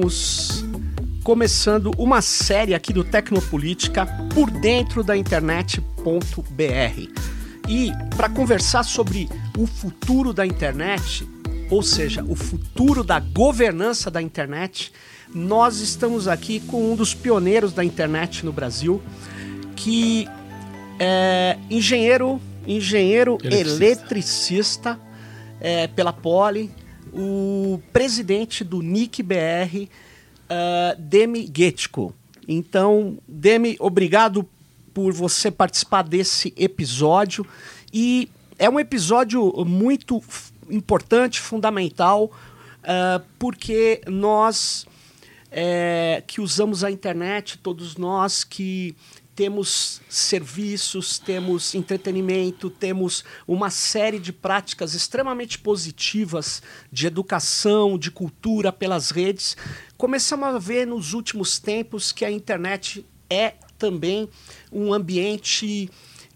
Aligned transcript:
estamos 0.00 0.64
começando 1.22 1.90
uma 1.98 2.22
série 2.22 2.74
aqui 2.74 2.92
do 2.92 3.04
Tecnopolítica 3.04 4.06
por 4.34 4.50
dentro 4.50 5.02
da 5.02 5.16
internet.br. 5.16 5.82
E 7.68 7.92
para 8.16 8.28
conversar 8.28 8.82
sobre 8.82 9.28
o 9.58 9.66
futuro 9.66 10.32
da 10.32 10.46
internet, 10.46 11.28
ou 11.70 11.82
seja, 11.82 12.24
o 12.24 12.34
futuro 12.34 13.04
da 13.04 13.20
governança 13.20 14.10
da 14.10 14.22
internet, 14.22 14.90
nós 15.34 15.80
estamos 15.80 16.26
aqui 16.26 16.60
com 16.60 16.92
um 16.92 16.96
dos 16.96 17.14
pioneiros 17.14 17.72
da 17.72 17.84
internet 17.84 18.44
no 18.44 18.52
Brasil, 18.52 19.02
que 19.76 20.26
é 20.98 21.58
engenheiro, 21.68 22.40
engenheiro 22.66 23.38
eletricista, 23.42 23.84
eletricista 23.84 25.00
é, 25.60 25.86
pela 25.88 26.12
Poli, 26.12 26.70
o 27.12 27.80
presidente 27.92 28.62
do 28.64 28.82
NIC 28.82 29.22
BR, 29.22 29.84
uh, 29.84 30.98
Demi 30.98 31.50
Getko. 31.54 32.14
Então, 32.48 33.18
Demi, 33.26 33.76
obrigado 33.78 34.48
por 34.92 35.12
você 35.12 35.50
participar 35.50 36.02
desse 36.02 36.52
episódio. 36.56 37.46
E 37.92 38.28
é 38.58 38.68
um 38.68 38.78
episódio 38.78 39.52
muito 39.64 40.22
importante, 40.70 41.40
fundamental, 41.40 42.24
uh, 42.24 43.24
porque 43.38 44.00
nós 44.06 44.86
é, 45.50 46.22
que 46.26 46.40
usamos 46.40 46.84
a 46.84 46.90
internet, 46.90 47.58
todos 47.58 47.96
nós 47.96 48.44
que 48.44 48.94
temos 49.40 50.02
serviços, 50.06 51.18
temos 51.18 51.74
entretenimento, 51.74 52.68
temos 52.68 53.24
uma 53.48 53.70
série 53.70 54.18
de 54.18 54.34
práticas 54.34 54.92
extremamente 54.92 55.58
positivas 55.58 56.62
de 56.92 57.06
educação, 57.06 57.96
de 57.96 58.10
cultura 58.10 58.70
pelas 58.70 59.10
redes. 59.10 59.56
Começamos 59.96 60.46
a 60.46 60.58
ver 60.58 60.86
nos 60.86 61.14
últimos 61.14 61.58
tempos 61.58 62.12
que 62.12 62.22
a 62.22 62.30
internet 62.30 63.02
é 63.30 63.54
também 63.78 64.28
um 64.70 64.92
ambiente 64.92 65.90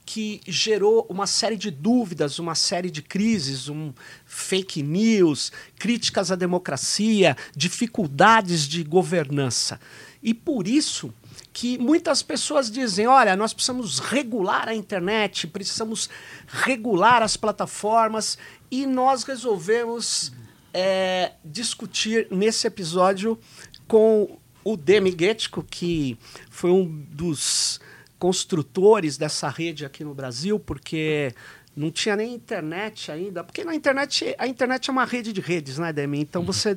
que 0.06 0.40
gerou 0.46 1.06
uma 1.10 1.26
série 1.26 1.58
de 1.58 1.70
dúvidas, 1.70 2.38
uma 2.38 2.54
série 2.54 2.90
de 2.90 3.02
crises, 3.02 3.68
um 3.68 3.92
fake 4.24 4.82
news, 4.82 5.52
críticas 5.78 6.32
à 6.32 6.36
democracia, 6.36 7.36
dificuldades 7.54 8.66
de 8.66 8.82
governança. 8.82 9.78
E 10.22 10.32
por 10.32 10.66
isso 10.66 11.12
que 11.54 11.78
muitas 11.78 12.20
pessoas 12.20 12.70
dizem: 12.70 13.06
olha, 13.06 13.36
nós 13.36 13.54
precisamos 13.54 14.00
regular 14.00 14.68
a 14.68 14.74
internet, 14.74 15.46
precisamos 15.46 16.10
regular 16.48 17.22
as 17.22 17.36
plataformas, 17.36 18.36
e 18.70 18.84
nós 18.84 19.22
resolvemos 19.22 20.32
é, 20.74 21.32
discutir 21.44 22.26
nesse 22.30 22.66
episódio 22.66 23.38
com 23.86 24.36
o 24.64 24.76
Demi 24.76 25.14
Getko, 25.16 25.62
que 25.62 26.18
foi 26.50 26.70
um 26.70 26.84
dos 27.10 27.80
construtores 28.18 29.16
dessa 29.16 29.48
rede 29.48 29.84
aqui 29.84 30.02
no 30.02 30.14
Brasil, 30.14 30.58
porque 30.58 31.32
não 31.76 31.90
tinha 31.90 32.16
nem 32.16 32.34
internet 32.34 33.12
ainda, 33.12 33.44
porque 33.44 33.62
na 33.62 33.74
internet 33.74 34.34
a 34.38 34.46
internet 34.48 34.90
é 34.90 34.92
uma 34.92 35.04
rede 35.04 35.32
de 35.32 35.40
redes, 35.40 35.78
né, 35.78 35.92
Demi? 35.92 36.20
Então 36.20 36.40
uhum. 36.40 36.46
você 36.46 36.76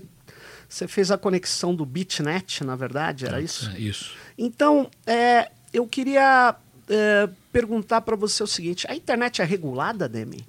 você 0.67 0.87
fez 0.87 1.11
a 1.11 1.17
conexão 1.17 1.73
do 1.73 1.85
BitNet, 1.85 2.63
na 2.63 2.75
verdade, 2.75 3.25
era 3.25 3.41
isso? 3.41 3.69
É 3.69 3.79
isso. 3.79 4.15
Então, 4.37 4.89
é, 5.05 5.49
eu 5.73 5.87
queria 5.87 6.55
é, 6.89 7.29
perguntar 7.51 8.01
para 8.01 8.15
você 8.15 8.43
o 8.43 8.47
seguinte: 8.47 8.85
a 8.89 8.95
internet 8.95 9.41
é 9.41 9.45
regulada, 9.45 10.07
Demi? 10.09 10.45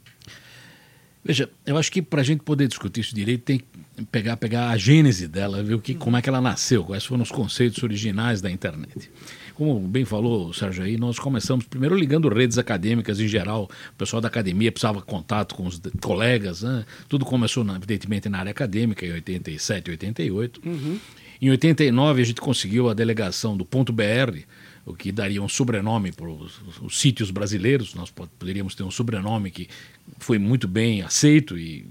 Veja, 1.24 1.48
eu 1.66 1.76
acho 1.76 1.92
que 1.92 2.00
para 2.00 2.20
a 2.20 2.24
gente 2.24 2.42
poder 2.42 2.68
discutir 2.68 3.00
isso 3.00 3.14
direito, 3.14 3.42
tem 3.42 3.58
que 3.58 4.04
pegar, 4.10 4.36
pegar 4.36 4.70
a 4.70 4.76
gênese 4.76 5.28
dela, 5.28 5.62
ver 5.62 5.74
o 5.74 5.80
que, 5.80 5.94
como 5.94 6.16
é 6.16 6.22
que 6.22 6.28
ela 6.28 6.40
nasceu, 6.40 6.84
quais 6.84 7.04
foram 7.04 7.22
os 7.22 7.30
conceitos 7.30 7.82
originais 7.82 8.40
da 8.40 8.50
internet. 8.50 9.10
Como 9.58 9.80
bem 9.80 10.04
falou 10.04 10.50
o 10.50 10.54
Sérgio 10.54 10.84
aí, 10.84 10.96
nós 10.96 11.18
começamos 11.18 11.66
primeiro 11.66 11.96
ligando 11.96 12.28
redes 12.28 12.58
acadêmicas 12.58 13.18
em 13.18 13.26
geral. 13.26 13.68
O 13.90 13.94
pessoal 13.96 14.22
da 14.22 14.28
academia 14.28 14.70
precisava 14.70 15.02
contato 15.02 15.56
com 15.56 15.66
os 15.66 15.80
colegas. 16.00 16.62
Né? 16.62 16.86
Tudo 17.08 17.24
começou, 17.24 17.66
evidentemente, 17.68 18.28
na 18.28 18.38
área 18.38 18.52
acadêmica, 18.52 19.04
em 19.04 19.10
87, 19.10 19.90
88. 19.90 20.60
Uhum. 20.64 21.00
Em 21.42 21.50
89, 21.50 22.22
a 22.22 22.24
gente 22.24 22.40
conseguiu 22.40 22.88
a 22.88 22.94
delegação 22.94 23.56
do 23.56 23.64
Ponto 23.64 23.92
BR, 23.92 24.44
o 24.86 24.94
que 24.94 25.10
daria 25.10 25.42
um 25.42 25.48
sobrenome 25.48 26.12
para 26.12 26.28
os, 26.28 26.60
os, 26.80 26.96
sítios 26.96 27.32
brasileiros. 27.32 27.96
Nós 27.96 28.12
poderíamos 28.12 28.76
ter 28.76 28.84
um 28.84 28.92
sobrenome 28.92 29.50
que 29.50 29.66
foi 30.20 30.38
muito 30.38 30.68
bem 30.68 31.02
aceito 31.02 31.58
e 31.58 31.84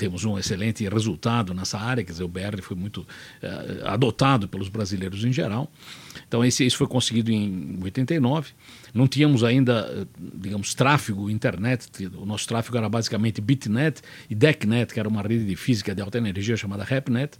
temos 0.00 0.24
um 0.24 0.38
excelente 0.38 0.88
resultado 0.88 1.52
nessa 1.52 1.78
área, 1.78 2.02
quer 2.02 2.12
dizer, 2.12 2.24
o 2.24 2.28
BR 2.28 2.62
foi 2.62 2.74
muito 2.74 3.02
uh, 3.02 3.86
adotado 3.86 4.48
pelos 4.48 4.70
brasileiros 4.70 5.22
em 5.26 5.30
geral. 5.30 5.70
Então, 6.26 6.42
esse, 6.42 6.64
isso 6.64 6.78
foi 6.78 6.86
conseguido 6.86 7.30
em 7.30 7.78
89. 7.82 8.52
Não 8.94 9.06
tínhamos 9.06 9.44
ainda, 9.44 9.86
eh, 9.94 10.06
digamos, 10.18 10.74
tráfego 10.74 11.28
internet. 11.28 12.06
O 12.16 12.24
nosso 12.24 12.48
tráfego 12.48 12.78
era 12.78 12.88
basicamente 12.88 13.42
Bitnet 13.42 14.00
e 14.28 14.34
DECnet, 14.34 14.94
que 14.94 14.98
era 14.98 15.08
uma 15.08 15.20
rede 15.20 15.44
de 15.44 15.54
física 15.54 15.94
de 15.94 16.00
alta 16.00 16.16
energia 16.16 16.56
chamada 16.56 16.82
RepNet. 16.82 17.36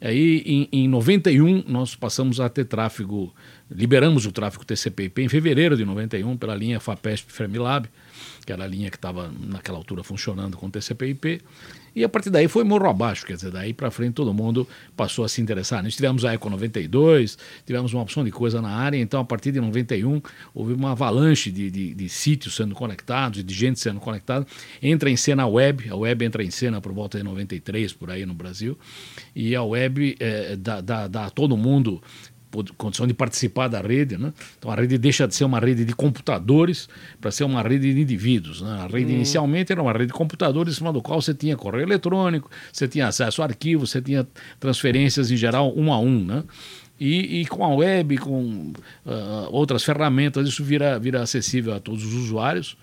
Aí, 0.00 0.42
em, 0.44 0.68
em 0.72 0.88
91, 0.88 1.64
nós 1.68 1.94
passamos 1.94 2.40
a 2.40 2.48
ter 2.48 2.64
tráfego, 2.64 3.32
liberamos 3.70 4.26
o 4.26 4.32
tráfego 4.32 4.64
TCP/IP 4.64 5.22
em 5.22 5.28
fevereiro 5.28 5.76
de 5.76 5.84
91 5.84 6.36
pela 6.36 6.54
linha 6.54 6.80
FAPESP-Fermilab 6.80 7.86
que 8.46 8.52
era 8.52 8.62
a 8.62 8.66
linha 8.66 8.88
que 8.88 8.96
estava 8.96 9.30
naquela 9.40 9.76
altura 9.76 10.04
funcionando 10.04 10.56
com 10.56 10.70
TCP/IP. 10.70 11.42
E 11.96 12.04
a 12.04 12.08
partir 12.08 12.28
daí 12.28 12.46
foi 12.46 12.62
morro 12.62 12.88
abaixo, 12.88 13.26
quer 13.26 13.36
dizer, 13.36 13.50
daí 13.50 13.72
para 13.72 13.90
frente 13.90 14.12
todo 14.12 14.32
mundo 14.32 14.68
passou 14.94 15.24
a 15.24 15.28
se 15.28 15.40
interessar. 15.40 15.82
Nós 15.82 15.96
tivemos 15.96 16.26
a 16.26 16.34
Eco 16.34 16.48
92, 16.48 17.38
tivemos 17.64 17.92
uma 17.92 18.02
opção 18.02 18.22
de 18.22 18.30
coisa 18.30 18.60
na 18.60 18.68
área, 18.68 18.98
então 18.98 19.18
a 19.18 19.24
partir 19.24 19.50
de 19.50 19.60
91 19.60 20.20
houve 20.54 20.74
uma 20.74 20.92
avalanche 20.92 21.50
de, 21.50 21.70
de, 21.70 21.94
de 21.94 22.08
sítios 22.08 22.54
sendo 22.54 22.74
conectados, 22.74 23.42
de 23.42 23.54
gente 23.54 23.80
sendo 23.80 23.98
conectada. 23.98 24.46
Entra 24.80 25.10
em 25.10 25.16
cena 25.16 25.44
a 25.44 25.46
web, 25.46 25.88
a 25.90 25.96
web 25.96 26.24
entra 26.24 26.44
em 26.44 26.50
cena 26.50 26.82
por 26.82 26.92
volta 26.92 27.16
de 27.16 27.24
93, 27.24 27.94
por 27.94 28.10
aí 28.10 28.26
no 28.26 28.34
Brasil, 28.34 28.78
e 29.34 29.56
a 29.56 29.62
web 29.62 30.16
é, 30.20 30.54
dá, 30.54 30.82
dá, 30.82 31.08
dá 31.08 31.24
a 31.24 31.30
todo 31.30 31.56
mundo 31.56 32.02
condição 32.76 33.06
de 33.06 33.14
participar 33.14 33.68
da 33.68 33.80
rede. 33.80 34.16
Né? 34.16 34.32
Então 34.58 34.70
a 34.70 34.74
rede 34.74 34.98
deixa 34.98 35.26
de 35.26 35.34
ser 35.34 35.44
uma 35.44 35.58
rede 35.58 35.84
de 35.84 35.94
computadores 35.94 36.88
para 37.20 37.30
ser 37.30 37.44
uma 37.44 37.62
rede 37.62 37.92
de 37.94 38.00
indivíduos. 38.00 38.62
Né? 38.62 38.70
A 38.70 38.86
rede 38.86 39.12
hum. 39.12 39.16
inicialmente 39.16 39.72
era 39.72 39.82
uma 39.82 39.92
rede 39.92 40.06
de 40.06 40.12
computadores 40.12 40.74
em 40.74 40.76
cima 40.76 40.92
do 40.92 41.02
qual 41.02 41.20
você 41.20 41.34
tinha 41.34 41.56
correio 41.56 41.84
eletrônico, 41.84 42.50
você 42.72 42.86
tinha 42.86 43.08
acesso 43.08 43.42
a 43.42 43.46
arquivos, 43.46 43.90
você 43.90 44.00
tinha 44.00 44.26
transferências 44.60 45.30
em 45.30 45.36
geral 45.36 45.72
um 45.76 45.92
a 45.92 45.98
um. 45.98 46.24
Né? 46.24 46.44
E, 46.98 47.40
e, 47.40 47.46
com 47.46 47.62
a 47.62 47.74
web, 47.74 48.16
com 48.16 48.72
uh, 49.04 49.48
outras 49.50 49.84
ferramentas, 49.84 50.48
isso 50.48 50.64
vira, 50.64 50.98
vira 50.98 51.22
acessível 51.22 51.74
a 51.74 51.80
todos 51.80 52.02
os 52.04 52.14
usuários 52.14 52.76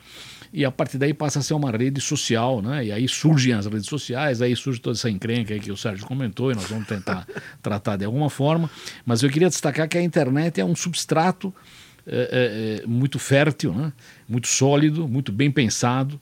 e 0.53 0.64
a 0.64 0.72
partir 0.72 1.00
daí 1.00 1.16
passa 1.16 1.40
a 1.40 1.41
ser 1.41 1.56
uma 1.56 1.72
rede 1.72 2.00
social, 2.00 2.62
né? 2.62 2.86
E 2.86 2.91
aí 2.91 3.08
surgem 3.08 3.53
as 3.53 3.66
redes 3.66 3.88
sociais, 3.88 4.40
aí 4.40 4.56
surge 4.56 4.80
toda 4.80 4.96
essa 4.96 5.09
encrenca 5.09 5.58
que 5.58 5.72
o 5.72 5.75
Sérgio 5.75 6.06
comentou 6.06 6.52
e 6.52 6.56
nós 6.56 6.69
vamos 6.69 6.88
tentar 6.88 7.28
tratar 7.59 7.97
de 7.97 8.06
alguma 8.06 8.30
forma. 8.30 8.69
Mas 9.03 9.24
eu 9.24 9.30
queria 9.31 9.50
destacar 9.50 9.90
que 9.90 9.97
a 9.97 10.02
internet 10.03 10.62
é 10.62 10.66
um 10.66 10.75
substrato 10.75 11.52
é, 12.06 12.81
é, 12.84 12.88
muito 12.88 13.18
fértil, 13.18 13.74
né? 13.74 13.91
muito 14.30 14.47
sólido, 14.47 15.08
muito 15.08 15.31
bem 15.31 15.50
pensado. 15.50 16.22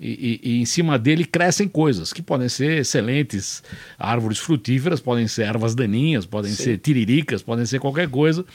E, 0.00 0.40
e, 0.42 0.50
e, 0.50 0.60
em 0.62 0.64
cima 0.64 0.98
dele 0.98 1.26
crescem 1.26 1.68
coisas 1.68 2.10
que 2.10 2.22
podem 2.22 2.48
ser 2.48 2.78
excelentes 2.78 3.62
árvores 3.98 4.38
frutíferas, 4.38 4.98
podem 4.98 5.28
ser 5.28 5.42
ervas 5.42 5.74
daninhas, 5.74 6.24
podem 6.24 6.52
Sim. 6.52 6.64
ser 6.64 6.78
tiriricas, 6.78 7.42
podem 7.42 7.66
ser 7.66 7.78
qualquer 7.78 8.08
coisa 8.08 8.46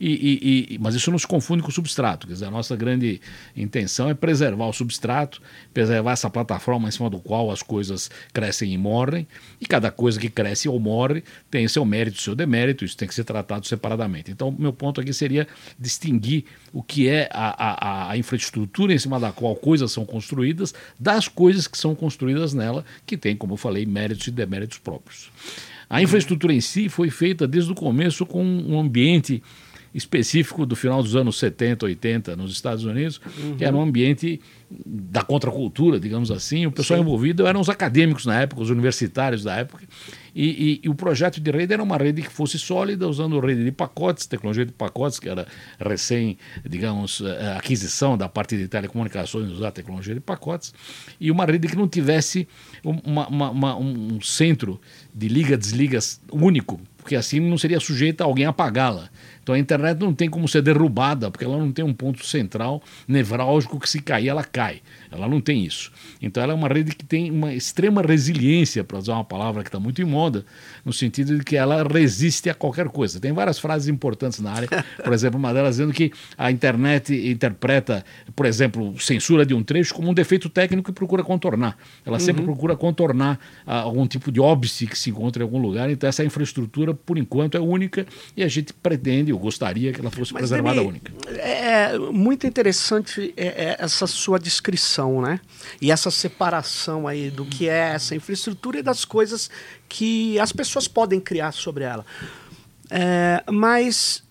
e, 0.00 0.78
mas 0.80 0.94
isso 0.94 1.10
não 1.10 1.18
se 1.18 1.26
confunde 1.26 1.62
com 1.62 1.68
o 1.68 1.72
substrato. 1.72 2.26
Quer 2.26 2.34
dizer, 2.34 2.46
a 2.46 2.50
nossa 2.50 2.74
grande 2.76 3.20
intenção 3.56 4.08
é 4.08 4.14
preservar 4.14 4.66
o 4.66 4.72
substrato, 4.72 5.40
preservar 5.72 6.12
essa 6.12 6.28
plataforma 6.28 6.88
em 6.88 6.90
cima 6.90 7.08
do 7.08 7.18
qual 7.18 7.50
as 7.50 7.62
coisas 7.62 8.10
crescem 8.32 8.72
e 8.72 8.78
morrem, 8.78 9.26
e 9.60 9.66
cada 9.66 9.90
coisa 9.90 10.18
que 10.18 10.28
cresce 10.28 10.68
ou 10.68 10.78
morre 10.78 11.22
tem 11.50 11.66
seu 11.68 11.84
mérito, 11.84 12.20
seu 12.20 12.34
demérito, 12.34 12.84
isso 12.84 12.96
tem 12.96 13.06
que 13.06 13.14
ser 13.14 13.24
tratado 13.24 13.66
separadamente. 13.66 14.30
Então, 14.30 14.54
meu 14.58 14.72
ponto 14.72 15.00
aqui 15.00 15.12
seria 15.12 15.46
distinguir 15.78 16.44
o 16.72 16.82
que 16.82 17.08
é 17.08 17.28
a, 17.32 18.08
a, 18.08 18.10
a 18.10 18.18
infraestrutura 18.18 18.92
em 18.92 18.98
cima 18.98 19.20
da 19.20 19.32
qual 19.32 19.54
coisas 19.54 19.92
são 19.92 20.04
construídas 20.04 20.74
das 20.98 21.28
coisas 21.28 21.66
que 21.66 21.78
são 21.78 21.94
construídas 21.94 22.54
nela, 22.54 22.84
que 23.06 23.16
tem, 23.16 23.36
como 23.36 23.54
eu 23.54 23.56
falei, 23.56 23.84
méritos 23.86 24.26
e 24.26 24.30
deméritos 24.30 24.78
próprios. 24.78 25.30
A 25.88 26.02
infraestrutura 26.02 26.52
em 26.52 26.60
si 26.60 26.88
foi 26.88 27.10
feita 27.10 27.46
desde 27.46 27.70
o 27.70 27.74
começo 27.74 28.24
com 28.24 28.44
um 28.44 28.78
ambiente 28.80 29.42
específico 29.94 30.66
do 30.66 30.74
final 30.74 31.02
dos 31.02 31.14
anos 31.14 31.38
70, 31.38 31.86
80 31.86 32.36
nos 32.36 32.52
Estados 32.52 32.84
Unidos, 32.84 33.20
uhum. 33.38 33.56
que 33.56 33.64
era 33.64 33.74
um 33.74 33.80
ambiente 33.80 34.40
da 34.84 35.22
contracultura, 35.22 36.00
digamos 36.00 36.30
assim, 36.30 36.66
o 36.66 36.72
pessoal 36.72 36.98
Sim. 36.98 37.04
envolvido 37.04 37.46
eram 37.46 37.60
os 37.60 37.68
acadêmicos 37.68 38.26
na 38.26 38.40
época, 38.40 38.60
os 38.60 38.70
universitários 38.70 39.44
da 39.44 39.54
época, 39.56 39.84
e, 40.34 40.48
e, 40.48 40.80
e, 40.82 40.88
o 40.88 40.94
projeto 40.96 41.40
de 41.40 41.48
rede 41.50 41.72
era 41.72 41.82
uma 41.82 41.96
rede 41.96 42.20
que 42.22 42.28
fosse 42.28 42.58
sólida, 42.58 43.06
usando 43.06 43.38
rede 43.38 43.62
de 43.62 43.70
pacotes, 43.70 44.26
tecnologia 44.26 44.66
de 44.66 44.72
pacotes, 44.72 45.20
que 45.20 45.28
era 45.28 45.46
recém, 45.78 46.36
digamos, 46.68 47.22
eh, 47.24 47.54
aquisição 47.56 48.18
da 48.18 48.28
parte 48.28 48.56
de 48.56 48.66
telecomunicações, 48.66 49.52
usar 49.52 49.70
tecnologia 49.70 50.12
de 50.12 50.20
pacotes, 50.20 50.74
e 51.20 51.30
uma 51.30 51.44
rede 51.44 51.68
que 51.68 51.76
não 51.76 51.86
tivesse 51.86 52.48
uma, 52.82 53.28
uma, 53.28 53.50
uma, 53.50 53.76
um 53.76 54.20
centro 54.20 54.80
de 55.14 55.28
liga-desligas 55.28 56.20
único, 56.32 56.80
porque 56.96 57.14
assim 57.14 57.38
não 57.38 57.56
seria 57.56 57.78
sujeita 57.78 58.24
a 58.24 58.26
alguém 58.26 58.46
apagá-la. 58.46 59.10
Então 59.44 59.54
a 59.54 59.58
internet 59.58 60.00
não 60.00 60.14
tem 60.14 60.30
como 60.30 60.48
ser 60.48 60.62
derrubada, 60.62 61.30
porque 61.30 61.44
ela 61.44 61.58
não 61.58 61.70
tem 61.70 61.84
um 61.84 61.92
ponto 61.92 62.24
central 62.24 62.82
nevrálgico 63.06 63.78
que 63.78 63.86
se 63.86 64.00
cair 64.00 64.28
ela 64.28 64.42
cai. 64.42 64.80
Ela 65.12 65.28
não 65.28 65.38
tem 65.38 65.62
isso. 65.62 65.92
Então 66.20 66.42
ela 66.42 66.54
é 66.54 66.56
uma 66.56 66.66
rede 66.66 66.96
que 66.96 67.04
tem 67.04 67.30
uma 67.30 67.52
extrema 67.52 68.00
resiliência, 68.00 68.82
para 68.82 68.96
usar 68.96 69.12
uma 69.12 69.24
palavra 69.24 69.62
que 69.62 69.68
está 69.68 69.78
muito 69.78 70.00
em 70.00 70.04
moda, 70.06 70.46
no 70.82 70.94
sentido 70.94 71.36
de 71.36 71.44
que 71.44 71.56
ela 71.56 71.86
resiste 71.86 72.48
a 72.48 72.54
qualquer 72.54 72.88
coisa. 72.88 73.20
Tem 73.20 73.32
várias 73.32 73.58
frases 73.58 73.86
importantes 73.86 74.40
na 74.40 74.50
área, 74.50 74.68
por 75.04 75.12
exemplo, 75.12 75.38
uma 75.38 75.52
delas 75.52 75.76
dizendo 75.76 75.92
que 75.92 76.10
a 76.38 76.50
internet 76.50 77.14
interpreta, 77.14 78.02
por 78.34 78.46
exemplo, 78.46 78.98
censura 78.98 79.44
de 79.44 79.52
um 79.52 79.62
trecho 79.62 79.94
como 79.94 80.10
um 80.10 80.14
defeito 80.14 80.48
técnico 80.48 80.90
e 80.90 80.94
procura 80.94 81.22
contornar. 81.22 81.76
Ela 82.06 82.18
sempre 82.18 82.40
uhum. 82.40 82.46
procura 82.46 82.74
contornar 82.76 83.38
ah, 83.66 83.80
algum 83.80 84.06
tipo 84.06 84.32
de 84.32 84.40
óbice 84.40 84.86
que 84.86 84.98
se 84.98 85.10
encontra 85.10 85.42
em 85.42 85.44
algum 85.44 85.58
lugar. 85.58 85.90
Então 85.90 86.08
essa 86.08 86.24
infraestrutura, 86.24 86.94
por 86.94 87.18
enquanto, 87.18 87.58
é 87.58 87.60
única 87.60 88.06
e 88.34 88.42
a 88.42 88.48
gente 88.48 88.72
pretende, 88.72 89.33
ou 89.34 89.40
gostaria 89.40 89.92
que 89.92 90.00
ela 90.00 90.10
fosse 90.10 90.32
Mas, 90.32 90.40
preservada 90.40 90.82
única. 90.82 91.12
É 91.28 91.98
muito 91.98 92.46
interessante 92.46 93.34
é, 93.36 93.46
é 93.46 93.76
essa 93.78 94.06
sua 94.06 94.38
descrição 94.38 95.04
né? 95.20 95.40
E 95.80 95.90
essa 95.90 96.10
separação 96.10 97.06
aí 97.06 97.30
do 97.30 97.44
que 97.44 97.68
é 97.68 97.92
essa 97.94 98.14
infraestrutura 98.14 98.78
e 98.78 98.82
das 98.82 99.04
coisas 99.04 99.50
que 99.88 100.38
as 100.38 100.52
pessoas 100.52 100.88
podem 100.88 101.20
criar 101.20 101.52
sobre 101.52 101.84
ela. 101.84 102.04
É, 102.90 103.42
mas 103.50 104.22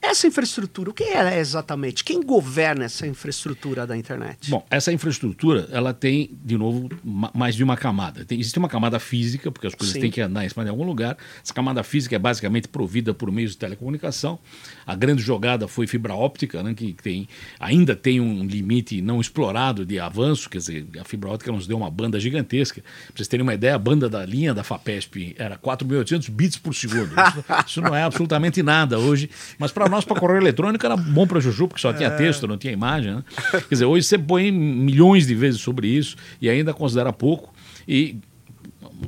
essa 0.00 0.26
infraestrutura, 0.26 0.90
o 0.90 0.94
que 0.94 1.04
é 1.04 1.38
exatamente? 1.38 2.04
Quem 2.04 2.22
governa 2.22 2.84
essa 2.84 3.06
infraestrutura 3.06 3.86
da 3.86 3.96
internet? 3.96 4.48
Bom, 4.48 4.64
essa 4.70 4.92
infraestrutura, 4.92 5.68
ela 5.72 5.92
tem, 5.92 6.30
de 6.44 6.56
novo, 6.56 6.88
mais 7.34 7.56
de 7.56 7.64
uma 7.64 7.76
camada. 7.76 8.24
Tem, 8.24 8.38
existe 8.38 8.58
uma 8.58 8.68
camada 8.68 9.00
física, 9.00 9.50
porque 9.50 9.66
as 9.66 9.74
coisas 9.74 9.94
Sim. 9.94 10.02
têm 10.02 10.10
que 10.10 10.20
andar 10.20 10.44
em 10.44 10.48
cima 10.48 10.62
de 10.62 10.70
algum 10.70 10.84
lugar. 10.84 11.16
Essa 11.42 11.52
camada 11.52 11.82
física 11.82 12.14
é 12.14 12.18
basicamente 12.18 12.68
provida 12.68 13.12
por 13.12 13.32
meios 13.32 13.52
de 13.52 13.58
telecomunicação. 13.58 14.38
A 14.86 14.94
grande 14.94 15.20
jogada 15.20 15.66
foi 15.66 15.86
fibra 15.86 16.14
óptica, 16.14 16.62
né, 16.62 16.74
que 16.74 16.92
tem, 16.92 17.28
ainda 17.58 17.96
tem 17.96 18.20
um 18.20 18.46
limite 18.46 19.02
não 19.02 19.20
explorado 19.20 19.84
de 19.84 19.98
avanço, 19.98 20.48
quer 20.48 20.58
dizer, 20.58 20.86
a 21.00 21.04
fibra 21.04 21.30
óptica 21.30 21.50
nos 21.50 21.66
deu 21.66 21.76
uma 21.76 21.90
banda 21.90 22.20
gigantesca. 22.20 22.82
Para 22.82 23.16
vocês 23.16 23.28
terem 23.28 23.42
uma 23.42 23.54
ideia, 23.54 23.74
a 23.74 23.78
banda 23.78 24.08
da 24.08 24.24
linha 24.24 24.54
da 24.54 24.62
FAPESP 24.62 25.34
era 25.36 25.58
4.800 25.58 26.30
bits 26.30 26.56
por 26.56 26.72
segundo. 26.72 27.08
Isso, 27.08 27.44
isso 27.66 27.80
não 27.80 27.94
é 27.94 28.04
absolutamente 28.04 28.62
nada 28.62 28.98
hoje, 28.98 29.28
mas 29.58 29.72
para 29.72 29.87
nós, 29.88 30.04
para 30.04 30.18
correio 30.18 30.40
eletrônico, 30.40 30.84
era 30.84 30.96
bom 30.96 31.26
para 31.26 31.40
Juju, 31.40 31.68
porque 31.68 31.80
só 31.80 31.92
tinha 31.92 32.08
é. 32.08 32.16
texto, 32.16 32.46
não 32.46 32.56
tinha 32.56 32.72
imagem. 32.72 33.14
Né? 33.14 33.24
Quer 33.50 33.66
dizer, 33.70 33.84
hoje 33.84 34.06
você 34.06 34.18
põe 34.18 34.50
milhões 34.50 35.26
de 35.26 35.34
vezes 35.34 35.60
sobre 35.60 35.88
isso 35.88 36.16
e 36.40 36.48
ainda 36.48 36.72
considera 36.72 37.12
pouco. 37.12 37.52
E 37.86 38.16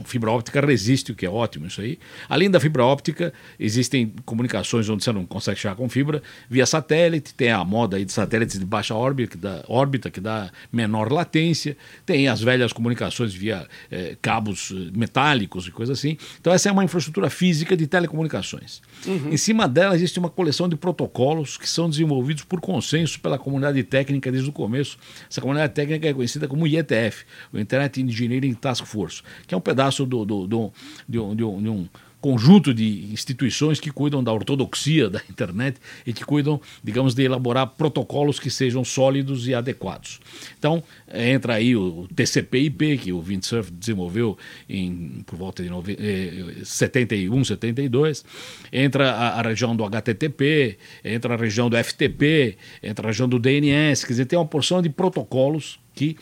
fibra 0.04 0.30
óptica 0.30 0.60
resiste, 0.60 1.12
o 1.12 1.14
que 1.14 1.26
é 1.26 1.30
ótimo 1.30 1.66
isso 1.66 1.80
aí. 1.80 1.98
Além 2.28 2.50
da 2.50 2.60
fibra 2.60 2.84
óptica, 2.84 3.32
existem 3.58 4.12
comunicações 4.24 4.88
onde 4.88 5.04
você 5.04 5.12
não 5.12 5.26
consegue 5.26 5.58
chegar 5.58 5.74
com 5.74 5.88
fibra 5.88 6.22
via 6.48 6.66
satélite, 6.66 7.34
tem 7.34 7.50
a 7.50 7.64
moda 7.64 7.96
aí 7.96 8.04
de 8.04 8.12
satélites 8.12 8.58
de 8.58 8.64
baixa 8.64 8.94
órbita, 8.94 9.32
que 9.32 9.36
dá, 9.36 9.64
órbita, 9.68 10.10
que 10.10 10.20
dá 10.20 10.50
menor 10.72 11.12
latência, 11.12 11.76
tem 12.06 12.28
as 12.28 12.40
velhas 12.40 12.72
comunicações 12.72 13.34
via 13.34 13.66
eh, 13.90 14.16
cabos 14.22 14.72
eh, 14.72 14.90
metálicos 14.96 15.66
e 15.66 15.70
coisa 15.70 15.92
assim. 15.92 16.16
Então 16.40 16.52
essa 16.52 16.68
é 16.68 16.72
uma 16.72 16.84
infraestrutura 16.84 17.28
física 17.28 17.76
de 17.76 17.86
telecomunicações. 17.86 18.80
Uhum. 19.06 19.32
Em 19.32 19.36
cima 19.36 19.66
dela 19.68 19.94
existe 19.94 20.18
uma 20.18 20.30
coleção 20.30 20.68
de 20.68 20.76
protocolos 20.76 21.56
que 21.56 21.68
são 21.68 21.88
desenvolvidos 21.90 22.44
por 22.44 22.60
consenso 22.60 23.20
pela 23.20 23.38
comunidade 23.38 23.82
técnica 23.82 24.30
desde 24.30 24.48
o 24.48 24.52
começo. 24.52 24.98
Essa 25.30 25.40
comunidade 25.40 25.72
técnica 25.74 26.08
é 26.08 26.14
conhecida 26.14 26.46
como 26.46 26.66
IETF, 26.66 27.24
o 27.52 27.58
Internet 27.58 28.00
Engineering 28.00 28.54
Task 28.54 28.84
Force, 28.84 29.22
que 29.46 29.54
é 29.54 29.58
um 29.58 29.60
pedaço 29.60 29.79
do, 29.88 30.24
do, 30.24 30.46
do, 30.46 30.72
de, 31.08 31.18
um, 31.18 31.34
de, 31.34 31.44
um, 31.44 31.62
de 31.62 31.68
um 31.68 31.88
conjunto 32.20 32.74
de 32.74 33.10
instituições 33.12 33.80
que 33.80 33.90
cuidam 33.90 34.22
da 34.22 34.32
ortodoxia 34.32 35.08
da 35.08 35.20
internet 35.30 35.78
e 36.06 36.12
que 36.12 36.24
cuidam, 36.24 36.60
digamos, 36.84 37.14
de 37.14 37.22
elaborar 37.22 37.66
protocolos 37.66 38.38
que 38.38 38.50
sejam 38.50 38.84
sólidos 38.84 39.48
e 39.48 39.54
adequados. 39.54 40.20
Então, 40.58 40.82
entra 41.12 41.54
aí 41.54 41.74
o 41.74 42.06
TCP/IP, 42.14 42.98
que 42.98 43.12
o 43.12 43.20
Windsurf 43.20 43.70
desenvolveu 43.72 44.36
em, 44.68 45.22
por 45.26 45.36
volta 45.36 45.62
de 45.62 45.70
nove, 45.70 45.96
eh, 45.98 46.62
71, 46.62 47.44
72, 47.44 48.24
entra 48.72 49.10
a, 49.12 49.40
a, 49.40 49.42
região 49.42 49.74
do 49.74 49.84
HTTP, 49.84 50.76
entra 51.02 51.34
a 51.34 51.36
região 51.36 51.70
do 51.70 51.76
FTP, 51.82 52.58
entra 52.82 53.06
a 53.06 53.08
região 53.08 53.28
do 53.28 53.38
DNS, 53.38 54.04
quer 54.04 54.12
dizer, 54.12 54.26
tem 54.26 54.38
uma 54.38 54.46
porção 54.46 54.82
de 54.82 54.90
protocolos 54.90 55.78
que 55.94 56.16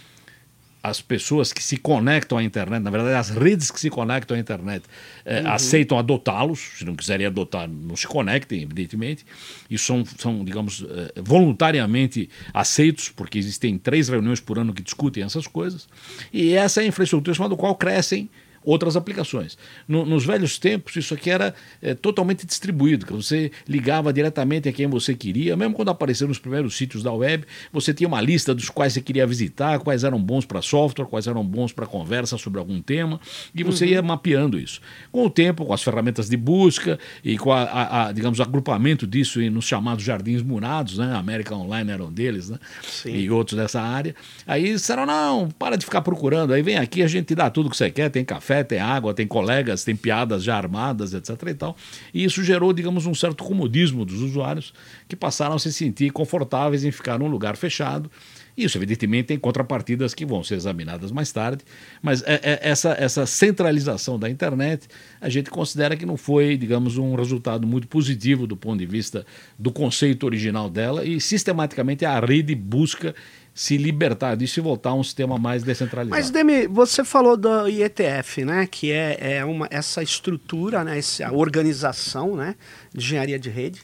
as 0.83 1.01
pessoas 1.01 1.53
que 1.53 1.63
se 1.63 1.77
conectam 1.77 2.39
à 2.39 2.43
internet, 2.43 2.83
na 2.83 2.91
verdade, 2.91 3.15
as 3.15 3.31
redes 3.31 3.71
que 3.71 3.81
se 3.81 3.91
conectam 3.91 4.37
à 4.37 4.41
internet, 4.41 4.85
é, 5.25 5.41
uhum. 5.41 5.51
aceitam 5.51 5.99
adotá-los. 5.99 6.61
Se 6.79 6.85
não 6.85 6.95
quiserem 6.95 7.27
adotar, 7.27 7.69
não 7.69 7.97
se 7.97 8.07
conectem, 8.07 8.63
evidentemente. 8.63 9.25
E 9.69 9.77
são, 9.77 10.05
são 10.05 10.45
digamos, 10.45 10.85
é, 11.17 11.21
voluntariamente 11.21 12.29
aceitos, 12.55 13.09
porque 13.09 13.39
existem 13.39 13.77
três 13.77 14.09
reuniões 14.09 14.41
por 14.41 14.59
ano 14.59 14.73
que 14.73 14.83
discutem 14.83 15.25
essas 15.25 15.47
coisas. 15.47 15.89
E 16.33 16.55
essa 16.55 16.81
é 16.81 16.85
a 16.85 16.87
infraestrutura 16.87 17.33
em 17.33 17.35
cima 17.35 17.49
do 17.49 17.57
qual 17.57 17.75
crescem 17.75 18.29
outras 18.69 18.97
aplicações. 18.97 19.57
No, 19.87 20.05
nos 20.05 20.27
velhos 20.27 20.59
tempos, 20.59 20.95
isso 20.95 21.15
aqui 21.15 21.31
era 21.31 21.55
é, 21.81 21.95
totalmente 21.95 22.47
distribuído, 22.47 23.07
que 23.07 23.13
você 23.13 23.51
ligava 23.67 24.13
diretamente 24.13 24.69
a 24.69 24.73
quem 24.73 24.87
você 24.87 25.15
queria, 25.15 25.57
mesmo 25.57 25.75
quando 25.75 25.89
apareceram 25.89 26.31
os 26.31 26.39
primeiros 26.39 26.77
sítios 26.77 27.03
da 27.03 27.11
web, 27.11 27.45
você 27.73 27.95
tinha 27.95 28.07
uma 28.07 28.21
lista 28.21 28.55
dos 28.55 28.69
quais 28.69 28.93
você 28.93 29.01
queria 29.01 29.27
visitar, 29.27 29.79
quais 29.79 30.05
eram 30.05 30.21
bons 30.21 30.45
para 30.45 30.61
software, 30.61 31.07
quais 31.07 31.27
eram 31.27 31.43
bons 31.45 31.73
para 31.73 31.87
conversa 31.87 32.37
sobre 32.37 32.59
algum 32.59 32.83
tema, 32.83 33.19
e 33.55 33.65
você 33.65 33.87
uhum. 33.87 33.91
ia 33.93 34.03
mapeando 34.03 34.59
isso. 34.59 34.81
Com 35.11 35.25
o 35.25 35.31
tempo, 35.31 35.65
com 35.65 35.73
as 35.73 35.83
ferramentas 35.83 36.29
de 36.29 36.37
busca 36.37 36.99
e 37.25 37.39
com 37.39 37.53
a, 37.53 37.63
a, 37.63 38.07
a 38.09 38.13
digamos, 38.13 38.41
agrupamento 38.41 39.07
disso 39.07 39.41
nos 39.51 39.65
chamados 39.65 40.05
jardins 40.05 40.43
murados, 40.43 40.99
né? 40.99 41.13
A 41.13 41.19
América 41.19 41.55
Online 41.55 41.91
era 41.91 42.05
um 42.05 42.13
deles, 42.13 42.51
né? 42.51 42.59
Sim. 42.83 43.15
E 43.15 43.31
outros 43.31 43.57
dessa 43.59 43.81
área. 43.81 44.15
Aí 44.47 44.73
disseram, 44.73 45.07
não, 45.07 45.49
para 45.49 45.77
de 45.77 45.85
ficar 45.85 46.03
procurando, 46.03 46.53
aí 46.53 46.63
vem 46.63 46.77
aqui, 46.77 47.03
a 47.03 47.07
gente 47.07 47.27
te 47.27 47.35
dá 47.35 47.49
tudo 47.49 47.71
que 47.71 47.77
você 47.77 47.91
quer, 47.91 48.11
tem 48.11 48.25
café, 48.25 48.58
tem 48.65 48.79
água, 48.79 49.15
tem 49.15 49.27
colegas, 49.27 49.85
tem 49.85 49.97
piadas 49.97 50.43
já 50.43 50.57
armadas, 50.57 51.15
etc. 51.15 51.31
E, 51.49 51.55
tal. 51.55 51.77
e 52.13 52.25
isso 52.25 52.43
gerou, 52.43 52.73
digamos, 52.73 53.07
um 53.07 53.15
certo 53.15 53.45
comodismo 53.45 54.05
dos 54.05 54.21
usuários 54.21 54.73
que 55.09 55.17
passaram 55.17 55.57
a 55.57 55.59
se 55.59 55.73
sentir 55.73 56.11
confortáveis 56.11 56.85
em 56.85 56.91
ficar 56.91 57.19
num 57.19 57.29
lugar 57.29 57.57
fechado. 57.57 58.11
Isso, 58.59 58.77
evidentemente, 58.77 59.29
tem 59.29 59.39
contrapartidas 59.39 60.13
que 60.15 60.27
vão 60.27 60.43
ser 60.43 60.57
examinadas 60.57 61.13
mais 61.13 61.31
tarde, 61.31 61.63
mas 62.03 62.23
é, 62.23 62.41
é, 62.43 62.59
essa, 62.61 62.91
essa 62.99 63.25
centralização 63.25 64.19
da 64.19 64.29
internet 64.29 64.89
a 65.21 65.29
gente 65.29 65.49
considera 65.49 65.97
que 65.97 66.05
não 66.05 66.17
foi, 66.17 66.57
digamos, 66.57 66.99
um 66.99 67.15
resultado 67.15 67.69
muito 67.69 67.87
positivo 67.87 68.49
do 68.49 68.57
ponto 68.57 68.81
de 68.81 68.87
vista 68.87 69.25
do 69.57 69.71
conceito 69.71 70.27
original 70.27 70.69
dela 70.69 71.05
e 71.05 71.21
sistematicamente 71.21 72.05
a 72.05 72.19
rede 72.19 72.53
busca 72.57 73.15
se 73.59 73.77
libertar 73.77 74.37
disso 74.37 74.61
e 74.61 74.63
voltar 74.63 74.91
a 74.91 74.95
um 74.95 75.03
sistema 75.03 75.37
mais 75.37 75.65
descentralizado. 75.65 76.17
Mas, 76.17 76.31
Demi, 76.31 76.69
você 76.69 77.03
falou 77.03 77.37
do 77.37 77.67
IETF, 77.67 78.45
né, 78.45 78.69
que 78.71 78.93
é, 78.93 79.39
é 79.39 79.45
uma, 79.45 79.67
essa 79.69 80.01
estrutura, 80.01 80.85
né, 80.85 80.97
essa 80.97 81.33
organização 81.33 82.37
né, 82.37 82.55
de 82.95 83.05
engenharia 83.05 83.37
de 83.37 83.51
rede, 83.51 83.83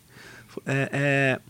é, 0.64 0.88
é, 0.92 1.40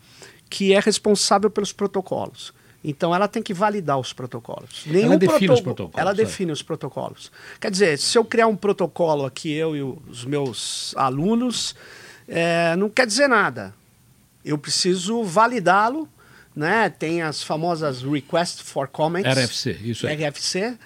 que 0.48 0.72
é 0.72 0.80
responsável 0.80 1.50
pelos 1.50 1.70
protocolos. 1.70 2.54
Então 2.82 3.14
ela 3.14 3.28
tem 3.28 3.42
que 3.42 3.52
validar 3.52 3.98
os 3.98 4.14
protocolos. 4.14 4.84
Nenhum 4.86 5.04
ela 5.04 5.18
define 5.18 5.52
os 5.52 5.60
protocolos. 5.60 6.00
Ela 6.00 6.10
sabe? 6.12 6.24
define 6.24 6.52
os 6.52 6.62
protocolos. 6.62 7.32
Quer 7.60 7.70
dizer, 7.70 7.98
se 7.98 8.16
eu 8.16 8.24
criar 8.24 8.46
um 8.46 8.56
protocolo 8.56 9.26
aqui, 9.26 9.52
eu 9.52 9.76
e 9.76 9.82
os 9.82 10.24
meus 10.24 10.94
alunos, 10.96 11.76
é, 12.26 12.74
não 12.76 12.88
quer 12.88 13.06
dizer 13.06 13.28
nada. 13.28 13.74
Eu 14.42 14.56
preciso 14.56 15.22
validá-lo 15.22 16.08
né? 16.54 16.88
Tem 16.88 17.22
as 17.22 17.42
famosas 17.42 18.02
Request 18.02 18.62
for 18.62 18.88
Comments. 18.88 19.26
RFC, 19.26 19.78
isso 19.82 20.06
aí. 20.06 20.16
RFC. 20.16 20.76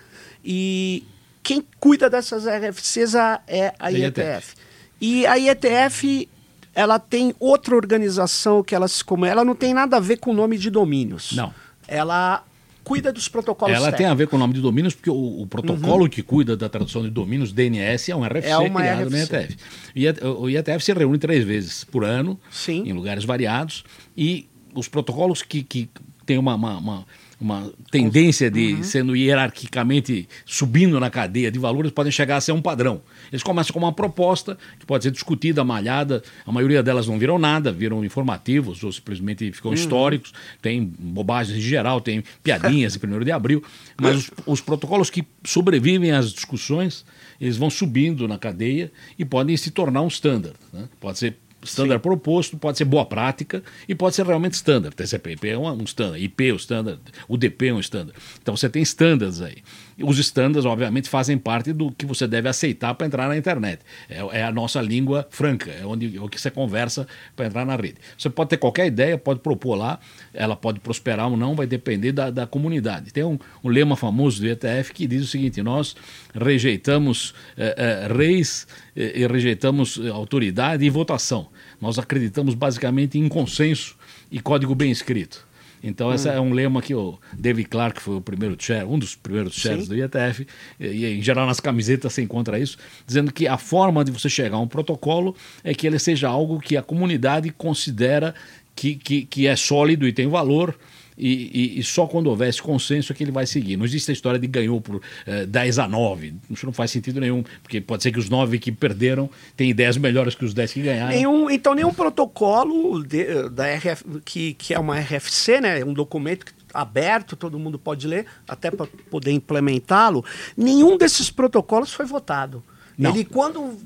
E 0.44 1.04
quem 1.42 1.64
cuida 1.78 2.08
dessas 2.08 2.44
RFCs 2.46 3.14
é 3.46 3.74
a 3.78 3.90
IETF. 3.90 4.20
IETF. 4.20 4.54
E 5.00 5.26
a 5.26 5.36
IETF 5.36 6.28
ela 6.74 6.98
tem 6.98 7.34
outra 7.40 7.74
organização 7.74 8.62
que 8.62 8.74
ela 8.74 8.86
se 8.86 9.02
como 9.02 9.26
ela 9.26 9.44
não 9.44 9.54
tem 9.54 9.74
nada 9.74 9.96
a 9.96 10.00
ver 10.00 10.18
com 10.18 10.30
o 10.30 10.34
nome 10.34 10.56
de 10.56 10.70
domínios. 10.70 11.32
Não. 11.32 11.52
Ela 11.88 12.44
cuida 12.84 13.12
dos 13.12 13.28
protocolos 13.28 13.74
Ela 13.74 13.86
técnicos. 13.86 13.98
tem 13.98 14.06
a 14.06 14.14
ver 14.14 14.28
com 14.28 14.36
o 14.36 14.38
nome 14.38 14.54
de 14.54 14.60
domínios, 14.60 14.94
porque 14.94 15.10
o, 15.10 15.42
o 15.42 15.46
protocolo 15.46 16.04
uhum. 16.04 16.08
que 16.08 16.22
cuida 16.22 16.56
da 16.56 16.68
tradução 16.68 17.02
de 17.02 17.10
domínios, 17.10 17.52
DNS, 17.52 18.10
é 18.10 18.16
um 18.16 18.24
RFC 18.24 18.48
é 18.48 18.56
uma 18.56 18.80
criado 18.80 19.08
RFC. 19.08 19.56
no 19.94 20.00
IETF. 20.00 20.24
O 20.24 20.48
IETF 20.48 20.84
se 20.84 20.92
reúne 20.94 21.18
três 21.18 21.44
vezes 21.44 21.84
por 21.84 22.04
ano, 22.04 22.38
Sim. 22.50 22.84
em 22.86 22.92
lugares 22.92 23.24
variados, 23.24 23.84
e 24.16 24.48
os 24.74 24.88
protocolos 24.88 25.42
que, 25.42 25.62
que 25.62 25.88
têm 26.24 26.38
uma, 26.38 26.54
uma, 26.54 26.78
uma 26.78 27.06
uma 27.40 27.70
tendência 27.90 28.50
de 28.50 28.74
uhum. 28.74 28.82
sendo 28.82 29.16
hierarquicamente 29.16 30.28
subindo 30.44 30.98
na 30.98 31.08
cadeia 31.08 31.50
de 31.50 31.58
valores, 31.58 31.92
podem 31.92 32.10
chegar 32.10 32.36
a 32.36 32.40
ser 32.40 32.50
um 32.52 32.60
padrão. 32.60 33.00
Eles 33.30 33.44
começam 33.44 33.72
com 33.72 33.78
uma 33.78 33.92
proposta 33.92 34.58
que 34.78 34.84
pode 34.84 35.04
ser 35.04 35.12
discutida, 35.12 35.62
malhada, 35.62 36.22
a 36.44 36.50
maioria 36.50 36.82
delas 36.82 37.06
não 37.06 37.18
viram 37.18 37.38
nada, 37.38 37.70
viram 37.70 38.04
informativos 38.04 38.82
ou 38.82 38.92
simplesmente 38.92 39.52
ficam 39.52 39.70
uhum. 39.70 39.74
históricos, 39.74 40.32
tem 40.60 40.84
bobagens 40.98 41.58
em 41.58 41.60
geral, 41.60 42.00
tem 42.00 42.24
piadinhas 42.42 42.96
em 42.96 43.06
1 43.06 43.24
de 43.24 43.30
abril, 43.32 43.62
mas 44.00 44.16
os, 44.16 44.30
os 44.44 44.60
protocolos 44.60 45.08
que 45.08 45.24
sobrevivem 45.44 46.10
às 46.10 46.32
discussões, 46.32 47.04
eles 47.40 47.56
vão 47.56 47.70
subindo 47.70 48.26
na 48.26 48.36
cadeia 48.36 48.90
e 49.16 49.24
podem 49.24 49.56
se 49.56 49.70
tornar 49.70 50.02
um 50.02 50.08
standard. 50.08 50.56
Né? 50.72 50.88
Pode 50.98 51.18
ser 51.18 51.36
Standard 51.62 51.98
Sim. 51.98 52.02
proposto 52.02 52.56
pode 52.56 52.78
ser 52.78 52.84
boa 52.84 53.04
prática 53.04 53.62
e 53.88 53.94
pode 53.94 54.14
ser 54.14 54.24
realmente 54.26 54.54
standard. 54.54 54.94
TCP/IP 54.94 55.48
é 55.48 55.58
um 55.58 55.82
standard, 55.84 56.22
IP 56.22 56.48
é 56.48 56.52
um 56.52 56.56
standard, 56.56 57.00
UDP 57.28 57.68
é 57.68 57.74
um 57.74 57.80
standard. 57.80 58.16
Então 58.40 58.56
você 58.56 58.68
tem 58.68 58.82
standards 58.82 59.40
aí. 59.40 59.62
Os 60.02 60.18
standards, 60.18 60.64
obviamente, 60.64 61.08
fazem 61.08 61.36
parte 61.36 61.72
do 61.72 61.90
que 61.90 62.06
você 62.06 62.26
deve 62.26 62.48
aceitar 62.48 62.94
para 62.94 63.06
entrar 63.06 63.28
na 63.28 63.36
internet. 63.36 63.80
É, 64.08 64.18
é, 64.38 64.44
a 64.44 64.52
nossa 64.52 64.80
língua 64.80 65.26
franca, 65.30 65.70
é 65.70 65.84
onde 65.84 66.16
é 66.16 66.20
o 66.20 66.28
que 66.28 66.40
você 66.40 66.50
conversa 66.50 67.06
para 67.34 67.46
entrar 67.46 67.66
na 67.66 67.74
rede. 67.74 67.96
Você 68.16 68.30
pode 68.30 68.50
ter 68.50 68.58
qualquer 68.58 68.86
ideia, 68.86 69.18
pode 69.18 69.40
propor 69.40 69.74
lá, 69.74 69.98
ela 70.32 70.54
pode 70.54 70.78
prosperar 70.78 71.28
ou 71.28 71.36
não, 71.36 71.56
vai 71.56 71.66
depender 71.66 72.12
da, 72.12 72.30
da 72.30 72.46
comunidade. 72.46 73.12
Tem 73.12 73.24
um, 73.24 73.38
um 73.64 73.68
lema 73.68 73.96
famoso 73.96 74.40
do 74.40 74.46
ETF 74.46 74.92
que 74.92 75.06
diz 75.06 75.24
o 75.24 75.26
seguinte: 75.26 75.62
nós 75.62 75.96
rejeitamos 76.32 77.34
é, 77.56 78.06
é, 78.08 78.12
reis 78.12 78.68
e 78.94 79.26
rejeitamos 79.26 80.00
autoridade 80.12 80.84
e 80.84 80.90
votação. 80.90 81.48
Nós 81.80 81.98
acreditamos 81.98 82.54
basicamente 82.54 83.18
em 83.18 83.28
consenso 83.28 83.96
e 84.30 84.40
código 84.40 84.74
bem 84.74 84.90
escrito. 84.90 85.47
Então, 85.82 86.08
hum. 86.08 86.14
esse 86.14 86.28
é 86.28 86.40
um 86.40 86.52
lema 86.52 86.82
que 86.82 86.94
o 86.94 87.18
David 87.32 87.68
Clark 87.68 88.00
foi 88.00 88.16
o 88.16 88.20
primeiro 88.20 88.56
chair, 88.58 88.88
um 88.88 88.98
dos 88.98 89.14
primeiros 89.14 89.54
chairs 89.54 89.84
Sim. 89.84 89.88
do 89.88 89.96
IETF, 89.96 90.46
e 90.80 91.06
em 91.06 91.22
geral 91.22 91.46
nas 91.46 91.60
camisetas 91.60 92.12
você 92.12 92.22
encontra 92.22 92.58
isso, 92.58 92.76
dizendo 93.06 93.32
que 93.32 93.46
a 93.46 93.56
forma 93.58 94.04
de 94.04 94.10
você 94.10 94.28
chegar 94.28 94.56
a 94.56 94.60
um 94.60 94.68
protocolo 94.68 95.36
é 95.62 95.74
que 95.74 95.86
ele 95.86 95.98
seja 95.98 96.28
algo 96.28 96.60
que 96.60 96.76
a 96.76 96.82
comunidade 96.82 97.50
considera 97.50 98.34
que, 98.74 98.94
que, 98.94 99.24
que 99.24 99.46
é 99.46 99.56
sólido 99.56 100.06
e 100.06 100.12
tem 100.12 100.28
valor 100.28 100.78
e, 101.18 101.76
e, 101.76 101.80
e, 101.80 101.82
só 101.82 102.06
quando 102.06 102.28
houver 102.28 102.48
esse 102.48 102.62
consenso 102.62 103.12
é 103.12 103.14
que 103.14 103.24
ele 103.24 103.32
vai 103.32 103.46
seguir. 103.46 103.76
Não 103.76 103.84
existe 103.84 104.10
a 104.10 104.14
história 104.14 104.38
de 104.38 104.46
ganhou 104.46 104.80
por 104.80 105.02
eh, 105.26 105.44
10 105.46 105.80
a 105.80 105.88
9. 105.88 106.34
Isso 106.48 106.64
não 106.64 106.72
faz 106.72 106.90
sentido 106.90 107.20
nenhum, 107.20 107.42
porque 107.62 107.80
pode 107.80 108.02
ser 108.02 108.12
que 108.12 108.18
os 108.18 108.28
9 108.28 108.58
que 108.58 108.70
perderam 108.70 109.28
têm 109.56 109.70
ideias 109.70 109.96
melhores 109.96 110.34
que 110.34 110.44
os 110.44 110.54
10 110.54 110.72
que 110.72 110.82
ganharam. 110.82 111.14
Nenhum, 111.14 111.50
então, 111.50 111.74
nenhum 111.74 111.92
protocolo 111.92 113.02
de, 113.02 113.48
da 113.50 113.66
RF, 113.66 114.04
que, 114.24 114.54
que 114.54 114.72
é 114.72 114.78
uma 114.78 114.98
RFC, 115.00 115.60
né, 115.60 115.84
um 115.84 115.92
documento 115.92 116.46
que 116.46 116.52
aberto, 116.72 117.34
todo 117.34 117.58
mundo 117.58 117.78
pode 117.78 118.06
ler, 118.06 118.26
até 118.46 118.70
para 118.70 118.86
poder 119.10 119.32
implementá-lo. 119.32 120.24
Nenhum 120.56 120.96
desses 120.96 121.30
protocolos 121.30 121.92
foi 121.92 122.06
votado. 122.06 122.62
Não. 122.96 123.10
Ele, 123.10 123.24
quando 123.24 123.76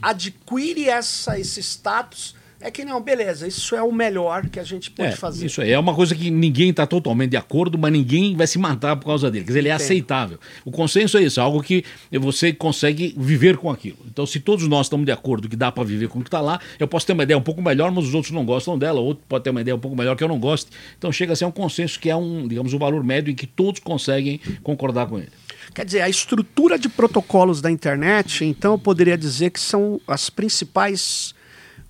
adquire 0.00 0.88
essa, 0.88 1.38
esse 1.38 1.60
status, 1.60 2.34
é 2.62 2.70
que 2.70 2.84
não, 2.84 3.00
beleza, 3.00 3.46
isso 3.46 3.74
é 3.74 3.82
o 3.82 3.90
melhor 3.90 4.48
que 4.48 4.60
a 4.60 4.62
gente 4.62 4.90
pode 4.90 5.10
é, 5.10 5.16
fazer. 5.16 5.46
Isso 5.46 5.60
aí 5.60 5.72
é 5.72 5.78
uma 5.78 5.94
coisa 5.94 6.14
que 6.14 6.30
ninguém 6.30 6.70
está 6.70 6.86
totalmente 6.86 7.30
de 7.30 7.36
acordo, 7.36 7.76
mas 7.76 7.92
ninguém 7.92 8.36
vai 8.36 8.46
se 8.46 8.58
matar 8.58 8.94
por 8.96 9.06
causa 9.06 9.30
dele. 9.30 9.44
Quer 9.44 9.48
dizer, 9.48 9.58
ele 9.58 9.68
é 9.68 9.74
Entendo. 9.74 9.84
aceitável. 9.84 10.38
O 10.64 10.70
consenso 10.70 11.18
é 11.18 11.22
isso, 11.22 11.40
é 11.40 11.42
algo 11.42 11.60
que 11.60 11.84
você 12.12 12.52
consegue 12.52 13.14
viver 13.18 13.56
com 13.56 13.68
aquilo. 13.68 13.98
Então, 14.06 14.24
se 14.24 14.38
todos 14.38 14.68
nós 14.68 14.86
estamos 14.86 15.04
de 15.04 15.10
acordo 15.10 15.48
que 15.48 15.56
dá 15.56 15.72
para 15.72 15.82
viver 15.82 16.08
com 16.08 16.20
o 16.20 16.22
que 16.22 16.28
está 16.28 16.40
lá, 16.40 16.60
eu 16.78 16.86
posso 16.86 17.04
ter 17.04 17.14
uma 17.14 17.24
ideia 17.24 17.36
um 17.36 17.42
pouco 17.42 17.60
melhor, 17.60 17.90
mas 17.90 18.04
os 18.04 18.14
outros 18.14 18.32
não 18.32 18.44
gostam 18.44 18.78
dela, 18.78 19.00
outro 19.00 19.24
pode 19.28 19.42
ter 19.42 19.50
uma 19.50 19.60
ideia 19.60 19.74
um 19.74 19.80
pouco 19.80 19.96
melhor 19.96 20.16
que 20.16 20.22
eu 20.22 20.28
não 20.28 20.38
goste. 20.38 20.70
Então, 20.96 21.10
chega 21.10 21.32
a 21.32 21.36
ser 21.36 21.44
um 21.44 21.50
consenso 21.50 21.98
que 21.98 22.08
é 22.08 22.16
um, 22.16 22.46
digamos, 22.46 22.72
um 22.72 22.78
valor 22.78 23.02
médio 23.02 23.32
em 23.32 23.34
que 23.34 23.46
todos 23.46 23.80
conseguem 23.80 24.40
concordar 24.62 25.06
com 25.06 25.18
ele. 25.18 25.30
Quer 25.74 25.84
dizer, 25.84 26.02
a 26.02 26.08
estrutura 26.08 26.78
de 26.78 26.88
protocolos 26.88 27.60
da 27.60 27.70
internet, 27.70 28.44
então, 28.44 28.72
eu 28.74 28.78
poderia 28.78 29.18
dizer 29.18 29.50
que 29.50 29.58
são 29.58 30.00
as 30.06 30.30
principais 30.30 31.34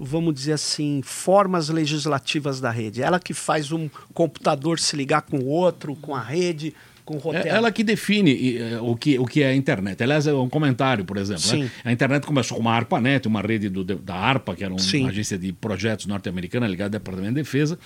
vamos 0.05 0.35
dizer 0.35 0.55
assim, 0.55 1.01
formas 1.03 1.69
legislativas 1.69 2.61
da 2.61 2.71
rede. 2.71 3.03
Ela 3.03 3.21
que 3.21 3.33
faz 3.33 3.71
um 3.71 3.89
computador 4.13 4.79
se 4.81 4.97
ligar 4.97 5.23
com 5.23 5.39
o 5.39 5.47
outro, 5.47 5.95
com 5.95 6.15
a 6.15 6.21
rede, 6.21 6.75
com 7.05 7.17
é 7.17 7.21
roteiro. 7.21 7.49
Ela 7.49 7.73
que 7.73 7.83
define 7.83 8.59
eh, 8.59 8.79
o 8.81 8.97
que, 8.97 9.19
o 9.19 9.27
que 9.27 9.43
é 9.43 9.49
a 9.49 9.55
internet. 9.55 10.03
Aliás, 10.03 10.27
é 10.27 10.33
um 10.33 10.49
comentário, 10.49 11.05
por 11.05 11.17
exemplo. 11.17 11.59
Né? 11.59 11.71
A 11.85 11.93
internet 11.93 12.27
começou 12.27 12.57
com 12.57 12.63
uma 12.63 12.73
ARPANET, 12.73 13.27
uma 13.27 13.41
rede 13.41 13.69
do, 13.69 13.85
da 13.85 14.15
ARPA, 14.15 14.55
que 14.55 14.65
era 14.65 14.73
uma 14.73 15.09
agência 15.09 15.37
de 15.37 15.53
projetos 15.53 16.07
norte-americana 16.07 16.67
ligada 16.67 16.97
ao 16.97 17.01
Departamento 17.01 17.35
de 17.35 17.43
Defesa. 17.43 17.79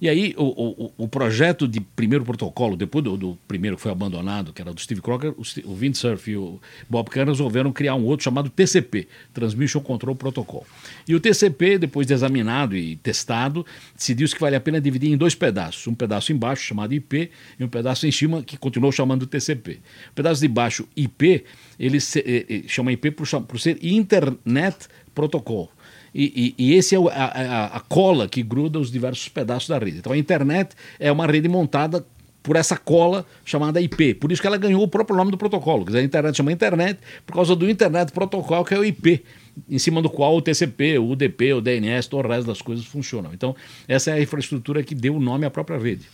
E 0.00 0.08
aí, 0.08 0.34
o, 0.36 0.44
o, 0.44 0.92
o 1.04 1.08
projeto 1.08 1.68
de 1.68 1.80
primeiro 1.80 2.24
protocolo, 2.24 2.76
depois 2.76 3.04
do, 3.04 3.16
do, 3.16 3.38
primeiro 3.46 3.76
que 3.76 3.82
foi 3.82 3.92
abandonado, 3.92 4.52
que 4.52 4.60
era 4.60 4.72
do 4.72 4.80
Steve 4.80 5.00
Crocker, 5.00 5.32
o, 5.32 5.70
o 5.70 5.74
Windsurf 5.74 6.30
e 6.30 6.36
o 6.36 6.60
Bob 6.88 7.08
Kahn 7.10 7.26
resolveram 7.26 7.72
criar 7.72 7.94
um 7.94 8.04
outro 8.04 8.24
chamado 8.24 8.50
TCP, 8.50 9.06
Transmission 9.32 9.80
Control 9.80 10.14
Protocol. 10.14 10.66
E 11.06 11.14
o 11.14 11.20
TCP, 11.20 11.78
depois 11.78 12.06
de 12.06 12.14
examinado 12.14 12.76
e 12.76 12.96
testado, 12.96 13.64
decidiu-se 13.96 14.34
que 14.34 14.40
vale 14.40 14.56
a 14.56 14.60
pena 14.60 14.80
dividir 14.80 15.12
em 15.12 15.16
dois 15.16 15.34
pedaços. 15.34 15.86
Um 15.86 15.94
pedaço 15.94 16.32
embaixo, 16.32 16.62
chamado 16.62 16.92
IP, 16.92 17.30
e 17.58 17.64
um 17.64 17.68
pedaço 17.68 18.06
em 18.06 18.12
cima, 18.12 18.42
que 18.42 18.56
continuou 18.64 18.90
chamando 18.90 19.26
TCP. 19.26 19.80
O 20.10 20.14
pedaço 20.14 20.40
de 20.40 20.48
baixo, 20.48 20.88
IP, 20.96 21.44
ele 21.78 22.00
se, 22.00 22.20
eh, 22.20 22.46
eh, 22.48 22.62
chama 22.66 22.90
IP 22.92 23.10
por, 23.10 23.28
por 23.42 23.60
ser 23.60 23.78
Internet 23.84 24.88
Protocol. 25.14 25.70
E, 26.14 26.54
e, 26.58 26.70
e, 26.70 26.74
esse 26.74 26.94
é 26.94 26.98
a, 26.98 27.24
a, 27.24 27.66
a, 27.76 27.80
cola 27.80 28.28
que 28.28 28.42
gruda 28.42 28.78
os 28.78 28.90
diversos 28.90 29.28
pedaços 29.28 29.68
da 29.68 29.78
rede. 29.78 29.98
Então 29.98 30.12
a 30.12 30.16
internet 30.16 30.74
é 30.98 31.10
uma 31.10 31.26
rede 31.26 31.48
montada 31.48 32.06
por 32.40 32.56
essa 32.56 32.76
cola 32.76 33.26
chamada 33.44 33.80
IP. 33.80 34.14
Por 34.14 34.30
isso 34.30 34.40
que 34.40 34.46
ela 34.46 34.56
ganhou 34.56 34.82
o 34.82 34.88
próprio 34.88 35.16
nome 35.16 35.30
do 35.30 35.36
protocolo. 35.36 35.84
Quer 35.84 35.90
dizer, 35.90 35.98
a 36.00 36.04
internet 36.04 36.36
chama 36.36 36.52
internet 36.52 37.00
por 37.26 37.34
causa 37.34 37.56
do 37.56 37.68
Internet 37.68 38.12
Protocol, 38.12 38.64
que 38.64 38.74
é 38.74 38.78
o 38.78 38.84
IP, 38.84 39.24
em 39.68 39.78
cima 39.78 40.00
do 40.00 40.08
qual 40.08 40.36
o 40.36 40.42
TCP, 40.42 40.98
o 40.98 41.08
UDP, 41.10 41.54
o 41.54 41.60
DNS, 41.60 42.08
todo 42.08 42.26
o 42.26 42.28
resto 42.28 42.46
das 42.46 42.62
coisas 42.62 42.84
funcionam. 42.84 43.32
Então, 43.34 43.56
essa 43.88 44.10
é 44.10 44.14
a 44.14 44.20
infraestrutura 44.20 44.82
que 44.82 44.94
deu 44.94 45.16
o 45.16 45.20
nome 45.20 45.46
à 45.46 45.50
própria 45.50 45.78
rede. 45.78 46.06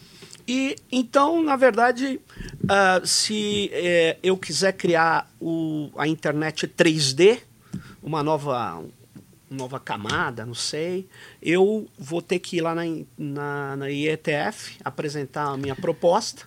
E 0.51 0.75
então, 0.91 1.41
na 1.41 1.55
verdade, 1.55 2.21
uh, 2.65 3.07
se 3.07 3.71
uh, 3.73 4.19
eu 4.21 4.37
quiser 4.37 4.73
criar 4.73 5.31
o, 5.41 5.91
a 5.97 6.09
internet 6.09 6.67
3D, 6.67 7.39
uma 8.03 8.21
nova, 8.21 8.83
nova 9.49 9.79
camada, 9.79 10.45
não 10.45 10.55
sei, 10.55 11.07
eu 11.41 11.89
vou 11.97 12.21
ter 12.21 12.41
que 12.41 12.57
ir 12.57 12.63
lá 12.63 12.75
na, 12.75 12.83
na, 13.17 13.77
na 13.77 13.91
IETF, 13.93 14.77
apresentar 14.85 15.53
a 15.53 15.57
minha 15.57 15.77
proposta 15.77 16.43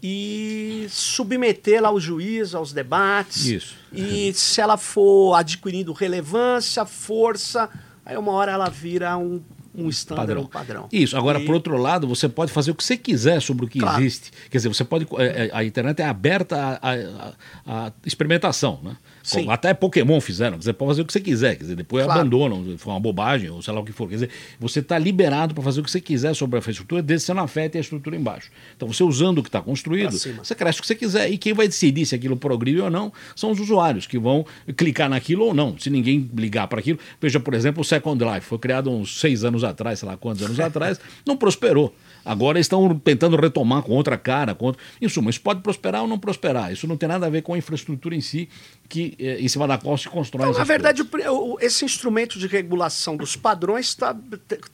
e 0.00 0.86
submeter 0.88 1.82
lá 1.82 1.88
ao 1.88 1.98
juiz, 1.98 2.54
aos 2.54 2.72
debates. 2.72 3.46
Isso. 3.46 3.74
E 3.92 4.32
se 4.34 4.60
ela 4.60 4.76
for 4.76 5.34
adquirindo 5.34 5.92
relevância, 5.92 6.86
força, 6.86 7.68
aí 8.06 8.16
uma 8.16 8.30
hora 8.30 8.52
ela 8.52 8.68
vira 8.68 9.18
um 9.18 9.42
um 9.74 9.88
standard, 9.88 10.26
padrão. 10.26 10.42
um 10.42 10.46
padrão. 10.46 10.88
Isso. 10.92 11.16
Agora, 11.16 11.40
e... 11.40 11.46
por 11.46 11.54
outro 11.54 11.76
lado, 11.76 12.06
você 12.06 12.28
pode 12.28 12.52
fazer 12.52 12.70
o 12.70 12.74
que 12.74 12.84
você 12.84 12.96
quiser 12.96 13.40
sobre 13.40 13.64
o 13.64 13.68
que 13.68 13.78
claro. 13.78 14.00
existe. 14.00 14.30
Quer 14.50 14.58
dizer, 14.58 14.68
você 14.68 14.84
pode. 14.84 15.06
É, 15.18 15.46
é, 15.46 15.50
a 15.52 15.64
internet 15.64 16.00
é 16.00 16.06
aberta 16.06 16.78
à, 16.82 17.32
à 17.66 17.92
experimentação, 18.04 18.80
né? 18.82 18.96
Sim. 19.22 19.46
Até 19.48 19.72
Pokémon 19.72 20.20
fizeram. 20.20 20.60
Você 20.60 20.72
pode 20.72 20.90
fazer 20.90 21.02
o 21.02 21.04
que 21.04 21.12
você 21.12 21.20
quiser. 21.20 21.56
Quer 21.56 21.62
dizer, 21.62 21.76
depois 21.76 22.04
claro. 22.04 22.20
abandonam, 22.20 22.76
foi 22.76 22.92
uma 22.92 23.00
bobagem, 23.00 23.50
ou 23.50 23.62
sei 23.62 23.72
lá 23.72 23.80
o 23.80 23.84
que 23.84 23.92
for. 23.92 24.08
Quer 24.08 24.14
dizer, 24.14 24.30
você 24.58 24.80
está 24.80 24.98
liberado 24.98 25.54
para 25.54 25.62
fazer 25.62 25.80
o 25.80 25.84
que 25.84 25.90
você 25.90 26.00
quiser 26.00 26.34
sobre 26.34 26.56
a 26.56 26.58
infraestrutura, 26.58 27.02
desde 27.02 27.24
que 27.24 27.26
você 27.26 27.34
não 27.34 27.44
afete 27.44 27.78
a 27.78 27.80
estrutura 27.80 28.16
embaixo. 28.16 28.50
Então, 28.76 28.88
você 28.88 29.04
usando 29.04 29.38
o 29.38 29.42
que 29.42 29.48
está 29.48 29.60
construído, 29.60 30.12
você 30.12 30.54
cresce 30.54 30.78
o 30.78 30.82
que 30.82 30.88
você 30.88 30.94
quiser. 30.94 31.30
E 31.30 31.38
quem 31.38 31.52
vai 31.52 31.68
decidir 31.68 32.04
se 32.04 32.14
aquilo 32.14 32.36
progride 32.36 32.80
ou 32.80 32.90
não 32.90 33.12
são 33.36 33.50
os 33.50 33.60
usuários, 33.60 34.06
que 34.06 34.18
vão 34.18 34.44
clicar 34.76 35.08
naquilo 35.08 35.46
ou 35.46 35.54
não. 35.54 35.78
Se 35.78 35.90
ninguém 35.90 36.28
ligar 36.34 36.66
para 36.66 36.80
aquilo. 36.80 36.98
Veja, 37.20 37.38
por 37.38 37.54
exemplo, 37.54 37.82
o 37.82 37.84
Second 37.84 38.22
Life. 38.24 38.46
Foi 38.46 38.58
criado 38.58 38.90
uns 38.90 39.20
seis 39.20 39.44
anos 39.44 39.64
atrás, 39.64 40.00
sei 40.00 40.08
lá 40.08 40.16
quantos 40.16 40.42
anos 40.42 40.58
atrás, 40.60 41.00
não 41.26 41.36
prosperou. 41.36 41.94
Agora 42.24 42.58
estão 42.58 42.98
tentando 42.98 43.36
retomar 43.36 43.82
com 43.82 43.92
outra 43.92 44.16
cara. 44.16 44.54
Com 44.54 44.66
outro... 44.66 44.82
Em 45.00 45.08
suma, 45.08 45.30
isso 45.30 45.40
pode 45.40 45.60
prosperar 45.60 46.02
ou 46.02 46.08
não 46.08 46.18
prosperar. 46.18 46.72
Isso 46.72 46.86
não 46.86 46.96
tem 46.96 47.08
nada 47.08 47.26
a 47.26 47.30
ver 47.30 47.42
com 47.42 47.54
a 47.54 47.58
infraestrutura 47.58 48.14
em 48.14 48.20
si, 48.20 48.48
que, 48.88 49.14
eh, 49.18 49.40
em 49.40 49.48
cima 49.48 49.66
da 49.66 49.78
qual 49.78 49.96
se 49.98 50.08
constrói. 50.08 50.48
Então, 50.48 50.58
na 50.58 50.64
verdade, 50.64 51.02
o, 51.02 51.58
esse 51.60 51.84
instrumento 51.84 52.38
de 52.38 52.46
regulação 52.46 53.16
dos 53.16 53.36
padrões 53.36 53.94
tá, 53.94 54.16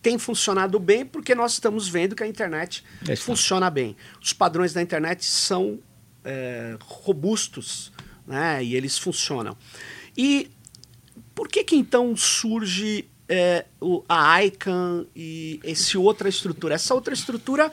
tem 0.02 0.19
funcionado 0.19 0.78
bem 0.78 1.07
porque 1.07 1.35
nós 1.35 1.52
estamos 1.52 1.88
vendo 1.88 2.14
que 2.14 2.23
a 2.23 2.26
internet 2.26 2.85
é 3.09 3.17
funciona 3.17 3.71
bem. 3.71 3.97
Os 4.23 4.33
padrões 4.33 4.73
da 4.73 4.83
internet 4.83 5.25
são 5.25 5.78
é, 6.25 6.76
robustos 6.81 7.93
né, 8.26 8.62
e 8.62 8.75
eles 8.75 8.99
funcionam. 8.99 9.57
E 10.17 10.50
por 11.35 11.49
que, 11.49 11.64
que 11.64 11.76
então 11.76 12.17
surge 12.17 13.09
é, 13.29 13.65
o, 13.81 14.03
a 14.09 14.43
ICANN 14.45 15.07
e 15.15 15.61
esse 15.63 15.99
outra 15.99 16.29
estrutura. 16.29 16.75
Essa 16.75 16.95
outra 16.95 17.13
estrutura, 17.13 17.71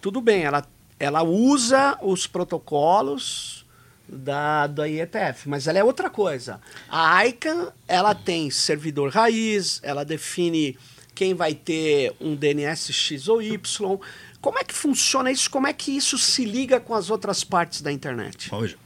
tudo 0.00 0.20
bem, 0.20 0.44
ela, 0.44 0.66
ela 0.98 1.22
usa 1.22 1.98
os 2.02 2.26
protocolos 2.26 3.66
da, 4.08 4.66
da 4.66 4.88
IETF, 4.88 5.48
mas 5.48 5.66
ela 5.66 5.78
é 5.78 5.84
outra 5.84 6.08
coisa. 6.08 6.60
A 6.88 7.26
ICANN, 7.26 7.68
ela 7.86 8.14
tem 8.14 8.50
servidor 8.50 9.10
raiz, 9.10 9.80
ela 9.82 10.04
define 10.04 10.78
quem 11.14 11.34
vai 11.34 11.54
ter 11.54 12.14
um 12.20 12.34
DNS 12.34 12.92
X 12.92 13.26
ou 13.28 13.40
Y, 13.40 13.98
Como 14.40 14.58
é 14.58 14.64
que 14.64 14.74
funciona 14.74 15.30
isso? 15.30 15.50
Como 15.50 15.66
é 15.66 15.72
que 15.72 15.96
isso 15.96 16.18
se 16.18 16.44
liga 16.44 16.78
com 16.78 16.94
as 16.94 17.10
outras 17.10 17.42
partes 17.42 17.80
da 17.80 17.90
internet? 17.90 18.50
Veja, 18.50 18.76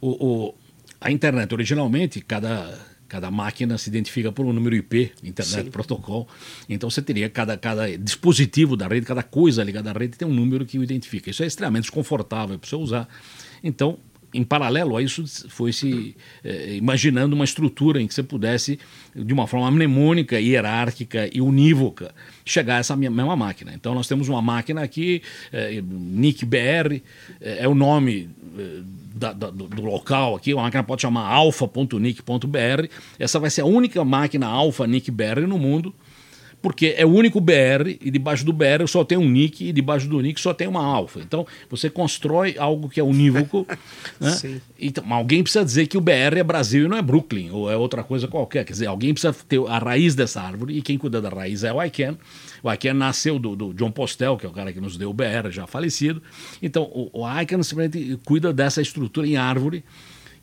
o, 0.00 0.26
o, 0.26 0.54
a 1.00 1.10
internet, 1.10 1.52
originalmente, 1.52 2.20
cada, 2.20 2.78
cada 3.08 3.30
máquina 3.30 3.78
se 3.78 3.88
identifica 3.88 4.30
por 4.30 4.44
um 4.44 4.52
número 4.52 4.76
IP, 4.76 5.12
Internet 5.24 5.64
Sim. 5.64 5.70
Protocol. 5.70 6.28
Então 6.68 6.90
você 6.90 7.00
teria 7.00 7.28
cada, 7.30 7.56
cada 7.56 7.96
dispositivo 7.96 8.76
da 8.76 8.86
rede, 8.86 9.06
cada 9.06 9.22
coisa 9.22 9.64
ligada 9.64 9.90
à 9.90 9.92
rede 9.92 10.18
tem 10.18 10.28
um 10.28 10.34
número 10.34 10.66
que 10.66 10.78
o 10.78 10.82
identifica. 10.82 11.30
Isso 11.30 11.42
é 11.42 11.46
extremamente 11.46 11.84
desconfortável 11.84 12.58
para 12.58 12.68
você 12.68 12.76
usar. 12.76 13.08
Então, 13.62 13.98
em 14.32 14.44
paralelo 14.44 14.96
a 14.96 15.02
isso, 15.02 15.24
foi 15.48 15.72
se 15.72 16.14
eh, 16.44 16.76
imaginando 16.76 17.34
uma 17.34 17.44
estrutura 17.44 18.00
em 18.00 18.06
que 18.06 18.14
você 18.14 18.22
pudesse, 18.22 18.78
de 19.14 19.32
uma 19.32 19.46
forma 19.46 19.70
mnemônica, 19.70 20.38
hierárquica 20.38 21.28
e 21.32 21.40
unívoca, 21.40 22.14
chegar 22.44 22.76
a 22.76 22.78
essa 22.78 22.94
mesma 22.96 23.36
máquina. 23.36 23.72
Então, 23.74 23.94
nós 23.94 24.06
temos 24.06 24.28
uma 24.28 24.42
máquina 24.42 24.82
aqui, 24.82 25.22
eh, 25.52 25.82
NICBR, 25.82 27.02
eh, 27.40 27.58
é 27.60 27.68
o 27.68 27.74
nome 27.74 28.28
da, 29.14 29.32
da, 29.32 29.50
do, 29.50 29.66
do, 29.66 29.82
local 29.82 30.36
aqui, 30.36 30.52
uma 30.52 30.64
máquina 30.64 30.82
pode 30.82 31.02
chamar 31.02 31.26
alfa.nic.br. 31.26 32.88
Essa 33.18 33.38
vai 33.38 33.50
ser 33.50 33.62
a 33.62 33.66
única 33.66 34.04
máquina 34.04 34.46
alfa 34.46 34.86
NIC.br 34.86 35.40
no 35.46 35.58
mundo 35.58 35.94
porque 36.60 36.94
é 36.96 37.06
o 37.06 37.10
único 37.10 37.40
BR 37.40 37.96
e 38.00 38.10
debaixo 38.10 38.44
do 38.44 38.52
BR 38.52 38.86
só 38.86 39.04
tem 39.04 39.16
um 39.16 39.28
nick 39.28 39.68
e 39.68 39.72
debaixo 39.72 40.08
do 40.08 40.20
nick 40.20 40.40
só 40.40 40.52
tem 40.52 40.66
uma 40.66 40.84
alfa. 40.84 41.20
Então 41.20 41.46
você 41.70 41.88
constrói 41.88 42.56
algo 42.58 42.88
que 42.88 42.98
é 42.98 43.02
unívoco. 43.02 43.66
né? 44.18 44.60
Então 44.78 45.04
alguém 45.12 45.42
precisa 45.42 45.64
dizer 45.64 45.86
que 45.86 45.96
o 45.96 46.00
BR 46.00 46.36
é 46.36 46.42
Brasil 46.42 46.86
e 46.86 46.88
não 46.88 46.96
é 46.96 47.02
Brooklyn 47.02 47.50
ou 47.50 47.70
é 47.70 47.76
outra 47.76 48.02
coisa 48.02 48.26
qualquer. 48.26 48.64
Quer 48.64 48.72
dizer, 48.72 48.86
alguém 48.86 49.12
precisa 49.12 49.34
ter 49.48 49.60
a 49.66 49.78
raiz 49.78 50.14
dessa 50.14 50.40
árvore 50.40 50.76
e 50.76 50.82
quem 50.82 50.98
cuida 50.98 51.20
da 51.20 51.28
raiz 51.28 51.62
é 51.62 51.72
o 51.72 51.82
ICANN. 51.82 52.16
O 52.62 52.72
ICANN 52.72 52.94
nasceu 52.94 53.38
do, 53.38 53.54
do 53.54 53.72
John 53.72 53.92
Postel, 53.92 54.36
que 54.36 54.44
é 54.44 54.48
o 54.48 54.52
cara 54.52 54.72
que 54.72 54.80
nos 54.80 54.96
deu 54.96 55.10
o 55.10 55.14
BR, 55.14 55.50
já 55.50 55.66
falecido. 55.66 56.20
Então 56.60 56.82
o, 56.82 57.10
o 57.12 57.40
ICANN 57.40 57.62
simplesmente 57.62 58.18
cuida 58.24 58.52
dessa 58.52 58.82
estrutura 58.82 59.26
em 59.26 59.36
árvore, 59.36 59.84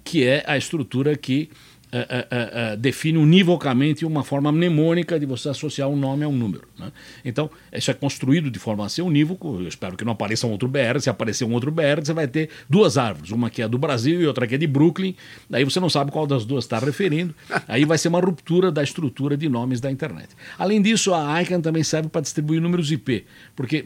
que 0.03 0.23
é 0.23 0.43
a 0.47 0.57
estrutura 0.57 1.17
que 1.17 1.49
é, 1.97 2.27
é, 2.29 2.49
é, 2.73 2.75
define 2.75 3.17
univocamente 3.17 4.05
uma 4.05 4.23
forma 4.23 4.51
mnemônica 4.51 5.17
de 5.17 5.25
você 5.25 5.49
associar 5.49 5.87
um 5.87 5.95
nome 5.95 6.25
a 6.25 6.27
um 6.27 6.35
número. 6.35 6.67
Né? 6.77 6.91
Então, 7.23 7.49
isso 7.71 7.89
é 7.89 7.93
construído 7.93 8.51
de 8.51 8.59
forma 8.59 8.85
a 8.85 8.89
ser 8.89 9.01
unívoco. 9.01 9.59
Eu 9.61 9.67
espero 9.67 9.95
que 9.95 10.03
não 10.03 10.11
apareça 10.11 10.45
um 10.45 10.51
outro 10.51 10.67
BR. 10.67 10.99
Se 10.99 11.09
aparecer 11.09 11.45
um 11.45 11.53
outro 11.53 11.71
BR, 11.71 12.01
você 12.03 12.11
vai 12.11 12.27
ter 12.27 12.49
duas 12.69 12.97
árvores, 12.97 13.31
uma 13.31 13.49
que 13.49 13.61
é 13.61 13.67
do 13.67 13.77
Brasil 13.77 14.21
e 14.21 14.27
outra 14.27 14.45
que 14.45 14.55
é 14.55 14.57
de 14.57 14.67
Brooklyn. 14.67 15.15
Daí 15.49 15.63
você 15.63 15.79
não 15.79 15.89
sabe 15.89 16.11
qual 16.11 16.27
das 16.27 16.43
duas 16.43 16.65
está 16.65 16.79
referindo. 16.79 17.33
Aí 17.67 17.85
vai 17.85 17.97
ser 17.97 18.09
uma 18.09 18.19
ruptura 18.19 18.71
da 18.71 18.83
estrutura 18.83 19.37
de 19.37 19.47
nomes 19.47 19.79
da 19.79 19.89
internet. 19.89 20.29
Além 20.57 20.81
disso, 20.81 21.13
a 21.13 21.41
ICANN 21.41 21.61
também 21.61 21.83
serve 21.83 22.09
para 22.09 22.21
distribuir 22.21 22.61
números 22.61 22.91
IP, 22.91 23.25
porque 23.55 23.85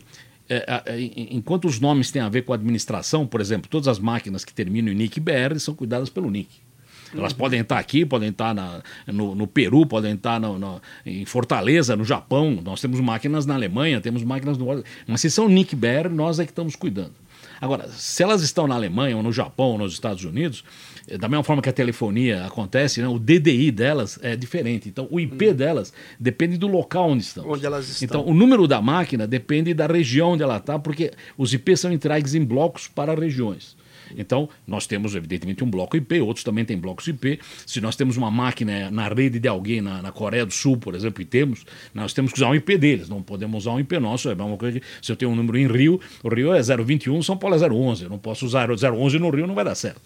é, 0.50 0.84
enquanto 1.30 1.66
os 1.66 1.80
nomes 1.80 2.10
têm 2.10 2.24
a 2.24 2.30
ver 2.30 2.42
com 2.42 2.54
a 2.54 2.56
administração, 2.56 3.28
por 3.28 3.40
exemplo, 3.40 3.70
todas 3.70 3.88
as 3.88 4.00
máquinas 4.00 4.44
que 4.44 4.52
terminam 4.52 4.92
em 4.92 4.96
NIC 4.96 5.20
BR 5.20 5.60
são 5.60 5.76
cuidadas 5.76 6.10
pelo 6.10 6.32
NIC. 6.32 6.69
Elas 7.16 7.34
podem 7.34 7.62
estar 7.62 7.80
aqui, 7.80 8.06
podem 8.06 8.30
estar 8.30 8.54
na, 8.54 8.82
no, 9.08 9.36
no, 9.36 9.48
Peru, 9.48 9.86
podem 9.86 10.14
estar 10.14 10.40
no, 10.40 10.60
no, 10.60 10.82
em 11.06 11.26
Fortaleza, 11.26 11.96
no 11.96 12.04
Japão. 12.04 12.60
Nós 12.64 12.82
temos 12.82 13.00
máquinas 13.00 13.46
na 13.46 13.56
Alemanha, 13.56 14.00
temos 14.00 14.24
máquinas 14.24 14.58
no. 14.58 14.84
Mas 15.08 15.22
se 15.22 15.32
são 15.32 15.48
Nick 15.48 15.76
Bear, 15.76 16.10
nós 16.10 16.40
é 16.40 16.46
que 16.46 16.52
estamos 16.52 16.76
cuidando. 16.76 17.14
Agora, 17.62 17.90
se 17.90 18.24
elas 18.24 18.42
estão 18.42 18.68
na 18.68 18.76
Alemanha, 18.76 19.18
ou 19.18 19.24
no 19.24 19.34
Japão, 19.34 19.72
ou 19.72 19.78
nos 19.78 19.94
Estados 19.94 20.24
Unidos, 20.24 20.64
eh, 21.08 21.18
da 21.18 21.28
mesma 21.28 21.44
forma 21.44 21.62
que 21.62 21.68
a 21.68 21.74
telefonia 21.74 22.46
acontece, 22.46 23.02
né, 23.02 23.08
o 23.08 23.20
DDI 23.20 23.72
delas 23.72 24.18
é 24.22 24.36
diferente. 24.36 24.88
Então, 24.88 25.08
o 25.12 25.20
IP 25.20 25.50
hum. 25.50 25.54
delas 25.54 25.94
depende 26.20 26.58
do 26.58 26.68
local 26.68 27.10
onde 27.10 27.24
estão. 27.24 27.50
Onde 27.50 27.66
elas 27.66 27.90
estão. 27.90 28.06
Então, 28.22 28.32
o 28.32 28.34
número 28.34 28.68
da 28.68 28.82
máquina 28.82 29.28
depende 29.28 29.74
da 29.74 29.88
região 29.88 30.32
onde 30.32 30.44
ela 30.44 30.58
está, 30.58 30.80
porque 30.80 31.12
os 31.38 31.54
IPs 31.54 31.82
são 31.82 31.92
entregues 31.92 32.34
em 32.34 32.44
blocos 32.44 32.88
para 32.88 33.14
regiões. 33.14 33.76
Então, 34.18 34.48
nós 34.68 34.86
temos, 34.86 35.16
evidentemente, 35.16 35.64
um 35.64 35.70
bloco 35.70 35.98
IP, 35.98 36.22
outros 36.22 36.44
também 36.44 36.64
têm 36.64 36.78
blocos 36.78 37.08
IP. 37.08 37.40
Se 37.66 37.82
nós 37.82 37.96
temos 37.96 38.18
uma 38.18 38.30
máquina 38.30 38.92
na 38.92 39.08
rede 39.08 39.40
de 39.40 39.48
alguém 39.48 39.82
na, 39.82 40.02
na 40.02 40.12
Coreia 40.12 40.46
do 40.46 40.54
Sul, 40.54 40.78
por 40.78 40.96
exemplo, 40.96 41.22
e 41.22 41.26
temos, 41.26 41.66
nós 41.94 42.14
temos 42.14 42.32
que 42.32 42.38
usar 42.38 42.50
um 42.50 42.56
IP 42.56 42.78
deles, 42.78 43.10
não 43.10 43.22
podemos 43.22 43.64
usar 43.64 43.72
um 43.72 43.80
IP 43.80 44.00
nosso. 44.00 44.30
É 44.30 44.34
uma 44.34 44.58
coisa 44.58 44.80
que, 44.80 44.86
se 45.02 45.12
eu 45.12 45.16
tenho 45.16 45.32
um 45.32 45.36
número 45.36 45.58
em 45.58 45.68
Rio, 45.68 46.00
o 46.24 46.30
Rio 46.30 46.54
é 46.54 46.62
021, 46.62 47.22
São 47.24 47.36
Paulo 47.36 47.56
é 47.56 47.70
011. 47.70 48.04
Eu 48.04 48.10
não 48.10 48.20
posso 48.20 48.46
usar 48.46 48.70
011 48.70 49.20
no 49.20 49.30
Rio, 49.30 49.48
não 49.48 49.56
vai 49.56 49.66
dar 49.66 49.76
certo. 49.76 50.02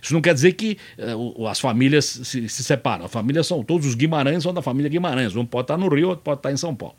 Isso 0.00 0.14
não 0.14 0.20
quer 0.20 0.34
dizer 0.34 0.52
que 0.52 0.78
uh, 0.98 1.46
as 1.46 1.58
famílias 1.58 2.04
se, 2.04 2.48
se 2.48 2.62
separam. 2.62 3.06
A 3.06 3.08
família 3.08 3.42
são 3.42 3.62
todos 3.64 3.86
os 3.86 3.94
Guimarães 3.94 4.44
são 4.44 4.52
da 4.52 4.62
família 4.62 4.88
Guimarães. 4.88 5.34
Um 5.34 5.44
pode 5.44 5.64
estar 5.64 5.76
no 5.76 5.88
Rio, 5.88 6.10
outro 6.10 6.22
pode 6.22 6.38
estar 6.38 6.52
em 6.52 6.56
São 6.56 6.74
Paulo. 6.74 6.94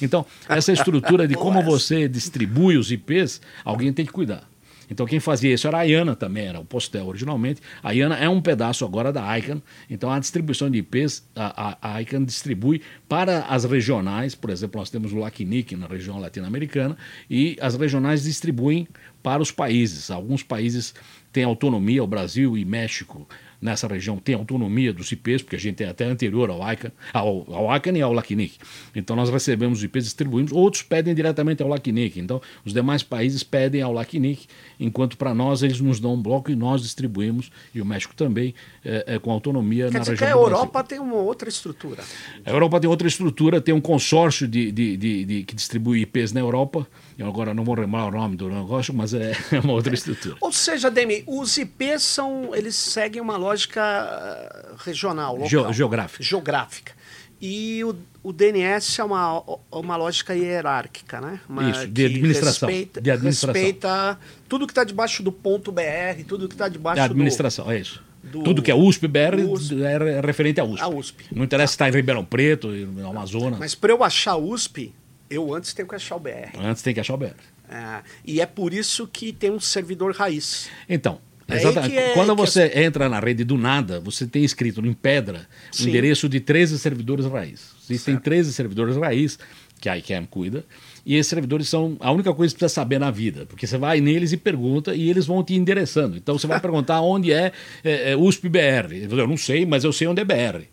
Então, 0.00 0.24
essa 0.48 0.72
estrutura 0.72 1.26
de 1.26 1.34
como 1.40 1.62
você 1.62 2.06
distribui 2.06 2.76
os 2.76 2.92
IPs, 2.92 3.40
alguém 3.64 3.92
tem 3.92 4.04
que 4.04 4.12
cuidar. 4.12 4.49
Então 4.90 5.06
quem 5.06 5.20
fazia 5.20 5.54
isso 5.54 5.68
era 5.68 5.78
a 5.78 5.82
IANA 5.82 6.16
também, 6.16 6.46
era 6.46 6.58
o 6.58 6.64
Postel 6.64 7.06
originalmente. 7.06 7.60
A 7.82 7.94
IANA 7.94 8.16
é 8.16 8.28
um 8.28 8.40
pedaço 8.40 8.84
agora 8.84 9.12
da 9.12 9.38
ICANN, 9.38 9.62
então 9.88 10.10
a 10.10 10.18
distribuição 10.18 10.68
de 10.68 10.78
IPs, 10.78 11.24
a, 11.34 11.78
a, 11.78 11.94
a 11.94 12.02
ICANN 12.02 12.24
distribui 12.24 12.82
para 13.08 13.42
as 13.42 13.64
regionais, 13.64 14.34
por 14.34 14.50
exemplo, 14.50 14.80
nós 14.80 14.90
temos 14.90 15.12
o 15.12 15.18
LACNIC 15.18 15.76
na 15.76 15.86
região 15.86 16.18
latino-americana, 16.18 16.96
e 17.28 17.56
as 17.60 17.76
regionais 17.76 18.24
distribuem 18.24 18.88
para 19.22 19.42
os 19.42 19.50
países. 19.50 20.10
Alguns 20.10 20.42
países 20.42 20.94
têm 21.32 21.44
autonomia, 21.44 22.02
o 22.02 22.06
Brasil 22.06 22.56
e 22.56 22.64
México 22.64 23.28
nessa 23.60 23.86
região 23.86 24.16
tem 24.16 24.34
autonomia 24.34 24.92
dos 24.92 25.10
IPs, 25.12 25.42
porque 25.42 25.56
a 25.56 25.58
gente 25.58 25.82
é 25.82 25.88
até 25.88 26.04
anterior 26.04 26.50
ao 26.50 26.60
ICANN, 26.72 26.90
ao, 27.12 27.46
ao 27.52 27.80
e 27.94 28.02
ao 28.02 28.12
LACNIC. 28.12 28.58
Então 28.94 29.14
nós 29.14 29.28
recebemos 29.30 29.78
os 29.78 29.84
IPs, 29.84 30.04
distribuímos, 30.04 30.52
outros 30.52 30.82
pedem 30.82 31.14
diretamente 31.14 31.62
ao 31.62 31.68
LACNIC. 31.68 32.20
Então 32.20 32.40
os 32.64 32.72
demais 32.72 33.02
países 33.02 33.42
pedem 33.42 33.82
ao 33.82 33.92
LACNIC, 33.92 34.46
enquanto 34.78 35.16
para 35.16 35.34
nós 35.34 35.62
eles 35.62 35.80
nos 35.80 36.00
dão 36.00 36.14
um 36.14 36.22
bloco 36.22 36.50
e 36.50 36.56
nós 36.56 36.82
distribuímos, 36.82 37.50
e 37.74 37.80
o 37.80 37.84
México 37.84 38.14
também, 38.14 38.54
é, 38.84 39.04
é, 39.14 39.18
com 39.18 39.30
autonomia 39.30 39.86
Quer 39.86 39.92
na 39.92 39.98
dizer 40.00 40.12
região 40.12 40.28
que 40.28 40.34
a 40.34 40.36
Europa 40.36 40.84
tem 40.84 40.98
uma 40.98 41.16
outra 41.16 41.48
estrutura. 41.48 42.02
A 42.44 42.50
Europa 42.50 42.80
tem 42.80 42.88
outra 42.88 43.08
estrutura, 43.08 43.60
tem 43.60 43.74
um 43.74 43.80
consórcio 43.80 44.48
de, 44.48 44.72
de, 44.72 44.96
de, 44.96 45.24
de 45.24 45.42
que 45.44 45.54
distribui 45.54 46.00
IPs 46.02 46.32
na 46.32 46.40
Europa, 46.40 46.86
eu 47.20 47.28
agora 47.28 47.52
não 47.52 47.62
vou 47.62 47.74
lembrar 47.74 48.06
o 48.06 48.10
nome 48.10 48.34
do 48.34 48.48
negócio, 48.48 48.94
mas 48.94 49.12
é, 49.12 49.32
é 49.52 49.60
uma 49.60 49.74
outra 49.74 49.92
estrutura. 49.92 50.36
Ou 50.40 50.50
seja, 50.50 50.90
Demi, 50.90 51.22
os 51.26 51.58
IPs 51.58 52.02
são, 52.02 52.54
eles 52.54 52.74
seguem 52.74 53.20
uma 53.20 53.36
lógica 53.36 53.82
eh, 53.82 54.74
regional, 54.78 55.34
local, 55.36 55.48
Ge 55.68 55.72
geográfica. 55.74 56.24
Geográfica. 56.24 56.92
E 57.38 57.84
o, 57.84 57.94
o 58.22 58.32
DNS 58.32 58.98
é 58.98 59.04
uma, 59.04 59.42
uma 59.70 59.96
lógica 59.96 60.34
hierárquica, 60.34 61.20
né? 61.20 61.40
Uma, 61.46 61.70
Isso, 61.70 61.88
de 61.88 62.06
administração. 62.06 62.68
Respeita, 62.68 63.00
de 63.02 63.10
administração. 63.10 63.54
respeita 63.54 64.18
tudo 64.48 64.66
que 64.66 64.72
está 64.72 64.84
debaixo 64.84 65.22
do 65.22 65.30
ponto 65.30 65.70
BR, 65.70 66.24
tudo 66.26 66.48
que 66.48 66.54
está 66.54 66.68
debaixo 66.68 66.96
da 66.96 67.04
administração, 67.04 67.66
do, 67.66 67.72
é 67.72 67.80
isso. 67.80 68.02
Do, 68.22 68.42
Tudo 68.42 68.62
que 68.62 68.70
é 68.70 68.74
USP, 68.74 69.08
BR, 69.08 69.40
USP, 69.46 69.82
é 69.82 70.20
referente 70.20 70.60
à 70.60 70.64
USP. 70.64 70.82
A 70.82 70.88
USP. 70.88 71.24
Não 71.32 71.44
interessa 71.44 71.72
se 71.72 71.74
está 71.74 71.88
em 71.88 71.92
Ribeirão 71.92 72.24
Preto, 72.24 72.68
no 72.68 73.08
Amazonas. 73.08 73.58
Mas 73.58 73.74
para 73.74 73.92
eu 73.92 74.04
achar 74.04 74.36
USP, 74.36 74.92
eu 75.30 75.54
antes 75.54 75.72
tenho 75.72 75.88
que 75.88 75.94
achar 75.94 76.16
o 76.16 76.20
BR. 76.20 76.58
Antes 76.58 76.82
tem 76.82 76.92
que 76.92 77.00
achar 77.00 77.14
o 77.14 77.16
BR. 77.16 77.28
É, 77.70 78.02
e 78.26 78.40
é 78.40 78.46
por 78.46 78.74
isso 78.74 79.06
que 79.06 79.32
tem 79.32 79.50
um 79.50 79.60
servidor 79.60 80.12
raiz. 80.12 80.68
Então, 80.88 81.20
é 81.48 81.56
exatamente. 81.56 81.96
É, 81.96 82.14
Quando 82.14 82.34
você 82.34 82.62
é... 82.62 82.84
entra 82.84 83.08
na 83.08 83.20
rede 83.20 83.44
do 83.44 83.56
nada, 83.56 84.00
você 84.00 84.26
tem 84.26 84.44
escrito 84.44 84.84
em 84.84 84.92
pedra 84.92 85.46
o 85.78 85.82
endereço 85.82 86.28
de 86.28 86.40
13 86.40 86.78
servidores 86.78 87.26
raiz. 87.26 87.70
Existem 87.88 88.14
certo. 88.14 88.24
13 88.24 88.52
servidores 88.52 88.96
raiz 88.96 89.38
que 89.80 89.88
a 89.88 89.96
ICAM 89.96 90.26
cuida. 90.26 90.64
E 91.06 91.16
esses 91.16 91.30
servidores 91.30 91.68
são 91.68 91.96
a 92.00 92.12
única 92.12 92.34
coisa 92.34 92.52
que 92.52 92.58
você 92.58 92.64
precisa 92.64 92.74
saber 92.74 92.98
na 92.98 93.10
vida, 93.10 93.46
porque 93.46 93.66
você 93.66 93.78
vai 93.78 94.00
neles 94.00 94.32
e 94.32 94.36
pergunta 94.36 94.94
e 94.94 95.08
eles 95.08 95.26
vão 95.26 95.42
te 95.42 95.54
endereçando. 95.54 96.16
Então 96.16 96.38
você 96.38 96.46
vai 96.46 96.60
perguntar 96.60 97.00
onde 97.00 97.32
é, 97.32 97.52
é, 97.82 98.12
é 98.12 98.16
USP-BR. 98.16 99.08
Eu 99.10 99.26
não 99.26 99.36
sei, 99.36 99.64
mas 99.64 99.84
eu 99.84 99.92
sei 99.92 100.06
onde 100.06 100.20
é 100.20 100.24
BR. 100.24 100.66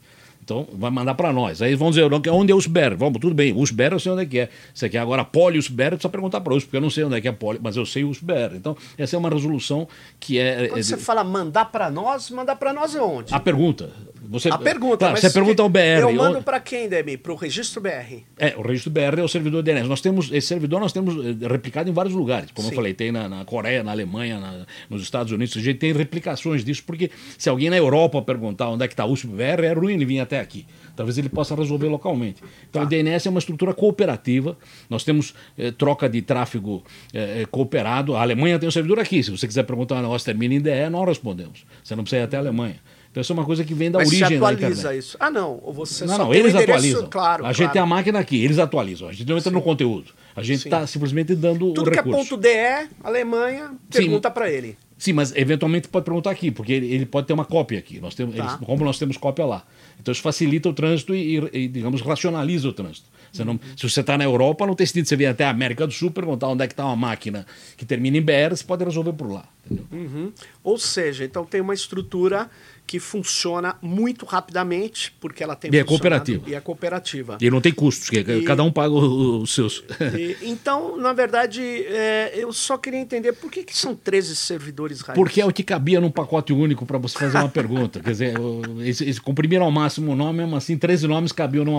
Então, 0.47 0.65
vai 0.71 0.89
mandar 0.89 1.13
para 1.13 1.33
nós. 1.33 1.61
Aí 1.61 1.75
vão 1.75 1.89
dizer, 1.89 2.09
onde 2.13 2.51
é 2.51 2.55
o 2.55 2.57
USBER? 2.57 2.95
Vamos, 2.95 3.19
tudo 3.19 3.35
bem, 3.35 3.51
USBER 3.53 3.91
eu 3.91 3.99
sei 3.99 4.13
onde 4.13 4.21
é 4.21 4.25
que 4.25 4.39
é. 4.39 4.49
Você 4.73 4.87
quer 4.87 4.99
agora 4.99 5.25
poli 5.25 5.59
USBER, 5.59 5.89
precisa 5.89 6.07
perguntar 6.07 6.39
para 6.39 6.53
o 6.53 6.61
porque 6.61 6.77
eu 6.77 6.79
não 6.79 6.89
sei 6.89 7.03
onde 7.03 7.17
é 7.17 7.21
que 7.21 7.27
é 7.27 7.33
poli, 7.33 7.59
mas 7.61 7.75
eu 7.75 7.85
sei 7.85 8.05
o 8.05 8.09
USBER. 8.09 8.53
Então, 8.55 8.77
essa 8.97 9.17
é 9.17 9.19
uma 9.19 9.29
resolução 9.29 9.89
que 10.21 10.39
é... 10.39 10.69
Quando 10.69 10.79
é, 10.79 10.83
você 10.83 10.95
fala 10.95 11.21
mandar 11.21 11.65
para 11.65 11.91
nós, 11.91 12.29
mandar 12.29 12.55
para 12.55 12.71
nós 12.71 12.95
é 12.95 13.01
onde? 13.01 13.33
A 13.33 13.41
pergunta. 13.41 13.91
Você, 14.29 14.49
a 14.49 14.57
pergunta, 14.57 14.97
claro, 14.97 15.17
você 15.17 15.29
pergunta 15.29 15.61
ao 15.61 15.69
BR. 15.69 16.01
Eu 16.01 16.13
mando 16.13 16.41
para 16.41 16.59
quem, 16.59 16.89
Demi? 16.89 17.15
Para 17.15 17.31
o 17.31 17.35
registro 17.35 17.79
BR? 17.79 18.23
É, 18.37 18.55
o 18.57 18.61
registro 18.61 18.91
BR 18.91 19.19
é 19.19 19.23
o 19.23 19.27
servidor 19.27 19.63
DNS. 19.63 19.87
Nós 19.87 20.01
temos, 20.01 20.29
esse 20.31 20.47
servidor 20.47 20.81
nós 20.81 20.91
temos 20.91 21.15
eh, 21.15 21.47
replicado 21.47 21.89
em 21.89 21.93
vários 21.93 22.13
lugares. 22.13 22.51
Como 22.51 22.67
Sim. 22.67 22.73
eu 22.73 22.75
falei, 22.75 22.93
tem 22.93 23.11
na, 23.11 23.29
na 23.29 23.45
Coreia, 23.45 23.83
na 23.83 23.91
Alemanha, 23.91 24.39
na, 24.39 24.65
nos 24.89 25.01
Estados 25.01 25.31
Unidos. 25.31 25.55
A 25.55 25.61
gente 25.61 25.79
tem 25.79 25.93
replicações 25.93 26.65
disso, 26.65 26.83
porque 26.85 27.09
se 27.37 27.47
alguém 27.47 27.69
na 27.69 27.77
Europa 27.77 28.21
perguntar 28.21 28.69
onde 28.69 28.83
é 28.83 28.87
que 28.87 28.93
está 28.93 29.05
o 29.05 29.13
BR, 29.13 29.63
é 29.63 29.73
ruim 29.73 29.93
ele 29.93 30.05
vir 30.05 30.19
até 30.19 30.36
aqui. 30.39 30.65
Talvez 30.95 31.17
ele 31.17 31.29
possa 31.29 31.53
resolver 31.55 31.87
localmente. 31.87 32.41
Então, 32.69 32.81
tá. 32.81 32.85
o 32.87 32.89
DNS 32.89 33.27
é 33.27 33.29
uma 33.29 33.39
estrutura 33.39 33.73
cooperativa. 33.73 34.57
Nós 34.89 35.03
temos 35.03 35.33
eh, 35.57 35.71
troca 35.71 36.09
de 36.09 36.21
tráfego 36.21 36.83
eh, 37.13 37.45
cooperado. 37.51 38.15
A 38.15 38.21
Alemanha 38.21 38.57
tem 38.57 38.67
um 38.67 38.71
servidor 38.71 38.99
aqui. 38.99 39.21
Se 39.21 39.29
você 39.29 39.45
quiser 39.47 39.63
perguntar 39.63 39.95
um 39.95 40.01
negócio 40.01 40.25
termina 40.25 40.55
em 40.55 40.59
DE, 40.61 40.89
nós 40.89 41.07
respondemos. 41.07 41.65
Você 41.83 41.95
não 41.95 42.03
precisa 42.03 42.21
ir 42.21 42.25
até 42.25 42.37
a 42.37 42.39
Alemanha. 42.39 42.77
Então 43.11 43.21
isso 43.21 43.31
é 43.31 43.35
uma 43.35 43.45
coisa 43.45 43.63
que 43.63 43.73
vem 43.73 43.89
da 43.89 43.99
Mas 43.99 44.09
origem 44.09 44.39
da 44.39 44.53
internet. 44.53 44.97
isso. 44.97 45.17
Ah, 45.19 45.31
não, 45.31 45.59
ou 45.63 45.73
você 45.73 46.05
não, 46.05 46.17
não, 46.17 46.33
eles 46.33 46.53
atualizam. 46.53 47.07
Claro, 47.09 47.45
a 47.45 47.49
gente 47.49 47.57
claro. 47.57 47.73
tem 47.73 47.81
a 47.81 47.85
máquina 47.85 48.19
aqui, 48.19 48.43
eles 48.43 48.59
atualizam. 48.59 49.07
A 49.07 49.11
gente 49.13 49.27
não 49.27 49.37
entra 49.37 49.49
Sim. 49.49 49.55
no 49.55 49.61
conteúdo. 49.61 50.11
A 50.35 50.43
gente 50.43 50.65
está 50.65 50.85
simplesmente 50.85 51.33
dando 51.33 51.73
Tudo 51.73 51.87
o 51.87 51.91
que 51.91 51.97
é 51.97 52.01
recurso. 52.03 52.29
ponto 52.29 52.37
DE, 52.41 52.89
Alemanha, 53.03 53.71
pergunta 53.89 54.29
para 54.29 54.51
ele. 54.51 54.77
Sim, 54.99 55.13
mas 55.13 55.33
eventualmente 55.35 55.87
pode 55.87 56.05
perguntar 56.05 56.31
aqui, 56.31 56.51
porque 56.51 56.73
ele, 56.73 56.91
ele 56.93 57.05
pode 57.05 57.27
ter 57.27 57.33
uma 57.33 57.45
cópia 57.45 57.79
aqui. 57.79 57.99
Nós 57.99 58.13
temos, 58.15 58.35
Tá. 58.35 58.43
eles- 58.43 58.55
como 58.67 58.83
nós 58.83 58.97
temos 58.99 59.15
cópia 59.17 59.45
lá. 59.45 59.63
Então 59.99 60.11
isso 60.11 60.21
facilita 60.21 60.69
o 60.69 60.73
trânsito 60.73 61.13
e, 61.13 61.37
e, 61.53 61.67
digamos, 61.67 62.01
racionaliza 62.01 62.67
o 62.67 62.73
trânsito. 62.73 63.07
Você 63.31 63.43
não, 63.43 63.59
se 63.75 63.89
você 63.89 64.01
está 64.01 64.17
na 64.17 64.23
Europa, 64.23 64.65
não 64.65 64.73
tem 64.73 64.85
sentido 64.85 65.07
você 65.07 65.15
vir 65.15 65.25
até 65.25 65.43
a 65.43 65.49
América 65.49 65.85
do 65.85 65.93
Sul 65.93 66.11
perguntar 66.11 66.47
onde 66.47 66.63
é 66.63 66.67
que 66.67 66.73
está 66.73 66.85
uma 66.85 66.95
máquina 66.95 67.45
que 67.75 67.85
termina 67.85 68.17
em 68.17 68.21
BR, 68.21 68.51
você 68.51 68.63
pode 68.63 68.83
resolver 68.83 69.13
por 69.13 69.31
lá. 69.31 69.45
Uhum. 69.91 70.31
Ou 70.63 70.77
seja, 70.77 71.25
então 71.25 71.45
tem 71.45 71.59
uma 71.59 71.73
estrutura 71.73 72.49
que 72.87 72.99
funciona 72.99 73.75
muito 73.81 74.25
rapidamente, 74.25 75.13
porque 75.19 75.43
ela 75.43 75.57
tem 75.57 75.69
E 75.73 75.77
é 75.77 75.83
cooperativa. 75.83 76.49
E 76.49 76.55
é 76.55 76.59
cooperativa. 76.61 77.37
E 77.41 77.49
não 77.51 77.59
tem 77.59 77.73
custos, 77.73 78.09
que 78.09 78.19
E- 78.19 78.43
cada 78.43 78.63
um 78.63 78.71
paga 78.71 78.93
os 78.93 79.53
seus. 79.53 79.83
E- 80.17 80.37
então, 80.43 80.95
na 80.95 81.11
verdade, 81.11 81.61
é, 81.61 82.31
eu 82.35 82.53
só 82.53 82.77
queria 82.77 82.99
entender 82.99 83.33
por 83.33 83.51
que, 83.51 83.63
que 83.63 83.75
são 83.77 83.93
13 83.93 84.37
servidores 84.37 85.01
raiz? 85.01 85.17
Porque 85.19 85.41
é 85.41 85.45
o 85.45 85.51
que 85.51 85.63
cabia 85.63 85.99
num 85.99 86.09
pacote 86.09 86.53
único 86.53 86.85
para 86.85 86.97
você 86.97 87.19
fazer 87.19 87.37
uma 87.37 87.49
pergunta. 87.49 87.99
Quer 87.99 88.11
dizer, 88.11 88.33
eles, 88.79 89.01
eles 89.01 89.19
comprimiram 89.19 89.65
ao 89.65 89.71
máximo 89.71 90.13
o 90.13 90.15
nome, 90.15 90.39
mesmo 90.39 90.55
assim, 90.55 90.77
13 90.77 91.07
nomes 91.07 91.33
cabiam 91.33 91.65
num 91.65 91.75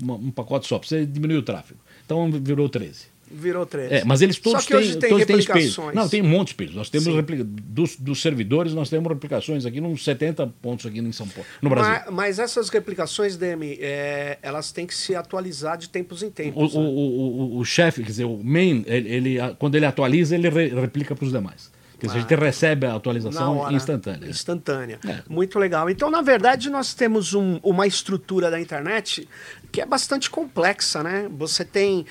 um 0.00 0.30
pacote 0.30 0.66
só, 0.66 0.78
para 0.78 0.88
você 0.88 1.04
diminuir 1.04 1.36
o 1.36 1.42
tráfego. 1.42 1.78
Então 2.06 2.30
virou 2.30 2.70
13. 2.70 3.17
Virou 3.30 3.66
13. 3.66 3.94
É, 3.94 4.04
mas 4.04 4.22
eles 4.22 4.38
todos 4.38 4.62
Só 4.62 4.68
que 4.68 4.74
hoje 4.76 4.92
têm, 4.92 5.00
tem 5.00 5.10
todos 5.10 5.26
têm 5.26 5.38
espelhos. 5.38 5.94
Não, 5.94 6.08
tem 6.08 6.22
um 6.22 6.28
monte 6.28 6.48
de 6.48 6.52
espelhos. 6.52 6.74
Nós 6.74 6.88
temos 6.90 7.06
replica- 7.08 7.44
dos, 7.44 7.96
dos 7.96 8.20
servidores, 8.22 8.72
nós 8.74 8.88
temos 8.88 9.08
replicações 9.08 9.64
aqui, 9.66 9.80
uns 9.80 10.02
70 10.04 10.46
pontos 10.62 10.86
aqui 10.86 10.98
em 10.98 11.12
São 11.12 11.28
Paulo, 11.28 11.46
no 11.62 11.68
Brasil. 11.70 11.92
Mas, 12.06 12.14
mas 12.14 12.38
essas 12.38 12.68
replicações, 12.68 13.36
Demi, 13.36 13.78
é, 13.80 14.38
elas 14.42 14.72
têm 14.72 14.86
que 14.86 14.94
se 14.94 15.14
atualizar 15.14 15.76
de 15.78 15.88
tempos 15.88 16.22
em 16.22 16.26
O, 16.26 16.30
tempos. 16.30 16.74
o, 16.74 16.80
né? 16.80 16.86
o, 16.88 16.90
o, 16.90 17.58
o 17.58 17.64
chefe, 17.64 18.02
quer 18.02 18.08
dizer, 18.08 18.24
o 18.24 18.40
main, 18.42 18.84
ele, 18.86 19.08
ele- 19.08 19.38
quando 19.58 19.74
ele 19.74 19.86
atualiza, 19.86 20.34
ele 20.34 20.48
re- 20.48 20.68
replica 20.68 21.14
para 21.14 21.24
os 21.24 21.30
demais. 21.32 21.70
Quer 22.00 22.06
dizer, 22.06 22.18
a 22.18 22.20
gente 22.22 22.34
recebe 22.36 22.86
a 22.86 22.94
atualização 22.94 23.58
hora. 23.58 23.74
instantânea. 23.74 24.28
Instantânea. 24.30 25.00
É. 25.04 25.22
Muito 25.28 25.58
legal. 25.58 25.90
Então, 25.90 26.08
na 26.08 26.22
verdade, 26.22 26.70
nós 26.70 26.94
temos 26.94 27.34
um- 27.34 27.58
uma 27.60 27.88
estrutura 27.88 28.52
da 28.52 28.60
internet 28.60 29.28
que 29.72 29.80
é 29.80 29.84
bastante 29.84 30.30
complexa, 30.30 31.02
né? 31.02 31.28
Você 31.36 31.64
tem 31.64 32.06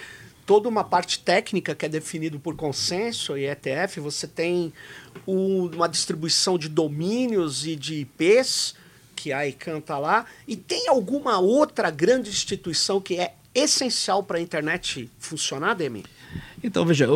toda 0.47 0.67
uma 0.67 0.83
parte 0.83 1.19
técnica 1.19 1.75
que 1.75 1.85
é 1.85 1.89
definido 1.89 2.39
por 2.39 2.55
consenso 2.55 3.37
e 3.37 3.45
ETF, 3.45 3.99
você 3.99 4.25
tem 4.25 4.73
o- 5.25 5.67
uma 5.75 5.87
distribuição 5.87 6.57
de 6.57 6.69
domínios 6.69 7.67
e 7.67 7.75
de 7.75 7.95
IPs, 7.95 8.73
que 9.15 9.33
a 9.33 9.45
ICANN 9.45 9.79
está 9.79 9.99
lá, 9.99 10.25
e 10.47 10.55
tem 10.55 10.87
alguma 10.87 11.37
outra 11.37 11.91
grande 11.91 12.29
instituição 12.29 13.01
que 13.01 13.15
é 13.19 13.33
essencial 13.53 14.23
para 14.23 14.37
a 14.37 14.41
internet 14.41 15.09
funcionar, 15.19 15.73
Demi? 15.73 16.05
Então, 16.63 16.85
veja, 16.85 17.07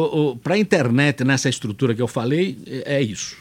para 0.44 0.56
a 0.56 0.58
internet, 0.58 1.24
nessa 1.24 1.48
estrutura 1.48 1.96
que 1.96 2.02
eu 2.02 2.08
falei, 2.08 2.58
é 2.68 2.98
é 2.98 3.02
isso. 3.02 3.38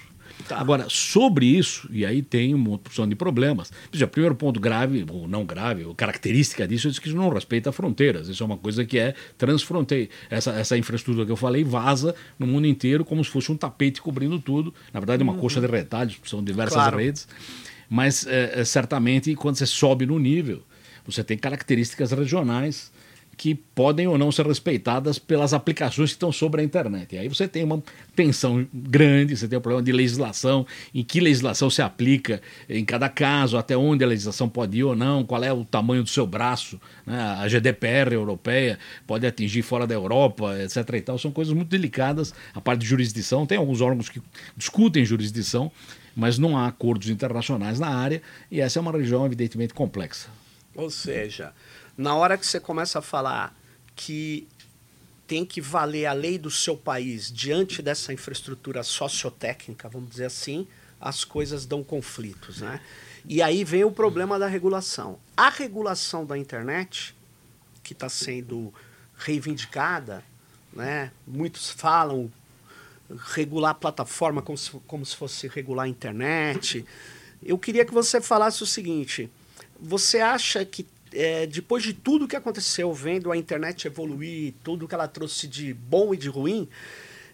Tá. 0.50 0.60
Agora, 0.60 0.86
sobre 0.88 1.46
isso, 1.46 1.88
e 1.92 2.04
aí 2.04 2.22
tem 2.22 2.54
uma 2.54 2.74
opção 2.74 3.08
de 3.08 3.14
problemas. 3.14 3.72
Veja, 3.92 4.04
primeiro 4.08 4.34
ponto 4.34 4.58
grave, 4.58 5.06
ou 5.08 5.28
não 5.28 5.44
grave, 5.44 5.84
ou 5.84 5.94
característica 5.94 6.66
disso 6.66 6.88
é 6.88 6.90
que 6.90 7.06
isso 7.06 7.16
não 7.16 7.28
respeita 7.28 7.70
fronteiras. 7.70 8.26
Isso 8.26 8.42
é 8.42 8.46
uma 8.46 8.56
coisa 8.56 8.84
que 8.84 8.98
é 8.98 9.14
transfronteira. 9.38 10.10
Essa, 10.28 10.50
essa 10.52 10.76
infraestrutura 10.76 11.24
que 11.24 11.30
eu 11.30 11.36
falei 11.36 11.62
vaza 11.62 12.16
no 12.36 12.48
mundo 12.48 12.66
inteiro 12.66 13.04
como 13.04 13.24
se 13.24 13.30
fosse 13.30 13.52
um 13.52 13.56
tapete 13.56 14.02
cobrindo 14.02 14.40
tudo. 14.40 14.74
Na 14.92 14.98
verdade, 14.98 15.22
é 15.22 15.24
uma 15.24 15.34
coxa 15.34 15.60
de 15.60 15.68
retalhos, 15.68 16.16
são 16.24 16.42
diversas 16.42 16.74
Claro. 16.74 16.98
redes. 16.98 17.28
Mas, 17.88 18.26
é, 18.26 18.64
certamente, 18.64 19.32
quando 19.36 19.54
você 19.54 19.66
sobe 19.66 20.04
no 20.04 20.18
nível, 20.18 20.64
você 21.06 21.22
tem 21.22 21.38
características 21.38 22.10
regionais 22.10 22.90
que 23.40 23.55
podem 23.55 24.07
ou 24.07 24.18
não 24.18 24.31
ser 24.31 24.46
respeitadas 24.46 25.18
pelas 25.18 25.55
aplicações 25.55 26.11
que 26.11 26.16
estão 26.16 26.31
sobre 26.31 26.61
a 26.61 26.64
internet. 26.64 27.14
E 27.14 27.18
aí 27.20 27.26
você 27.26 27.48
tem 27.48 27.64
uma 27.64 27.83
tensão 28.14 28.68
grande, 28.70 29.35
você 29.35 29.48
tem 29.48 29.59
um 29.59 29.62
problema 29.62 29.83
de 29.83 29.90
legislação, 29.92 30.66
em 30.94 31.03
que 31.03 31.20
legislação 31.20 31.70
se 31.70 31.81
aplica 31.81 32.42
em 32.68 32.85
cada 32.85 33.09
caso, 33.09 33.57
até 33.57 33.74
onde 33.74 34.05
a 34.05 34.07
legislação 34.07 34.46
pode 34.46 34.76
ir 34.76 34.85
ou 34.85 34.94
não, 34.94 35.24
qual 35.24 35.42
é 35.42 35.50
o 35.50 35.64
tamanho 35.64 36.03
do 36.03 36.11
seu 36.11 36.26
braço. 36.26 36.79
Né? 37.07 37.18
A 37.18 37.48
GDPR 37.48 38.12
europeia 38.12 38.79
pode 39.07 39.26
atingir 39.26 39.62
fora 39.62 39.87
da 39.87 39.94
Europa, 39.94 40.55
etc. 40.62 40.76
E 40.96 41.00
tal. 41.00 41.18
São 41.18 41.31
coisas 41.31 41.55
muito 41.55 41.70
delicadas. 41.70 42.35
A 42.53 42.61
parte 42.61 42.83
de 42.83 42.87
jurisdição, 42.87 43.46
tem 43.46 43.57
alguns 43.57 43.81
órgãos 43.81 44.11
que 44.11 44.20
discutem 44.55 45.03
jurisdição, 45.03 45.72
mas 46.14 46.37
não 46.37 46.59
há 46.59 46.66
acordos 46.66 47.09
internacionais 47.09 47.81
na 47.81 47.88
área, 47.88 48.20
e 48.50 48.61
essa 48.61 48.79
é 48.79 48.83
uma 48.83 48.92
região 48.92 49.24
evidentemente 49.24 49.72
complexa. 49.72 50.29
Ou 50.74 50.90
seja, 50.90 51.55
na 52.00 52.14
hora 52.14 52.38
que 52.38 52.46
você 52.46 52.58
começa 52.58 52.98
a 52.98 53.02
falar 53.02 53.54
que 53.94 54.48
tem 55.26 55.44
que 55.44 55.60
valer 55.60 56.06
a 56.06 56.14
lei 56.14 56.38
do 56.38 56.50
seu 56.50 56.74
país 56.74 57.30
diante 57.30 57.82
dessa 57.82 58.10
infraestrutura 58.10 58.82
sociotécnica, 58.82 59.86
vamos 59.86 60.08
dizer 60.08 60.24
assim, 60.24 60.66
as 60.98 61.24
coisas 61.24 61.66
dão 61.66 61.84
conflitos, 61.84 62.62
né? 62.62 62.80
E 63.26 63.42
aí 63.42 63.64
vem 63.64 63.84
o 63.84 63.92
problema 63.92 64.38
da 64.38 64.46
regulação. 64.46 65.18
A 65.36 65.50
regulação 65.50 66.24
da 66.24 66.38
internet, 66.38 67.14
que 67.84 67.92
está 67.92 68.08
sendo 68.08 68.72
reivindicada, 69.18 70.24
né? 70.72 71.12
Muitos 71.26 71.68
falam 71.68 72.32
regular 73.34 73.72
a 73.72 73.74
plataforma 73.74 74.40
como 74.40 74.56
se, 74.56 74.70
como 74.86 75.04
se 75.04 75.14
fosse 75.14 75.48
regular 75.48 75.84
a 75.84 75.88
internet. 75.88 76.82
Eu 77.42 77.58
queria 77.58 77.84
que 77.84 77.92
você 77.92 78.22
falasse 78.22 78.62
o 78.62 78.66
seguinte: 78.66 79.28
você 79.78 80.20
acha 80.20 80.64
que 80.64 80.86
é, 81.12 81.46
depois 81.46 81.83
de 81.83 81.92
tudo 81.92 82.27
que 82.29 82.37
aconteceu, 82.37 82.92
vendo 82.92 83.31
a 83.33 83.37
internet 83.37 83.87
evoluir, 83.87 84.55
tudo 84.64 84.87
que 84.88 84.94
ela 84.94 85.09
trouxe 85.09 85.46
de 85.49 85.73
bom 85.75 86.12
e 86.14 86.16
de 86.16 86.29
ruim, 86.29 86.68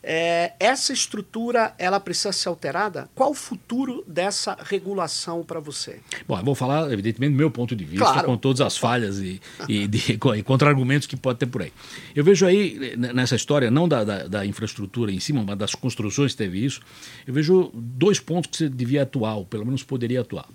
é, 0.09 0.53
essa 0.61 0.93
estrutura 0.93 1.75
ela 1.79 1.99
precisa 1.99 2.31
ser 2.33 2.49
alterada? 2.49 3.09
Qual 3.13 3.31
o 3.33 3.35
futuro 3.35 4.05
dessa 4.07 4.57
regulação 4.63 5.43
para 5.43 5.59
você? 5.59 5.99
Bom, 6.29 6.39
eu 6.39 6.45
vou 6.45 6.55
falar, 6.55 6.93
evidentemente, 6.93 7.33
do 7.33 7.37
meu 7.37 7.51
ponto 7.51 7.75
de 7.75 7.85
vista, 7.85 8.05
Claro. 8.05 8.27
com 8.27 8.37
todas 8.37 8.61
as 8.61 8.77
falhas 8.77 9.19
e, 9.19 9.41
e, 9.69 9.89
de- 9.89 10.13
e 10.39 10.43
contra-argumentos 10.45 11.09
que 11.09 11.17
pode 11.17 11.41
ter 11.41 11.47
por 11.47 11.63
aí. 11.63 11.73
Eu 12.15 12.23
vejo 12.23 12.47
aí, 12.47 12.95
n- 12.97 13.13
nessa 13.13 13.35
história, 13.35 13.69
não 13.69 13.89
da, 13.89 14.05
da, 14.05 14.29
da 14.29 14.47
infraestrutura 14.47 15.11
em 15.11 15.19
cima, 15.19 15.43
mas 15.45 15.59
das 15.59 15.75
construções 15.75 16.33
que 16.33 16.39
teve 16.39 16.65
isso, 16.65 16.81
eu 17.27 17.35
vejo 17.35 17.73
dois 17.75 18.21
pontos 18.21 18.49
que 18.53 18.57
você 18.59 18.69
devia 18.69 19.03
atuar, 19.03 19.35
ou 19.35 19.45
pelo 19.45 19.65
menos 19.67 19.83
poderia 19.83 20.21
atuar. 20.21 20.47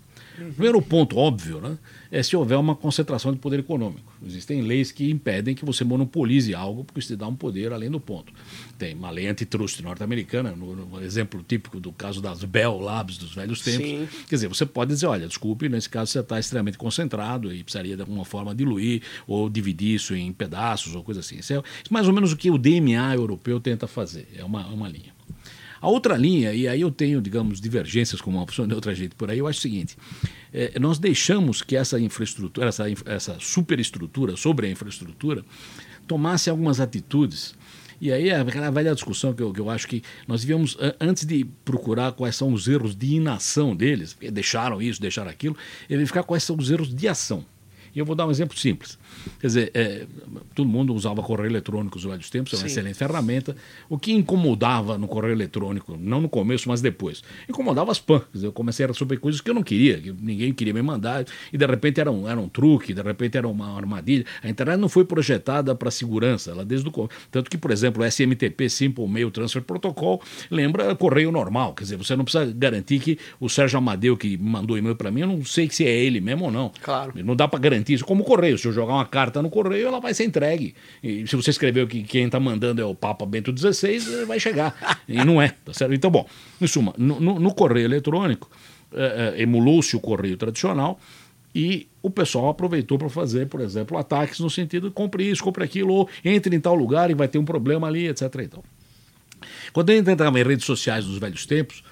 Primeiro 0.51 0.81
ponto 0.81 1.17
óbvio 1.17 1.61
né, 1.61 1.77
é 2.11 2.21
se 2.21 2.35
houver 2.35 2.57
uma 2.57 2.75
concentração 2.75 3.31
de 3.31 3.39
poder 3.39 3.59
econômico. 3.59 4.11
Existem 4.25 4.61
leis 4.61 4.91
que 4.91 5.09
impedem 5.09 5.55
que 5.55 5.65
você 5.65 5.83
monopolize 5.83 6.53
algo 6.53 6.83
porque 6.83 6.99
isso 6.99 7.09
te 7.09 7.15
dá 7.15 7.27
um 7.27 7.35
poder 7.35 7.71
além 7.71 7.89
do 7.89 7.99
ponto. 7.99 8.33
Tem 8.77 8.93
uma 8.93 9.09
lei 9.09 9.27
antitrust 9.27 9.81
norte-americana, 9.81 10.51
no, 10.51 10.75
no 10.75 11.01
exemplo 11.01 11.43
típico 11.47 11.79
do 11.79 11.91
caso 11.91 12.21
das 12.21 12.43
Bell 12.43 12.79
Labs 12.79 13.17
dos 13.17 13.33
velhos 13.33 13.61
tempos. 13.61 13.87
Sim. 13.87 14.07
Quer 14.27 14.35
dizer, 14.35 14.47
você 14.47 14.65
pode 14.65 14.91
dizer, 14.91 15.07
olha, 15.07 15.27
desculpe, 15.27 15.69
nesse 15.69 15.89
caso 15.89 16.11
você 16.11 16.19
está 16.19 16.39
extremamente 16.39 16.77
concentrado 16.77 17.53
e 17.53 17.63
precisaria 17.63 17.95
de 17.95 18.01
alguma 18.01 18.25
forma 18.25 18.53
diluir 18.53 19.01
ou 19.27 19.49
dividir 19.49 19.95
isso 19.95 20.15
em 20.15 20.31
pedaços 20.31 20.95
ou 20.95 21.03
coisa 21.03 21.21
assim. 21.21 21.37
Isso 21.37 21.53
é 21.53 21.63
mais 21.89 22.07
ou 22.07 22.13
menos 22.13 22.31
o 22.31 22.37
que 22.37 22.51
o 22.51 22.57
DMA 22.57 23.15
europeu 23.15 23.59
tenta 23.59 23.87
fazer. 23.87 24.27
É 24.35 24.43
uma, 24.43 24.65
uma 24.67 24.87
linha. 24.87 25.20
A 25.81 25.89
outra 25.89 26.15
linha, 26.15 26.53
e 26.53 26.67
aí 26.67 26.81
eu 26.81 26.91
tenho, 26.91 27.19
digamos, 27.19 27.59
divergências 27.59 28.21
com 28.21 28.29
uma 28.29 28.43
opção 28.43 28.67
de 28.67 28.75
outra 28.75 28.93
gente 28.93 29.15
por 29.15 29.31
aí, 29.31 29.39
eu 29.39 29.47
acho 29.47 29.57
o 29.57 29.61
seguinte: 29.63 29.97
eh, 30.53 30.77
nós 30.79 30.99
deixamos 30.99 31.63
que 31.63 31.75
essa 31.75 31.99
infraestrutura, 31.99 32.67
essa, 32.67 32.85
essa 33.05 33.37
superestrutura 33.39 34.37
sobre 34.37 34.67
a 34.67 34.69
infraestrutura, 34.69 35.43
tomasse 36.07 36.49
algumas 36.49 36.79
atitudes. 36.79 37.55
E 37.99 38.11
aí 38.11 38.29
é 38.29 38.35
aquela 38.35 38.71
velha 38.71 38.95
discussão 38.95 39.31
que 39.33 39.43
eu, 39.43 39.53
que 39.53 39.61
eu 39.61 39.69
acho 39.69 39.87
que 39.87 40.01
nós 40.27 40.41
devíamos, 40.41 40.75
antes 40.99 41.23
de 41.23 41.45
procurar 41.63 42.11
quais 42.13 42.35
são 42.35 42.51
os 42.51 42.67
erros 42.67 42.95
de 42.95 43.13
inação 43.15 43.75
deles, 43.75 44.17
deixaram 44.31 44.81
isso, 44.81 44.99
deixaram 44.99 45.29
aquilo, 45.29 45.55
verificar 45.87 46.23
quais 46.23 46.43
são 46.43 46.55
os 46.57 46.71
erros 46.71 46.93
de 46.93 47.07
ação. 47.07 47.45
E 47.93 47.99
eu 47.99 48.05
vou 48.05 48.15
dar 48.15 48.25
um 48.25 48.31
exemplo 48.31 48.57
simples. 48.57 48.97
Quer 49.39 49.47
dizer, 49.47 49.71
é, 49.73 50.05
todo 50.53 50.67
mundo 50.67 50.93
usava 50.93 51.21
correio 51.21 51.49
eletrônico 51.49 51.95
nos 51.95 52.05
velhos 52.05 52.29
tempos, 52.29 52.53
é 52.53 52.55
uma 52.55 52.61
Sim. 52.61 52.67
excelente 52.67 52.95
ferramenta. 52.97 53.55
O 53.89 53.97
que 53.97 54.11
incomodava 54.11 54.97
no 54.97 55.07
correio 55.07 55.33
eletrônico, 55.33 55.97
não 55.97 56.21
no 56.21 56.29
começo, 56.29 56.67
mas 56.67 56.81
depois, 56.81 57.23
incomodava 57.49 57.91
as 57.91 57.97
spam. 57.97 58.19
Quer 58.19 58.33
dizer, 58.33 58.47
eu 58.47 58.51
comecei 58.51 58.85
a 58.85 58.87
receber 58.87 59.17
coisas 59.17 59.41
que 59.41 59.49
eu 59.49 59.53
não 59.53 59.63
queria, 59.63 59.99
que 59.99 60.11
ninguém 60.11 60.53
queria 60.53 60.73
me 60.73 60.81
mandar, 60.81 61.25
e 61.51 61.57
de 61.57 61.65
repente 61.65 61.99
era 61.99 62.11
um, 62.11 62.27
era 62.27 62.39
um 62.39 62.49
truque, 62.49 62.93
de 62.93 63.01
repente 63.01 63.37
era 63.37 63.47
uma 63.47 63.75
armadilha. 63.75 64.25
A 64.43 64.49
internet 64.49 64.79
não 64.79 64.89
foi 64.89 65.05
projetada 65.05 65.73
para 65.75 65.91
segurança, 65.91 66.51
ela 66.51 66.65
desde 66.65 66.87
o 66.87 66.91
começo. 66.91 67.13
Tanto 67.29 67.49
que, 67.49 67.57
por 67.57 67.71
exemplo, 67.71 68.03
o 68.03 68.05
SMTP, 68.05 68.69
Simple 68.69 69.07
Mail 69.07 69.31
Transfer 69.31 69.61
Protocol, 69.61 70.21
lembra 70.49 70.95
correio 70.95 71.31
normal. 71.31 71.73
Quer 71.73 71.83
dizer, 71.83 71.97
você 71.97 72.15
não 72.15 72.23
precisa 72.23 72.51
garantir 72.53 72.99
que 72.99 73.17
o 73.39 73.49
Sérgio 73.49 73.77
Amadeu, 73.77 74.17
que 74.17 74.37
mandou 74.37 74.77
e-mail 74.77 74.95
para 74.95 75.11
mim, 75.11 75.21
eu 75.21 75.27
não 75.27 75.45
sei 75.45 75.69
se 75.69 75.85
é 75.85 75.91
ele 75.91 76.21
mesmo 76.21 76.45
ou 76.45 76.51
não. 76.51 76.71
Claro. 76.81 77.13
Não 77.23 77.35
dá 77.35 77.47
para 77.47 77.59
garantir 77.59 77.80
Como 78.05 78.23
correio, 78.23 78.57
se 78.57 78.67
eu 78.67 78.71
jogar 78.73 78.93
uma 78.93 79.05
carta 79.05 79.41
no 79.41 79.49
correio, 79.49 79.87
ela 79.87 79.99
vai 79.99 80.13
ser 80.13 80.25
entregue. 80.25 80.73
E 81.03 81.25
se 81.27 81.35
você 81.35 81.49
escreveu 81.49 81.87
que 81.87 82.03
quem 82.03 82.25
está 82.25 82.39
mandando 82.39 82.81
é 82.81 82.85
o 82.85 82.95
Papa 82.95 83.25
Bento 83.25 83.53
XVI, 83.57 84.21
eh, 84.21 84.25
vai 84.25 84.39
chegar. 84.39 85.01
E 85.07 85.23
não 85.23 85.41
é, 85.41 85.49
tá 85.65 85.73
certo? 85.73 85.93
Então, 85.93 86.09
bom, 86.11 86.27
em 86.59 86.67
suma, 86.67 86.93
no, 86.97 87.19
no- 87.19 87.39
no 87.39 87.53
correio 87.53 87.85
eletrônico, 87.85 88.49
eh, 88.93 89.33
eh, 89.37 89.41
emulou-se 89.43 89.95
o 89.95 89.99
correio 89.99 90.37
tradicional 90.37 90.99
E 91.53 91.87
o 92.01 92.09
pessoal 92.09 92.47
aproveitou 92.49 92.97
para 92.97 93.09
fazer, 93.09 93.45
por 93.47 93.59
exemplo, 93.59 93.97
ataques 93.97 94.39
no 94.39 94.49
sentido 94.49 94.87
de 94.87 94.93
compre 94.93 95.29
isso, 95.29 95.43
compre 95.43 95.63
aquilo, 95.65 95.93
ou 95.93 96.09
entre 96.23 96.55
em 96.55 96.59
tal 96.61 96.73
lugar 96.75 97.11
e 97.11 97.13
vai 97.13 97.27
ter 97.27 97.37
um 97.39 97.43
problema 97.45 97.87
ali, 97.87 98.07
etc. 98.07 98.33
Então. 98.41 98.63
Quando 99.73 99.89
eu 99.89 99.97
entrava 99.97 100.39
em 100.39 100.43
redes 100.43 100.65
sociais 100.65 101.05
dos 101.05 101.17
velhos 101.17 101.45
tempos, 101.45 101.83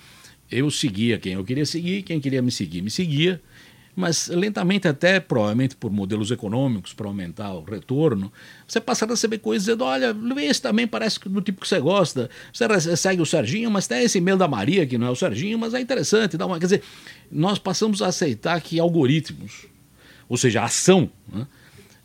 eu 0.51 0.69
seguia 0.71 1.17
quem 1.17 1.33
eu 1.33 1.43
queria 1.43 1.65
seguir, 1.65 2.03
quem 2.03 2.19
queria 2.19 2.41
me 2.41 2.51
seguir 2.51 2.81
me 2.81 2.89
seguia, 2.89 3.41
mas 3.95 4.27
lentamente 4.27 4.87
até, 4.87 5.19
provavelmente 5.19 5.75
por 5.75 5.91
modelos 5.91 6.31
econômicos, 6.31 6.93
para 6.93 7.07
aumentar 7.07 7.53
o 7.53 7.63
retorno, 7.63 8.31
você 8.67 8.79
passa 8.79 9.05
a 9.05 9.07
receber 9.07 9.39
coisas 9.39 9.65
dizendo, 9.65 9.83
olha, 9.83 10.15
esse 10.41 10.61
também 10.61 10.87
parece 10.87 11.19
do 11.27 11.41
tipo 11.41 11.61
que 11.61 11.67
você 11.67 11.79
gosta, 11.79 12.29
você 12.53 12.95
segue 12.95 13.21
o 13.21 13.25
Serginho, 13.25 13.69
mas 13.69 13.87
tem 13.87 14.03
esse 14.03 14.17
e-mail 14.17 14.37
da 14.37 14.47
Maria, 14.47 14.85
que 14.85 14.97
não 14.97 15.07
é 15.07 15.09
o 15.09 15.15
Serginho, 15.15 15.59
mas 15.59 15.73
é 15.73 15.81
interessante, 15.81 16.37
dá 16.37 16.45
uma... 16.45 16.59
quer 16.59 16.65
dizer, 16.65 16.83
nós 17.31 17.59
passamos 17.59 18.01
a 18.01 18.07
aceitar 18.07 18.61
que 18.61 18.79
algoritmos, 18.79 19.65
ou 20.27 20.37
seja, 20.37 20.63
ação, 20.63 21.09
né, 21.31 21.45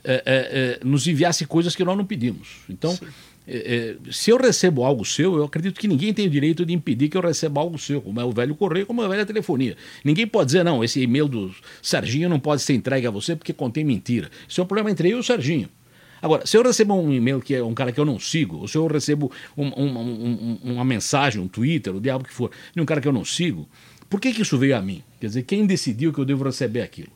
é, 0.02 0.14
é, 0.14 0.22
é, 0.26 0.84
nos 0.84 1.06
enviasse 1.06 1.46
coisas 1.46 1.74
que 1.74 1.82
nós 1.82 1.96
não 1.96 2.04
pedimos. 2.04 2.58
Então, 2.68 2.98
é, 3.46 3.96
é, 4.06 4.12
se 4.12 4.30
eu 4.30 4.38
recebo 4.38 4.84
algo 4.84 5.04
seu, 5.04 5.36
eu 5.36 5.44
acredito 5.44 5.78
que 5.78 5.86
ninguém 5.86 6.14
tem 6.14 6.26
o 6.26 6.30
direito 6.30 6.64
de 6.64 6.72
impedir 6.72 7.08
que 7.08 7.16
eu 7.16 7.20
receba 7.20 7.60
algo 7.60 7.78
seu, 7.78 8.00
como 8.00 8.20
é 8.20 8.24
o 8.24 8.32
velho 8.32 8.54
correio, 8.54 8.86
como 8.86 9.02
é 9.02 9.04
a 9.04 9.08
velha 9.08 9.26
telefonia. 9.26 9.76
Ninguém 10.02 10.26
pode 10.26 10.46
dizer, 10.46 10.64
não, 10.64 10.82
esse 10.82 11.00
e-mail 11.02 11.28
do 11.28 11.54
Serginho 11.82 12.28
não 12.28 12.40
pode 12.40 12.62
ser 12.62 12.74
entregue 12.74 13.06
a 13.06 13.10
você 13.10 13.36
porque 13.36 13.52
contém 13.52 13.84
mentira. 13.84 14.30
Isso 14.48 14.60
é 14.60 14.64
um 14.64 14.66
problema 14.66 14.90
entre 14.90 15.10
eu 15.10 15.18
e 15.18 15.20
o 15.20 15.22
Serginho. 15.22 15.68
Agora, 16.22 16.46
se 16.46 16.56
eu 16.56 16.62
recebo 16.62 16.94
um 16.94 17.12
e-mail 17.12 17.38
que 17.38 17.54
é 17.54 17.62
um 17.62 17.74
cara 17.74 17.92
que 17.92 18.00
eu 18.00 18.04
não 18.04 18.18
sigo, 18.18 18.56
ou 18.56 18.66
se 18.66 18.78
eu 18.78 18.86
recebo 18.86 19.30
um, 19.54 19.66
um, 19.66 19.98
um, 19.98 20.72
uma 20.72 20.84
mensagem, 20.84 21.38
um 21.38 21.46
Twitter, 21.46 21.94
o 21.94 22.00
diabo 22.00 22.24
que 22.24 22.32
for, 22.32 22.50
de 22.74 22.80
um 22.80 22.86
cara 22.86 22.98
que 22.98 23.06
eu 23.06 23.12
não 23.12 23.26
sigo, 23.26 23.68
por 24.08 24.18
que, 24.18 24.32
que 24.32 24.40
isso 24.40 24.56
veio 24.56 24.74
a 24.74 24.80
mim? 24.80 25.02
Quer 25.20 25.26
dizer, 25.26 25.42
quem 25.42 25.66
decidiu 25.66 26.14
que 26.14 26.18
eu 26.18 26.24
devo 26.24 26.44
receber 26.44 26.80
aquilo? 26.80 27.10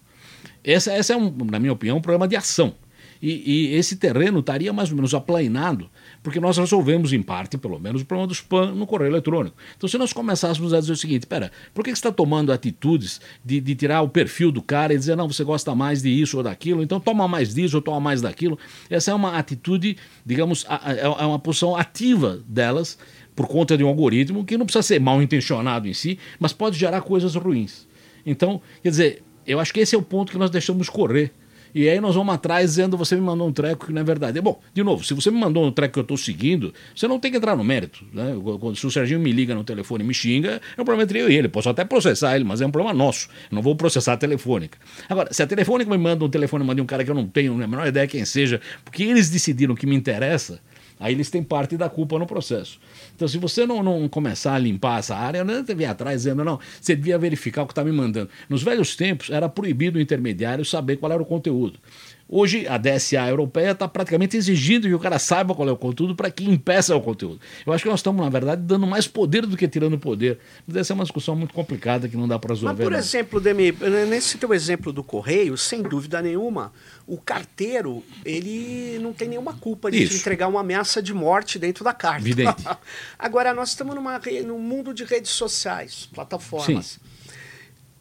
Essa, 0.63 0.93
essa 0.93 1.15
é, 1.15 1.17
na 1.51 1.59
minha 1.59 1.73
opinião, 1.73 1.97
um 1.97 2.03
problema 2.03 2.29
de 2.29 2.37
ação. 2.37 2.75
E, 3.21 3.71
e, 3.71 3.75
esse 3.75 3.97
terreno 3.97 4.41
estaria 4.41 4.73
mais 4.73 4.91
ou 4.91 4.97
menos 4.97 5.15
aplainado 5.15 5.91
porque 6.23 6.41
nós 6.41 6.59
resolvemos, 6.59 7.13
em 7.13 7.23
parte, 7.23 7.57
pelo 7.57 7.79
menos, 7.79 8.03
o 8.03 8.05
problema 8.05 8.27
do 8.27 8.35
spam 8.35 8.75
no 8.75 8.87
correio 8.87 9.11
eletrônico. 9.11 9.57
Então, 9.77 9.89
se 9.89 9.97
nós 9.99 10.13
começássemos 10.13 10.75
a 10.75 10.81
dizer 10.81 10.93
o 10.93 10.97
seguinte: 10.97 11.23
espera, 11.23 11.51
por 11.73 11.85
que 11.85 11.91
você 11.91 11.95
está 11.95 12.13
tomando 12.13 12.53
atitudes 12.53 13.21
de, 13.45 13.61
de, 13.61 13.75
tirar 13.75 14.03
o 14.03 14.09
perfil 14.09 14.51
do 14.51 14.63
cara 14.63 14.93
e 14.93 14.99
dizer, 14.99 15.17
não, 15.17 15.29
você 15.29 15.45
gosta 15.45 15.75
mais 15.75 16.03
de 16.03 16.09
isso 16.09 16.37
ou 16.37 16.43
daquilo, 16.43 16.83
então 16.83 16.99
toma 17.01 17.29
mais 17.29 17.55
disso 17.55 17.77
ou 17.77 17.83
toma 17.83 18.01
mais 18.01 18.21
daquilo? 18.21 18.59
Essa 18.91 19.11
é 19.11 19.15
uma 19.15 19.39
atitude, 19.39 19.97
digamos, 20.25 20.67
é 20.69 21.25
uma 21.25 21.39
posição 21.39 21.77
ativa 21.77 22.41
delas 22.47 22.99
por 23.35 23.47
conta 23.47 23.77
de 23.77 23.85
um 23.85 23.89
algoritmo 23.89 24.45
que 24.45 24.59
não 24.59 24.67
precisa 24.67 24.83
ser 24.83 25.01
mal 25.01 25.23
intencionado 25.23 25.87
em 25.87 25.95
si, 25.95 26.19
mas 26.41 26.53
pode 26.53 26.77
gerar 26.77 27.01
coisas 27.03 27.35
ruins. 27.37 27.87
Então, 28.27 28.61
quer 28.83 28.91
dizer, 28.91 29.23
eu 29.47 29.61
acho 29.61 29.73
que 29.73 29.81
esse 29.81 29.95
é 29.95 29.99
o 29.99 30.03
ponto 30.03 30.33
que 30.33 30.39
nós 30.39 30.51
deixamos 30.51 30.89
correr 30.89 31.33
e 31.75 31.89
aí 31.89 32.01
nós 32.01 32.15
vamos 32.15 32.35
atrás 32.35 32.71
dizendo 32.71 32.97
você 32.97 33.15
me 33.15 33.23
mandou 33.23 33.49
um 33.49 33.53
treco 33.53 33.87
que 33.87 33.93
não 33.93 34.01
é 34.01 34.05
verdade. 34.05 34.41
Bom, 34.41 34.61
de 34.73 34.83
novo, 34.83 35.05
se 35.05 35.15
você 35.15 35.31
me 35.31 35.39
mandou 35.39 35.65
um 35.67 35.73
treco 35.73 35.95
que 35.95 35.99
eu 35.99 36.03
estou 36.03 36.17
seguindo, 36.17 36.73
você 36.95 37.07
não 37.07 37.19
tem 37.19 37.31
que 37.31 37.37
entrar 37.37 37.57
no 37.57 37.65
mérito. 37.65 38.05
Né? 38.13 38.35
Se 38.75 38.87
o 38.87 38.91
Serginho 38.91 39.21
me 39.21 39.33
liga 39.33 39.55
no 39.55 39.65
telefone 39.65 40.05
e 40.05 40.07
me 40.07 40.15
xinga, 40.15 40.61
é 40.77 40.81
um 40.81 40.85
problema 40.85 41.03
entre 41.03 41.21
eu 41.21 41.31
e 41.31 41.35
ele. 41.35 41.49
Posso 41.49 41.69
até 41.69 41.85
processar 41.85 42.35
ele, 42.35 42.45
mas 42.45 42.61
é 42.61 42.67
um 42.67 42.71
problema 42.71 42.97
nosso. 42.97 43.29
Eu 43.51 43.57
não 43.57 43.63
vou 43.63 43.75
processar 43.77 44.15
a 44.15 44.17
telefônica. 44.17 44.79
Agora, 45.09 45.33
se 45.33 45.43
a 45.43 45.47
telefônica 45.47 45.91
me 45.91 45.99
manda 45.99 46.25
um 46.25 46.29
telefone, 46.29 46.65
manda 46.65 46.83
um 46.83 46.87
cara 46.87 47.05
que 47.05 47.11
eu 47.11 47.15
não 47.15 47.27
tenho 47.27 47.53
a 47.53 47.67
menor 47.67 47.87
ideia 47.87 48.07
quem 48.07 48.25
seja, 48.25 48.61
porque 48.85 49.03
eles 49.03 49.31
decidiram 49.31 49.75
que 49.75 49.87
me 49.87 49.95
interessa, 49.95 50.61
aí 50.99 51.13
eles 51.13 51.31
têm 51.31 51.43
parte 51.43 51.77
da 51.77 51.89
culpa 51.89 52.19
no 52.19 52.27
processo. 52.27 52.79
Então, 53.19 53.27
se 53.27 53.37
você 53.37 53.67
não, 53.67 53.83
não 53.83 54.09
começar 54.09 54.55
a 54.55 54.59
limpar 54.61 55.01
essa 55.01 55.17
área, 55.17 55.43
não 55.43 55.61
devia 55.61 55.91
atrás 55.91 56.19
dizendo, 56.23 56.45
não, 56.45 56.61
você 56.81 56.95
devia 56.95 57.19
verificar 57.19 57.65
o 57.65 57.67
que 57.67 57.73
está 57.73 57.83
me 57.83 57.91
mandando. 57.91 58.31
Nos 58.49 58.63
velhos 58.63 58.95
tempos, 58.95 59.29
era 59.29 59.49
proibido 59.49 59.99
o 59.99 60.01
intermediário 60.01 60.65
saber 60.65 60.99
qual 60.99 61.11
era 61.11 61.21
o 61.21 61.27
conteúdo. 61.27 61.81
Hoje, 62.29 62.67
a 62.69 62.77
DSA 62.77 63.27
europeia 63.29 63.71
está 63.71 63.89
praticamente 63.89 64.37
exigindo 64.37 64.87
que 64.87 64.95
o 64.95 64.99
cara 64.99 65.19
saiba 65.19 65.55
qual 65.55 65.67
é 65.67 65.73
o 65.73 65.77
conteúdo 65.77 66.15
para 66.15 66.31
que 66.31 66.45
impeça 66.45 66.95
o 66.95 67.01
conteúdo. 67.01 67.41
Eu 67.67 67.73
acho 67.73 67.83
que 67.83 67.89
nós 67.89 68.01
estamos, 68.01 68.23
na 68.23 68.29
verdade, 68.29 68.61
dando 68.61 68.87
mais 68.87 69.07
poder 69.07 69.47
do 69.47 69.57
que 69.57 69.67
tirando 69.67 69.99
poder. 69.99 70.39
Mas 70.67 70.77
essa 70.77 70.93
é 70.93 70.95
uma 70.95 71.05
discussão 71.05 71.35
muito 71.35 71.55
complicada 71.55 72.07
que 72.07 72.19
não 72.19 72.29
dá 72.29 72.39
para 72.39 72.53
resolver. 72.53 72.75
Mas, 72.77 72.85
por 72.85 72.93
não. 72.93 72.99
exemplo, 72.99 73.41
Demi, 73.41 73.73
nesse 74.11 74.37
teu 74.37 74.53
exemplo 74.53 74.93
do 74.93 75.03
Correio, 75.03 75.57
sem 75.57 75.83
dúvida 75.83 76.21
nenhuma, 76.21 76.71
o 77.07 77.17
carteiro, 77.17 78.05
ele 78.27 78.99
não 79.01 79.15
tem 79.15 79.29
nenhuma 79.29 79.55
culpa 79.55 79.91
de 79.91 80.03
entregar 80.03 80.49
uma 80.49 80.61
ameaça 80.61 81.03
de 81.03 81.15
morte 81.15 81.59
dentro 81.59 81.83
da 81.83 81.95
carta. 81.95 82.21
Evidente. 82.21 82.63
Agora, 83.19 83.55
nós 83.55 83.71
estamos 83.71 83.95
numa, 83.95 84.21
num 84.45 84.59
mundo 84.59 84.93
de 84.93 85.03
redes 85.05 85.31
sociais, 85.31 86.07
plataformas. 86.13 86.87
Sim. 86.87 87.18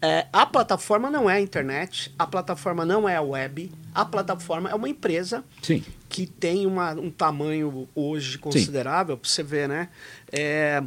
É, 0.02 0.28
a 0.32 0.46
plataforma 0.46 1.10
não 1.10 1.30
é 1.30 1.36
a 1.36 1.42
internet, 1.42 2.14
a 2.20 2.28
plataforma 2.28 2.86
não 2.86 3.10
é 3.10 3.16
a 3.16 3.22
web, 3.22 3.72
a 3.96 4.06
plataforma 4.06 4.70
é 4.70 4.76
uma 4.76 4.88
empresa 4.88 5.44
Sim. 5.62 5.84
que 6.08 6.28
tem 6.28 6.68
uma, 6.68 6.92
um 6.94 7.10
tamanho 7.10 7.90
hoje 7.96 8.38
considerável, 8.38 9.18
para 9.18 9.28
você 9.28 9.42
ver, 9.42 9.68
né? 9.68 9.90
É, 10.32 10.84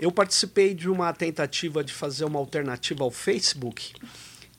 eu 0.00 0.10
participei 0.10 0.74
de 0.74 0.88
uma 0.88 1.12
tentativa 1.12 1.84
de 1.84 1.92
fazer 1.92 2.24
uma 2.24 2.38
alternativa 2.38 3.04
ao 3.04 3.10
Facebook 3.10 3.92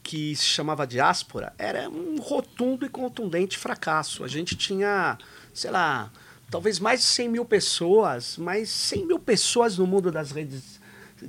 que 0.01 0.35
se 0.35 0.45
chamava 0.45 0.87
Diáspora. 0.87 1.53
Era 1.57 1.89
um 1.89 2.19
rotundo 2.19 2.85
e 2.85 2.89
contundente 2.89 3.57
fracasso. 3.57 4.23
A 4.23 4.27
gente 4.27 4.55
tinha, 4.55 5.17
sei 5.53 5.71
lá, 5.71 6.11
talvez 6.49 6.79
mais 6.79 7.01
de 7.01 7.05
100 7.05 7.29
mil 7.29 7.45
pessoas, 7.45 8.37
mas 8.37 8.69
100 8.69 9.05
mil 9.05 9.19
pessoas 9.19 9.77
no 9.77 9.85
mundo 9.85 10.11
das 10.11 10.31
redes 10.31 10.79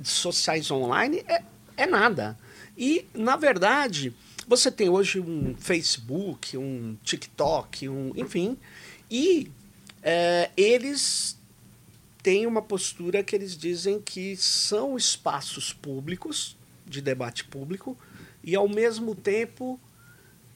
sociais 0.03 0.71
online 0.71 1.23
é, 1.27 1.43
é 1.77 1.85
nada. 1.85 2.37
E, 2.77 3.05
na 3.13 3.35
verdade, 3.35 4.13
você 4.47 4.71
tem 4.71 4.89
hoje 4.89 5.19
um 5.19 5.55
Facebook, 5.55 6.57
um 6.57 6.97
TikTok, 7.03 7.87
um, 7.87 8.11
enfim, 8.15 8.57
e 9.09 9.51
é, 10.01 10.49
eles 10.57 11.37
têm 12.23 12.45
uma 12.45 12.61
postura 12.61 13.23
que 13.23 13.35
eles 13.35 13.57
dizem 13.57 14.01
que 14.01 14.35
são 14.35 14.97
espaços 14.97 15.73
públicos, 15.73 16.55
de 16.85 17.01
debate 17.01 17.43
público, 17.45 17.97
e 18.43 18.55
ao 18.55 18.67
mesmo 18.67 19.15
tempo 19.15 19.79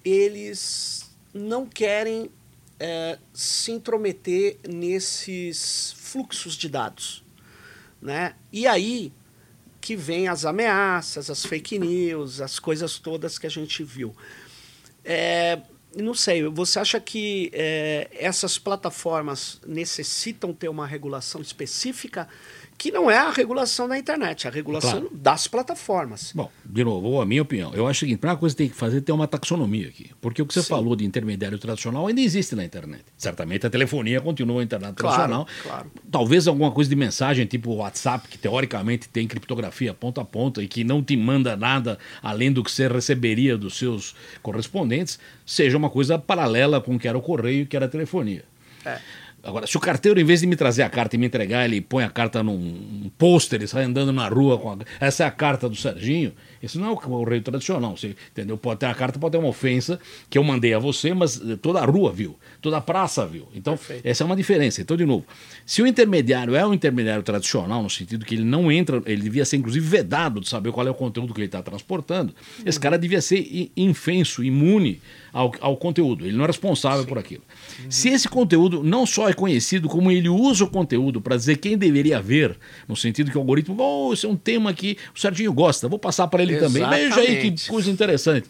eles 0.04 1.10
não 1.34 1.66
querem 1.66 2.30
é, 2.80 3.18
se 3.34 3.72
intrometer 3.72 4.58
nesses 4.68 5.94
fluxos 5.98 6.56
de 6.56 6.70
dados. 6.70 7.24
Né? 8.02 8.36
E 8.52 8.68
aí 8.68 9.12
que 9.86 9.96
vem 9.96 10.28
as 10.28 10.46
ameaças, 10.46 11.30
as 11.30 11.46
fake 11.46 11.78
news, 11.78 12.42
as 12.42 12.58
coisas 12.58 12.98
todas 12.98 13.38
que 13.38 13.46
a 13.46 13.50
gente 13.52 13.84
viu. 13.84 14.16
É, 15.04 15.60
não 15.96 16.16
sei, 16.16 16.42
você 16.50 16.80
acha 16.80 17.00
que 17.00 17.52
é, 17.54 18.10
essas 18.12 18.58
plataformas 18.58 19.62
necessitam 19.64 20.52
ter 20.56 20.70
uma 20.70 20.88
regulação 20.88 21.40
específica 21.40 22.28
que 22.78 22.92
não 22.92 23.10
é 23.10 23.18
a 23.18 23.32
regulação 23.32 23.88
da 23.88 23.98
internet, 23.98 24.46
é 24.46 24.50
a 24.50 24.54
regulação 24.54 25.02
claro. 25.02 25.10
das 25.14 25.48
plataformas. 25.48 26.32
Bom, 26.34 26.52
de 26.64 26.84
novo, 26.84 27.22
a 27.22 27.26
minha 27.26 27.42
opinião. 27.42 27.74
Eu 27.74 27.88
acho 27.88 28.06
que 28.06 28.14
a 28.14 28.18
primeira 28.18 28.40
coisa 28.40 28.56
que 28.56 28.64
tem 28.64 28.70
que 28.70 28.76
fazer 28.76 28.98
é 28.98 29.02
ter 29.02 29.12
uma 29.12 29.28
taxonomia 29.28 29.88
aqui. 29.88 30.12
Porque 30.20 30.42
o 30.42 30.46
que 30.46 30.54
você 30.54 30.62
Sim. 30.62 30.70
falou 30.70 30.96
de 30.96 31.06
intermediário 31.06 31.58
tradicional 31.58 32.08
ainda 32.08 32.22
existe 32.22 32.56
na 32.56 32.64
internet. 32.66 33.04
Certamente 33.18 33.66
a 33.66 33.70
telefonia 33.70 34.20
continua 34.20 34.62
a 34.62 34.64
internet 34.64 34.96
claro, 34.96 35.16
tradicional. 35.16 35.48
Claro. 35.64 35.92
Talvez 36.12 36.48
alguma 36.48 36.72
coisa 36.72 36.90
de 36.90 36.96
mensagem, 36.96 37.46
tipo 37.46 37.72
o 37.72 37.76
WhatsApp, 37.78 38.28
que 38.28 38.38
teoricamente 38.38 39.08
tem 39.10 39.28
criptografia 39.28 39.94
ponta 39.94 40.22
a 40.22 40.26
ponta 40.26 40.62
e 40.62 40.68
que 40.68 40.84
não 40.84 41.02
te 41.02 41.16
manda 41.16 41.56
nada 41.56 41.98
além 42.22 42.52
do 42.52 42.64
que 42.64 42.72
você 42.72 42.88
receberia 42.88 43.58
dos 43.58 43.78
seus 43.78 44.16
correspondentes, 44.42 45.18
seja 45.46 45.78
uma 45.78 45.90
coisa 45.90 46.20
paralela 46.20 46.82
com 46.82 46.96
o 46.96 47.00
que 47.00 47.08
era 47.08 47.18
o 47.18 47.22
correio 47.22 47.64
e 47.64 47.66
que 47.66 47.76
era 47.76 47.86
a 47.86 47.90
telefonia. 47.90 48.44
É. 48.86 49.00
Agora, 49.46 49.68
se 49.68 49.78
o 49.78 49.80
carteiro, 49.80 50.20
em 50.20 50.24
vez 50.24 50.42
de 50.42 50.48
me 50.48 50.56
trazer 50.56 50.82
a 50.82 50.90
carta 50.90 51.16
e 51.16 51.20
me 51.20 51.28
entregar, 51.28 51.66
ele 51.66 51.80
põe 51.80 52.04
a 52.04 52.10
carta 52.10 52.42
num 52.42 53.12
pôster 53.16 53.62
e 53.62 53.68
sai 53.68 53.84
andando 53.84 54.12
na 54.12 54.28
rua 54.28 54.58
com 54.58 54.72
a... 54.72 54.78
Essa 55.00 55.24
é 55.24 55.28
a 55.28 55.32
carta 55.32 55.70
do 55.70 55.76
Serginho. 55.76 56.34
Isso 56.62 56.80
não 56.80 56.90
é 56.90 56.92
o 56.92 56.96
correio 56.96 57.42
tradicional. 57.42 57.96
Você, 57.96 58.16
entendeu? 58.32 58.58
Pode 58.58 58.80
ter 58.80 58.88
a 58.88 58.94
carta, 58.94 59.20
pode 59.20 59.34
ter 59.34 59.38
uma 59.38 59.50
ofensa 59.50 60.00
que 60.30 60.38
eu 60.38 60.44
mandei 60.44 60.74
a 60.74 60.80
você, 60.80 61.14
mas 61.14 61.42
toda 61.62 61.80
a 61.80 61.86
rua 61.86 62.12
viu, 62.12 62.36
toda 62.62 62.78
a 62.78 62.82
praça 62.82 63.26
viu. 63.26 63.48
Então, 63.54 63.76
Perfeito. 63.78 64.06
essa 64.06 64.24
é 64.24 64.26
uma 64.26 64.36
diferença. 64.36 64.82
Então, 64.82 64.98
de 64.98 65.06
novo, 65.06 65.26
se 65.66 65.82
o 65.82 65.88
intermediário 65.88 66.56
é 66.56 66.66
um 66.66 66.74
intermediário 66.74 67.24
tradicional, 67.24 67.82
no 67.82 67.90
sentido 67.90 68.26
que 68.26 68.36
ele 68.36 68.44
não 68.44 68.72
entra, 68.72 69.02
ele 69.06 69.22
devia 69.22 69.46
ser, 69.46 69.58
inclusive, 69.58 69.86
vedado 69.86 70.40
de 70.40 70.48
saber 70.48 70.72
qual 70.72 70.88
é 70.88 70.90
o 70.90 70.94
conteúdo 70.94 71.34
que 71.34 71.40
ele 71.40 71.48
está 71.48 71.62
transportando, 71.62 72.34
uhum. 72.60 72.64
esse 72.66 72.80
cara 72.80 72.98
devia 72.98 73.22
ser 73.22 73.72
infenso, 73.76 74.44
imune 74.44 75.02
ao, 75.36 75.52
ao 75.60 75.78
conteúdo. 75.78 76.26
Ele 76.26 76.38
não 76.38 76.46
é 76.46 76.48
responsável 76.48 77.02
Sim. 77.02 77.10
por 77.10 77.18
aquilo. 77.18 77.44
Uhum. 77.84 77.92
Se 77.92 78.10
esse 78.10 78.30
conteúdo 78.30 78.84
não 78.84 79.06
só 79.06 79.30
é 79.30 79.34
conhecido, 79.34 79.90
como 79.90 80.10
ele 80.10 80.30
usa 80.30 80.64
o 80.64 80.70
conteúdo 80.70 81.20
para 81.20 81.36
dizer 81.36 81.58
quem 81.58 81.78
deveria 81.78 82.22
ver, 82.22 82.58
no 82.88 82.96
sentido 82.96 83.30
que 83.30 83.38
o 83.38 83.42
algoritmo, 83.42 83.76
oh, 83.78 84.14
esse 84.14 84.26
é 84.26 84.30
um 84.30 84.36
tema 84.36 84.74
que 84.74 84.98
o 85.14 85.20
Serginho 85.20 85.52
gosta, 85.52 85.88
vou 85.90 86.00
passar 86.00 86.28
para 86.28 86.42
ele 86.42 86.45
Exatamente. 86.54 86.84
também. 86.84 87.10
Veja 87.10 87.22
aí 87.22 87.52
que 87.52 87.68
coisa 87.68 87.92
interessante. 87.92 88.48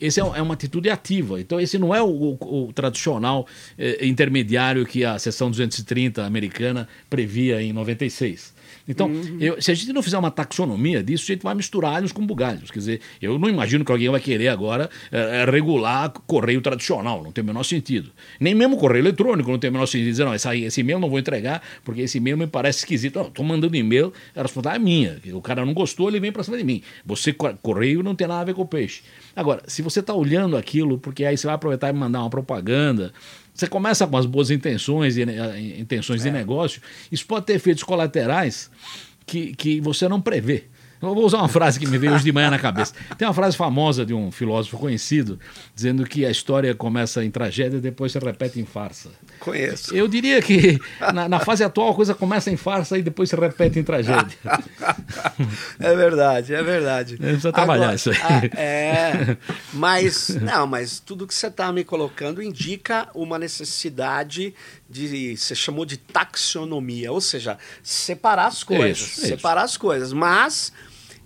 esse 0.00 0.20
é, 0.20 0.22
é, 0.22 0.42
uma 0.42 0.54
atitude 0.54 0.90
ativa. 0.90 1.40
Então, 1.40 1.60
esse 1.60 1.78
não 1.78 1.94
é 1.94 2.02
o, 2.02 2.06
o, 2.40 2.64
o 2.68 2.72
tradicional 2.72 3.46
eh, 3.78 4.06
intermediário 4.06 4.84
que 4.84 5.04
a 5.04 5.18
seção 5.18 5.50
230 5.50 6.24
americana 6.24 6.88
previa 7.08 7.62
em 7.62 7.72
96. 7.72 8.54
Então, 8.88 9.08
uhum. 9.08 9.38
eu, 9.40 9.60
se 9.60 9.70
a 9.70 9.74
gente 9.74 9.92
não 9.92 10.02
fizer 10.02 10.18
uma 10.18 10.30
taxonomia 10.30 11.02
disso, 11.02 11.24
a 11.24 11.34
gente 11.34 11.42
vai 11.42 11.54
misturar 11.54 11.94
alhos 11.94 12.12
com 12.12 12.24
bugalhos. 12.24 12.70
Quer 12.70 12.78
dizer, 12.78 13.00
eu 13.20 13.38
não 13.38 13.48
imagino 13.48 13.84
que 13.84 13.90
alguém 13.90 14.08
vai 14.08 14.20
querer 14.20 14.48
agora 14.48 14.88
é, 15.10 15.44
regular 15.44 16.10
correio 16.26 16.60
tradicional, 16.60 17.22
não 17.22 17.32
tem 17.32 17.42
o 17.42 17.46
menor 17.46 17.64
sentido. 17.64 18.10
Nem 18.38 18.54
mesmo 18.54 18.76
correio 18.76 19.02
eletrônico 19.02 19.50
não 19.50 19.58
tem 19.58 19.70
o 19.70 19.72
menor 19.72 19.86
sentido. 19.86 20.10
Dizer, 20.10 20.24
não, 20.24 20.34
esse, 20.34 20.48
esse 20.60 20.80
e-mail 20.80 20.98
não 20.98 21.08
vou 21.08 21.18
entregar 21.18 21.62
porque 21.84 22.02
esse 22.02 22.18
e-mail 22.18 22.38
me 22.38 22.46
parece 22.46 22.80
esquisito. 22.80 23.18
Não, 23.18 23.28
estou 23.28 23.44
mandando 23.44 23.76
e-mail, 23.76 24.12
a 24.34 24.42
responsabilidade 24.42 24.76
é 24.76 24.84
minha. 24.84 25.20
O 25.34 25.42
cara 25.42 25.64
não 25.64 25.74
gostou, 25.74 26.08
ele 26.08 26.20
vem 26.20 26.30
para 26.30 26.42
cima 26.42 26.56
de 26.56 26.64
mim. 26.64 26.82
Você, 27.04 27.32
correio, 27.32 28.02
não 28.02 28.14
tem 28.14 28.26
nada 28.26 28.40
a 28.40 28.44
ver 28.44 28.54
com 28.54 28.62
o 28.62 28.66
peixe. 28.66 29.02
Agora, 29.34 29.62
se 29.66 29.82
você 29.82 30.00
está 30.00 30.14
olhando 30.14 30.56
aquilo, 30.56 30.98
porque 30.98 31.24
aí 31.24 31.36
você 31.36 31.46
vai 31.46 31.56
aproveitar 31.56 31.90
e 31.90 31.92
mandar 31.92 32.20
uma 32.20 32.30
propaganda, 32.30 33.12
você 33.56 33.66
começa 33.66 34.06
com 34.06 34.16
as 34.16 34.26
boas 34.26 34.50
intenções 34.50 35.16
e 35.16 35.22
eh, 35.22 35.80
intenções 35.80 36.20
é. 36.20 36.24
de 36.24 36.30
negócio, 36.30 36.80
isso 37.10 37.26
pode 37.26 37.46
ter 37.46 37.54
efeitos 37.54 37.82
colaterais 37.82 38.70
que, 39.24 39.54
que 39.54 39.80
você 39.80 40.08
não 40.08 40.20
prevê. 40.20 40.64
Eu 41.10 41.14
vou 41.14 41.24
usar 41.24 41.38
uma 41.38 41.48
frase 41.48 41.78
que 41.78 41.86
me 41.86 41.98
veio 41.98 42.14
hoje 42.14 42.24
de 42.24 42.32
manhã 42.32 42.50
na 42.50 42.58
cabeça. 42.58 42.94
Tem 43.16 43.26
uma 43.26 43.34
frase 43.34 43.56
famosa 43.56 44.04
de 44.04 44.14
um 44.14 44.30
filósofo 44.30 44.78
conhecido, 44.78 45.38
dizendo 45.74 46.04
que 46.04 46.24
a 46.24 46.30
história 46.30 46.74
começa 46.74 47.24
em 47.24 47.30
tragédia 47.30 47.78
e 47.78 47.80
depois 47.80 48.12
se 48.12 48.18
repete 48.18 48.60
em 48.60 48.64
farsa. 48.64 49.10
Conheço. 49.40 49.94
Eu 49.94 50.08
diria 50.08 50.40
que 50.42 50.78
na, 51.12 51.28
na 51.28 51.40
fase 51.40 51.62
atual 51.64 51.90
a 51.90 51.94
coisa 51.94 52.14
começa 52.14 52.50
em 52.50 52.56
farsa 52.56 52.98
e 52.98 53.02
depois 53.02 53.30
se 53.30 53.36
repete 53.36 53.78
em 53.78 53.84
tragédia. 53.84 54.36
É 55.78 55.94
verdade, 55.94 56.54
é 56.54 56.62
verdade. 56.62 57.16
Precisa 57.16 57.52
trabalhar 57.52 57.84
Agora, 57.84 57.96
isso 57.96 58.10
aí. 58.10 58.16
A, 58.22 58.60
é, 58.60 59.36
mas, 59.72 60.28
não, 60.40 60.66
mas 60.66 60.98
tudo 60.98 61.26
que 61.26 61.34
você 61.34 61.48
está 61.48 61.72
me 61.72 61.84
colocando 61.84 62.42
indica 62.42 63.08
uma 63.14 63.38
necessidade 63.38 64.54
de, 64.88 65.36
você 65.36 65.54
chamou 65.54 65.84
de 65.84 65.96
taxonomia, 65.96 67.12
ou 67.12 67.20
seja, 67.20 67.58
separar 67.82 68.46
as 68.46 68.62
coisas. 68.62 68.98
Isso, 68.98 69.20
separar 69.20 69.64
isso. 69.64 69.74
as 69.74 69.76
coisas. 69.76 70.12
Mas 70.12 70.72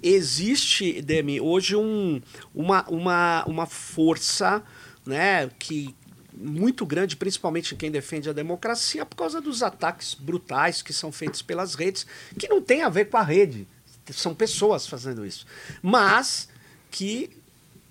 existe, 0.02 1.00
Demi, 1.02 1.40
hoje 1.40 1.76
um, 1.76 2.20
uma, 2.54 2.84
uma, 2.88 3.44
uma 3.46 3.66
força 3.66 4.62
né, 5.04 5.50
que 5.58 5.94
muito 6.32 6.86
grande, 6.86 7.16
principalmente 7.16 7.74
quem 7.74 7.90
defende 7.90 8.30
a 8.30 8.32
democracia, 8.32 9.04
por 9.04 9.16
causa 9.16 9.40
dos 9.40 9.62
ataques 9.62 10.14
brutais 10.14 10.80
que 10.80 10.92
são 10.92 11.12
feitos 11.12 11.42
pelas 11.42 11.74
redes, 11.74 12.06
que 12.38 12.48
não 12.48 12.62
tem 12.62 12.82
a 12.82 12.88
ver 12.88 13.06
com 13.06 13.16
a 13.16 13.22
rede. 13.22 13.68
São 14.12 14.34
pessoas 14.34 14.86
fazendo 14.86 15.24
isso. 15.24 15.46
Mas 15.82 16.48
que 16.90 17.30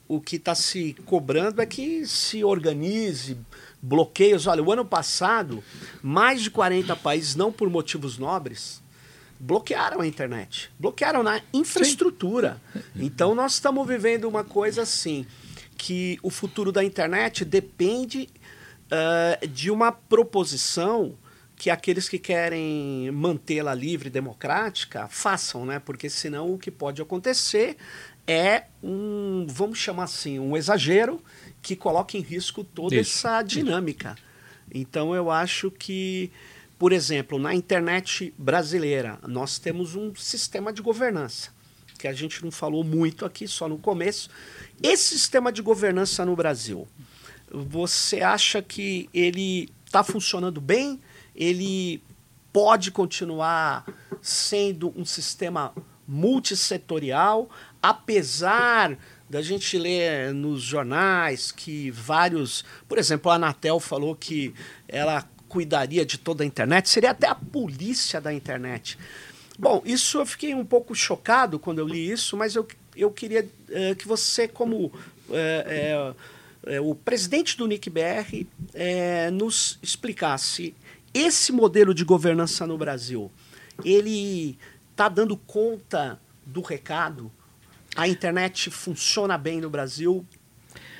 o 0.08 0.20
que 0.20 0.38
está 0.38 0.56
se 0.56 0.96
cobrando 1.06 1.62
é 1.62 1.66
que 1.66 2.06
se 2.08 2.44
organize 2.44 3.38
bloqueios. 3.82 4.48
Olha, 4.48 4.64
o 4.64 4.72
ano 4.72 4.84
passado, 4.84 5.64
mais 6.02 6.42
de 6.42 6.50
40 6.50 6.96
países, 6.96 7.36
não 7.36 7.52
por 7.52 7.70
motivos 7.70 8.18
nobres, 8.18 8.82
bloquearam 9.40 10.02
a 10.02 10.08
internet, 10.08 10.70
bloquearam 10.78 11.24
na 11.24 11.42
infraestrutura. 11.54 12.60
Sim. 12.74 12.82
Então 12.98 13.34
nós 13.34 13.54
estamos 13.54 13.88
vivendo 13.88 14.26
uma 14.26 14.44
coisa 14.44 14.82
assim, 14.82 15.26
que 15.78 16.20
o 16.22 16.30
futuro 16.30 16.72
da 16.72 16.84
internet 16.84 17.46
depende 17.46 18.28
uh, 18.92 19.48
de 19.48 19.72
uma 19.72 19.92
proposição 19.92 21.16
que 21.56 21.70
aqueles 21.70 22.08
que 22.08 22.18
querem 22.18 23.12
mantê-la 23.12 23.74
livre 23.74 24.08
e 24.08 24.12
democrática 24.12 25.08
façam, 25.10 25.66
né? 25.66 25.80
Porque 25.80 26.10
senão 26.10 26.54
o 26.54 26.58
que 26.58 26.72
pode 26.72 27.02
acontecer 27.02 27.76
é 28.26 28.66
um, 28.82 29.46
vamos 29.50 29.78
chamar 29.78 30.04
assim, 30.04 30.40
um 30.40 30.56
exagero 30.56 31.22
que 31.62 31.76
coloca 31.76 32.16
em 32.16 32.22
risco 32.22 32.64
toda 32.64 32.96
Isso. 32.96 33.28
essa 33.28 33.42
dinâmica. 33.42 34.16
Então 34.74 35.14
eu 35.14 35.30
acho 35.30 35.70
que 35.72 36.32
por 36.80 36.94
exemplo, 36.94 37.38
na 37.38 37.54
internet 37.54 38.34
brasileira, 38.38 39.20
nós 39.28 39.60
temos 39.60 39.96
um 39.96 40.16
sistema 40.16 40.72
de 40.72 40.82
governança, 40.82 41.52
que 42.00 42.08
a 42.08 42.14
gente 42.14 42.42
não 42.42 42.50
falou 42.50 42.86
muito 42.86 43.26
aqui, 43.26 43.50
só 43.50 43.68
no 43.68 43.78
começo. 43.78 44.30
Esse 44.82 45.20
sistema 45.20 45.52
de 45.52 45.62
governança 45.62 46.24
no 46.24 46.38
Brasil, 46.38 46.88
você 47.52 48.22
acha 48.22 48.62
que 48.62 49.10
ele 49.14 49.68
está 49.86 50.06
funcionando 50.06 50.62
bem? 50.62 51.02
Ele 51.36 52.02
pode 52.54 52.92
continuar 52.92 53.86
sendo 54.22 54.94
um 54.96 55.04
sistema 55.04 55.74
multissetorial, 56.08 57.50
apesar 57.84 58.98
da 59.30 59.42
gente 59.42 59.78
ler 59.78 60.34
nos 60.34 60.62
jornais 60.62 61.52
que 61.52 61.92
vários, 61.92 62.64
por 62.88 62.98
exemplo, 62.98 63.30
a 63.30 63.36
Anatel 63.36 63.82
falou 63.82 64.16
que 64.16 64.54
ela 64.88 65.28
cuidaria 65.50 66.06
de 66.06 66.18
toda 66.18 66.44
a 66.44 66.48
internet, 66.48 66.88
seria 66.88 67.12
até 67.12 67.28
a 67.28 67.36
polícia 67.36 68.22
da 68.22 68.32
internet. 68.32 68.98
Bom, 69.58 69.82
isso 69.84 70.20
eu 70.20 70.26
fiquei 70.26 70.56
um 70.56 70.64
pouco 70.64 70.96
chocado 70.96 71.60
quando 71.60 71.80
eu 71.80 71.88
li 71.88 72.10
isso, 72.10 72.38
mas 72.38 72.56
eu, 72.56 72.66
eu 72.96 73.12
queria 73.12 73.44
uh, 73.44 73.96
que 73.96 74.08
você, 74.08 74.48
como 74.48 74.86
uh, 74.86 76.16
uh, 76.78 76.90
o 76.90 76.96
presidente 76.96 77.58
do 77.58 77.68
NICBR, 77.68 78.48
nos 79.34 79.78
explicasse 79.82 80.74
esse 81.14 81.52
modelo 81.52 81.94
de 81.94 82.06
governança 82.06 82.66
no 82.68 82.78
Brasil. 82.78 83.32
Ele 83.84 84.58
está 84.92 85.10
dando 85.10 85.36
conta 85.36 86.20
do 86.46 86.62
recado? 86.62 87.32
A 87.96 88.08
internet 88.08 88.70
funciona 88.70 89.38
bem 89.38 89.60
no 89.60 89.70
Brasil? 89.70 90.26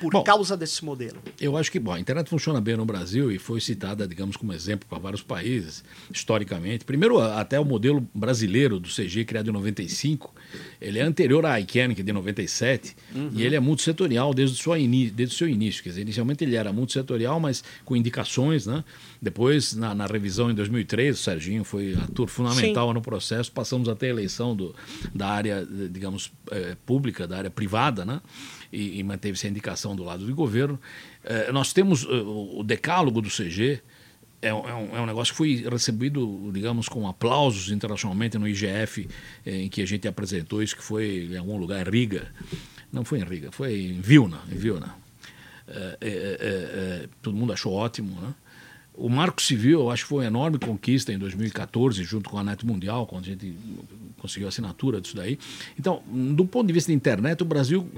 Por 0.00 0.12
bom, 0.12 0.24
causa 0.24 0.56
desse 0.56 0.84
modelo? 0.84 1.18
Eu 1.40 1.56
acho 1.56 1.70
que 1.70 1.78
bom, 1.78 1.92
a 1.92 2.00
internet 2.00 2.28
funciona 2.28 2.60
bem 2.60 2.76
no 2.76 2.84
Brasil 2.84 3.30
e 3.30 3.38
foi 3.38 3.60
citada, 3.60 4.08
digamos, 4.08 4.36
como 4.36 4.52
exemplo 4.52 4.88
para 4.88 4.98
vários 4.98 5.22
países, 5.22 5.84
historicamente. 6.12 6.84
Primeiro, 6.84 7.20
até 7.20 7.60
o 7.60 7.64
modelo 7.64 8.06
brasileiro 8.14 8.80
do 8.80 8.88
CG, 8.88 9.24
criado 9.24 9.50
em 9.50 9.52
95, 9.52 10.34
ele 10.80 10.98
é 10.98 11.02
anterior 11.02 11.44
à 11.44 11.60
ICANN, 11.60 11.94
que 11.94 12.00
é 12.00 12.04
de 12.04 12.12
97, 12.12 12.96
uhum. 13.14 13.30
e 13.34 13.42
ele 13.42 13.54
é 13.54 13.60
multissetorial 13.60 14.32
desde 14.32 14.58
o, 14.58 14.62
seu 14.62 14.72
desde 15.12 15.34
o 15.34 15.38
seu 15.38 15.48
início. 15.48 15.82
Quer 15.82 15.90
dizer, 15.90 16.02
inicialmente 16.02 16.42
ele 16.42 16.56
era 16.56 16.72
multissetorial, 16.72 17.38
mas 17.38 17.62
com 17.84 17.94
indicações, 17.94 18.66
né? 18.66 18.82
Depois, 19.20 19.74
na, 19.74 19.94
na 19.94 20.06
revisão 20.06 20.50
em 20.50 20.54
2003, 20.54 21.18
o 21.18 21.22
Serginho 21.22 21.64
foi 21.64 21.94
ator 21.94 22.26
fundamental 22.26 22.88
Sim. 22.88 22.94
no 22.94 23.02
processo, 23.02 23.52
passamos 23.52 23.88
até 23.88 24.06
a 24.06 24.10
eleição 24.10 24.56
do, 24.56 24.74
da 25.14 25.28
área, 25.28 25.66
digamos, 25.90 26.32
é, 26.50 26.74
pública, 26.86 27.26
da 27.26 27.36
área 27.36 27.50
privada, 27.50 28.04
né? 28.04 28.20
E, 28.72 28.98
e 28.98 29.02
manteve-se 29.02 29.46
a 29.46 29.50
indicação 29.50 29.94
do 29.94 30.04
lado 30.04 30.24
do 30.24 30.34
governo. 30.34 30.78
É, 31.24 31.50
nós 31.52 31.72
temos 31.72 32.04
uh, 32.04 32.58
o 32.58 32.62
decálogo 32.62 33.20
do 33.20 33.28
CG, 33.28 33.80
é 34.42 34.54
um, 34.54 34.96
é 34.96 35.00
um, 35.00 35.06
negócio 35.06 35.34
que 35.34 35.36
foi 35.36 35.68
recebido, 35.70 36.50
digamos, 36.52 36.88
com 36.88 37.06
aplausos 37.06 37.70
internacionalmente 37.70 38.38
no 38.38 38.48
IGF, 38.48 39.06
em 39.44 39.68
que 39.68 39.82
a 39.82 39.86
gente 39.86 40.08
apresentou 40.08 40.62
isso, 40.62 40.74
que 40.74 40.82
foi 40.82 41.28
em 41.30 41.36
algum 41.36 41.58
lugar, 41.58 41.86
Riga. 41.86 42.32
Não 42.90 43.04
foi 43.04 43.20
em 43.20 43.24
Riga, 43.24 43.52
foi 43.52 43.78
em 43.78 44.00
Vilna. 44.00 44.40
Em 44.50 44.56
Vilna. 44.56 44.94
É, 45.68 45.98
é, 46.00 46.08
é, 46.10 47.08
todo 47.20 47.36
mundo 47.36 47.52
achou 47.52 47.72
ótimo, 47.74 48.18
né? 48.20 48.34
O 48.94 49.08
Marco 49.08 49.40
Civil, 49.40 49.80
eu 49.80 49.90
acho 49.90 50.04
que 50.04 50.08
foi 50.08 50.18
uma 50.18 50.26
enorme 50.26 50.58
conquista 50.58 51.12
em 51.12 51.18
2014, 51.18 52.02
junto 52.04 52.28
com 52.28 52.38
a 52.38 52.44
Net 52.44 52.66
Mundial, 52.66 53.06
quando 53.06 53.24
a 53.24 53.28
gente 53.28 53.54
conseguiu 54.18 54.46
a 54.46 54.50
assinatura 54.50 55.00
disso 55.00 55.16
daí. 55.16 55.38
Então, 55.78 56.02
do 56.06 56.44
ponto 56.44 56.66
de 56.66 56.72
vista 56.72 56.90
da 56.90 56.94
internet, 56.94 57.42
o 57.42 57.46
Brasil 57.46 57.88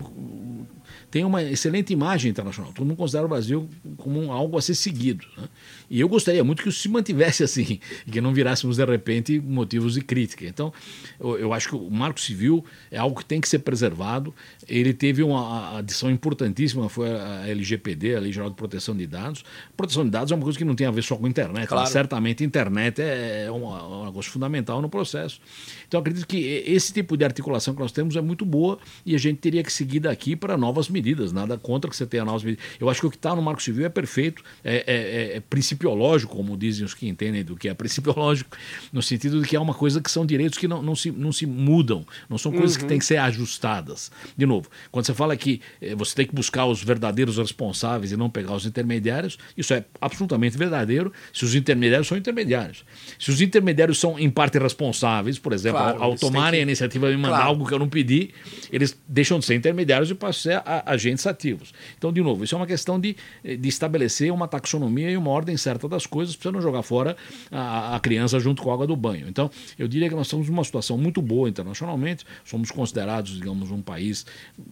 tem 1.12 1.26
uma 1.26 1.42
excelente 1.42 1.92
imagem 1.92 2.30
internacional. 2.30 2.72
Todo 2.72 2.86
mundo 2.86 2.96
considera 2.96 3.26
o 3.26 3.28
Brasil 3.28 3.68
como 3.98 4.32
algo 4.32 4.56
a 4.56 4.62
ser 4.62 4.74
seguido. 4.74 5.26
Né? 5.36 5.44
E 5.90 6.00
eu 6.00 6.08
gostaria 6.08 6.42
muito 6.42 6.62
que 6.62 6.70
isso 6.70 6.80
se 6.80 6.88
mantivesse 6.88 7.44
assim, 7.44 7.78
e 8.06 8.10
que 8.10 8.18
não 8.18 8.32
virássemos, 8.32 8.78
de 8.78 8.84
repente, 8.86 9.38
motivos 9.38 9.92
de 9.92 10.00
crítica. 10.00 10.46
Então, 10.46 10.72
eu, 11.20 11.38
eu 11.38 11.52
acho 11.52 11.68
que 11.68 11.76
o 11.76 11.90
Marco 11.90 12.18
Civil 12.18 12.64
é 12.90 12.96
algo 12.96 13.18
que 13.18 13.26
tem 13.26 13.42
que 13.42 13.48
ser 13.48 13.58
preservado. 13.58 14.34
Ele 14.66 14.94
teve 14.94 15.22
uma 15.22 15.76
adição 15.76 16.10
importantíssima, 16.10 16.88
foi 16.88 17.10
a 17.10 17.46
LGPD, 17.46 18.16
a 18.16 18.20
Lei 18.20 18.32
Geral 18.32 18.48
de 18.48 18.56
Proteção 18.56 18.96
de 18.96 19.06
Dados. 19.06 19.44
Proteção 19.76 20.04
de 20.04 20.10
dados 20.10 20.32
é 20.32 20.34
uma 20.34 20.42
coisa 20.42 20.58
que 20.58 20.64
não 20.64 20.74
tem 20.74 20.86
a 20.86 20.90
ver 20.90 21.02
só 21.02 21.14
com 21.14 21.26
a 21.26 21.28
internet. 21.28 21.68
Claro. 21.68 21.86
Certamente 21.90 22.42
a 22.42 22.46
internet 22.46 23.02
é, 23.02 23.44
é 23.48 23.52
um, 23.52 23.64
é 23.64 23.82
um 23.82 24.06
negócio 24.06 24.32
fundamental 24.32 24.80
no 24.80 24.88
processo. 24.88 25.42
Então, 25.86 26.00
acredito 26.00 26.26
que 26.26 26.38
esse 26.66 26.90
tipo 26.90 27.18
de 27.18 27.24
articulação 27.26 27.74
que 27.74 27.80
nós 27.80 27.92
temos 27.92 28.16
é 28.16 28.22
muito 28.22 28.46
boa 28.46 28.78
e 29.04 29.14
a 29.14 29.18
gente 29.18 29.40
teria 29.40 29.62
que 29.62 29.70
seguir 29.70 30.00
daqui 30.00 30.34
para 30.34 30.56
novas 30.56 30.88
medidas. 30.88 31.01
Nada 31.32 31.58
contra 31.58 31.90
que 31.90 31.96
você 31.96 32.06
tenha 32.06 32.24
novas 32.24 32.42
medidas. 32.42 32.64
Eu 32.80 32.88
acho 32.88 33.00
que 33.00 33.06
o 33.06 33.10
que 33.10 33.16
está 33.16 33.34
no 33.34 33.42
Marco 33.42 33.62
Civil 33.62 33.84
é 33.84 33.88
perfeito, 33.88 34.42
é, 34.64 34.84
é, 34.86 35.36
é, 35.36 35.40
principiológico, 35.40 36.36
como 36.36 36.56
dizem 36.56 36.84
os 36.84 36.94
que 36.94 37.08
entendem 37.08 37.44
do 37.44 37.56
que 37.56 37.68
é 37.68 37.74
principiológico, 37.74 38.56
no 38.92 39.02
sentido 39.02 39.40
de 39.40 39.48
que 39.48 39.56
é 39.56 39.60
uma 39.60 39.74
coisa 39.74 40.00
que 40.00 40.10
são 40.10 40.24
direitos 40.24 40.58
que 40.58 40.68
não, 40.68 40.82
não, 40.82 40.94
se, 40.94 41.10
não 41.10 41.32
se 41.32 41.46
mudam, 41.46 42.06
não 42.28 42.38
são 42.38 42.52
coisas 42.52 42.76
uhum. 42.76 42.82
que 42.82 42.88
têm 42.88 42.98
que 42.98 43.04
ser 43.04 43.16
ajustadas. 43.16 44.10
De 44.36 44.46
novo, 44.46 44.68
quando 44.90 45.06
você 45.06 45.14
fala 45.14 45.36
que 45.36 45.60
eh, 45.80 45.94
você 45.94 46.14
tem 46.14 46.26
que 46.26 46.34
buscar 46.34 46.66
os 46.66 46.82
verdadeiros 46.82 47.38
responsáveis 47.38 48.12
e 48.12 48.16
não 48.16 48.30
pegar 48.30 48.54
os 48.54 48.66
intermediários, 48.66 49.38
isso 49.56 49.74
é 49.74 49.84
absolutamente 50.00 50.56
verdadeiro 50.56 51.12
se 51.32 51.44
os 51.44 51.54
intermediários 51.54 52.08
são 52.08 52.16
intermediários. 52.16 52.84
Se 53.18 53.30
os 53.30 53.40
intermediários 53.40 53.98
são, 53.98 54.18
em 54.18 54.30
parte, 54.30 54.58
responsáveis, 54.58 55.38
por 55.38 55.52
exemplo, 55.52 55.80
claro, 55.80 56.02
ao, 56.02 56.10
ao 56.12 56.16
tomarem 56.16 56.58
que... 56.58 56.60
a 56.60 56.62
iniciativa 56.62 57.10
de 57.10 57.16
mandar 57.16 57.36
claro. 57.36 57.48
algo 57.48 57.66
que 57.66 57.74
eu 57.74 57.78
não 57.78 57.88
pedi, 57.88 58.30
eles 58.70 58.98
deixam 59.08 59.38
de 59.38 59.44
ser 59.44 59.54
intermediários 59.54 60.10
e 60.10 60.14
passam 60.14 60.32
a 60.34 60.42
ser 60.42 60.62
agentes 60.92 61.26
ativos. 61.26 61.72
Então, 61.98 62.12
de 62.12 62.20
novo, 62.20 62.44
isso 62.44 62.54
é 62.54 62.58
uma 62.58 62.66
questão 62.66 63.00
de, 63.00 63.16
de 63.42 63.68
estabelecer 63.68 64.32
uma 64.32 64.46
taxonomia 64.46 65.10
e 65.10 65.16
uma 65.16 65.30
ordem 65.30 65.56
certa 65.56 65.88
das 65.88 66.06
coisas, 66.06 66.36
para 66.36 66.50
você 66.50 66.54
não 66.54 66.62
jogar 66.62 66.82
fora 66.82 67.16
a, 67.50 67.96
a 67.96 68.00
criança 68.00 68.38
junto 68.38 68.62
com 68.62 68.70
a 68.70 68.74
água 68.74 68.86
do 68.86 68.96
banho. 68.96 69.28
Então, 69.28 69.50
eu 69.78 69.88
diria 69.88 70.08
que 70.08 70.14
nós 70.14 70.26
estamos 70.26 70.48
numa 70.48 70.64
situação 70.64 70.96
muito 70.98 71.20
boa 71.20 71.48
internacionalmente, 71.48 72.24
somos 72.44 72.70
considerados, 72.70 73.32
digamos, 73.32 73.70
um 73.70 73.82
país 73.82 74.26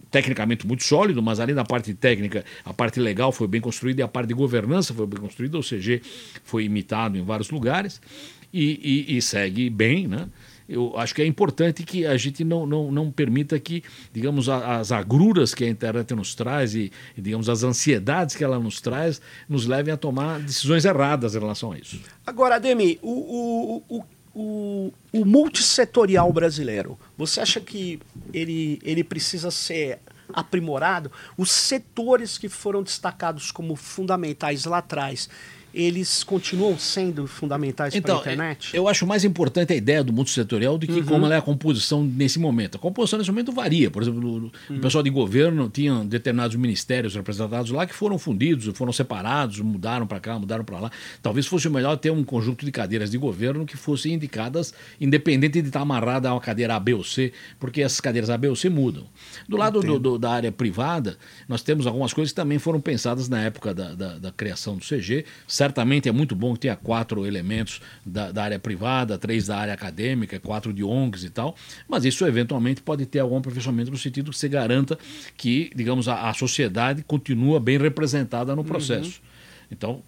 tecnicamente 0.09 0.65
muito 0.65 0.83
sólido, 0.83 1.21
mas 1.21 1.39
além 1.39 1.55
da 1.55 1.63
parte 1.63 1.93
técnica, 1.93 2.45
a 2.63 2.73
parte 2.73 2.99
legal 2.99 3.31
foi 3.31 3.47
bem 3.47 3.61
construída 3.61 4.01
e 4.01 4.03
a 4.03 4.07
parte 4.07 4.27
de 4.27 4.33
governança 4.33 4.93
foi 4.93 5.07
bem 5.07 5.19
construída, 5.19 5.57
o 5.57 5.61
CG 5.61 6.01
foi 6.43 6.65
imitado 6.65 7.17
em 7.17 7.23
vários 7.23 7.49
lugares 7.49 8.01
e, 8.53 9.05
e, 9.09 9.17
e 9.17 9.21
segue 9.21 9.69
bem, 9.69 10.07
né? 10.07 10.27
Eu 10.67 10.97
acho 10.97 11.13
que 11.13 11.21
é 11.21 11.25
importante 11.25 11.83
que 11.83 12.05
a 12.05 12.15
gente 12.17 12.43
não, 12.43 12.65
não, 12.65 12.91
não 12.91 13.11
permita 13.11 13.59
que, 13.59 13.83
digamos, 14.13 14.47
as 14.49 14.91
agruras 14.91 15.53
que 15.53 15.63
a 15.63 15.69
internet 15.69 16.13
nos 16.13 16.33
traz 16.33 16.75
e, 16.75 16.91
digamos, 17.17 17.49
as 17.49 17.63
ansiedades 17.63 18.35
que 18.35 18.43
ela 18.43 18.59
nos 18.59 18.79
traz 18.79 19.21
nos 19.47 19.65
levem 19.65 19.93
a 19.93 19.97
tomar 19.97 20.39
decisões 20.39 20.85
erradas 20.85 21.35
em 21.35 21.39
relação 21.39 21.71
a 21.71 21.77
isso. 21.77 21.99
Agora, 22.25 22.55
Ademi, 22.55 22.99
o, 23.01 23.83
o, 23.89 23.97
o, 23.97 24.03
o, 24.33 24.93
o 25.11 25.25
multissetorial 25.25 26.31
brasileiro, 26.31 26.97
você 27.17 27.41
acha 27.41 27.59
que 27.59 27.99
ele, 28.33 28.79
ele 28.83 29.03
precisa 29.03 29.51
ser 29.51 29.99
aprimorado? 30.33 31.11
Os 31.37 31.51
setores 31.51 32.37
que 32.37 32.47
foram 32.47 32.83
destacados 32.83 33.51
como 33.51 33.75
fundamentais 33.75 34.65
lá 34.65 34.77
atrás, 34.77 35.29
eles 35.73 36.23
continuam 36.23 36.77
sendo 36.77 37.25
fundamentais 37.27 37.95
então, 37.95 38.19
para 38.19 38.31
a 38.31 38.33
internet? 38.33 38.75
Eu 38.75 38.87
acho 38.87 39.05
mais 39.07 39.23
importante 39.23 39.73
a 39.73 39.75
ideia 39.75 40.03
do 40.03 40.11
multissetorial 40.11 40.77
do 40.77 40.85
que 40.85 40.91
uhum. 40.93 41.05
como 41.05 41.25
é 41.27 41.37
a 41.37 41.41
composição 41.41 42.03
nesse 42.03 42.39
momento. 42.39 42.75
A 42.75 42.79
composição 42.79 43.17
nesse 43.17 43.31
momento 43.31 43.51
varia. 43.51 43.89
Por 43.89 44.01
exemplo, 44.01 44.21
o, 44.21 44.51
uhum. 44.73 44.79
pessoal 44.81 45.03
de 45.03 45.09
governo 45.09 45.69
tinha 45.69 46.03
determinados 46.03 46.55
ministérios 46.55 47.15
representados 47.15 47.71
lá 47.71 47.85
que 47.85 47.93
foram 47.93 48.19
fundidos, 48.19 48.75
foram 48.77 48.91
separados, 48.91 49.59
mudaram 49.59 50.05
para 50.05 50.19
cá, 50.19 50.37
mudaram 50.37 50.63
para 50.63 50.79
lá. 50.79 50.91
Talvez 51.21 51.45
fosse 51.45 51.69
melhor 51.69 51.95
ter 51.97 52.11
um 52.11 52.23
conjunto 52.23 52.65
de 52.65 52.71
cadeiras 52.71 53.11
de 53.11 53.17
governo 53.17 53.65
que 53.65 53.77
fossem 53.77 54.13
indicadas, 54.13 54.73
independente 54.99 55.61
de 55.61 55.67
estar 55.67 55.81
amarrada 55.81 56.29
a 56.29 56.33
uma 56.33 56.41
cadeira 56.41 56.75
A, 56.75 56.79
B 56.79 56.93
ou 56.93 57.03
C, 57.03 57.31
porque 57.59 57.81
essas 57.81 58.01
cadeiras 58.01 58.29
A, 58.29 58.37
B 58.37 58.47
ou 58.47 58.55
C 58.55 58.69
mudam. 58.69 59.05
Do 59.47 59.57
lado 59.57 59.81
do, 59.81 59.99
do, 59.99 60.17
da 60.17 60.31
área 60.31 60.51
privada, 60.51 61.17
nós 61.47 61.61
temos 61.61 61.87
algumas 61.87 62.13
coisas 62.13 62.31
que 62.31 62.35
também 62.35 62.59
foram 62.59 62.81
pensadas 62.81 63.29
na 63.29 63.41
época 63.41 63.73
da, 63.73 63.93
da, 63.93 64.17
da 64.17 64.31
criação 64.31 64.75
do 64.75 64.85
CG 64.85 65.25
Certamente 65.61 66.09
é 66.09 66.11
muito 66.11 66.35
bom 66.35 66.55
que 66.55 66.61
tenha 66.61 66.75
quatro 66.75 67.23
elementos 67.23 67.81
da, 68.03 68.31
da, 68.31 68.43
área 68.43 68.57
privada, 68.57 69.15
três 69.15 69.45
da 69.45 69.57
área 69.57 69.75
acadêmica, 69.75 70.39
quatro 70.39 70.73
de 70.73 70.83
ONGs 70.83 71.23
e 71.23 71.29
tal, 71.29 71.55
mas 71.87 72.03
isso 72.03 72.25
eventualmente 72.25 72.81
pode 72.81 73.05
ter 73.05 73.19
algum 73.19 73.37
aperfeiçoamento 73.37 73.91
no 73.91 73.97
sentido 73.97 74.31
que 74.31 74.37
você 74.37 74.49
garanta 74.49 74.97
que, 75.37 75.69
digamos, 75.75 76.07
a, 76.07 76.29
a 76.29 76.33
sociedade 76.33 77.03
continua 77.03 77.59
bem 77.59 77.77
representada 77.77 78.55
no 78.55 78.63
processo. 78.63 79.21
Uhum. 79.23 79.30
Então, 79.71 80.03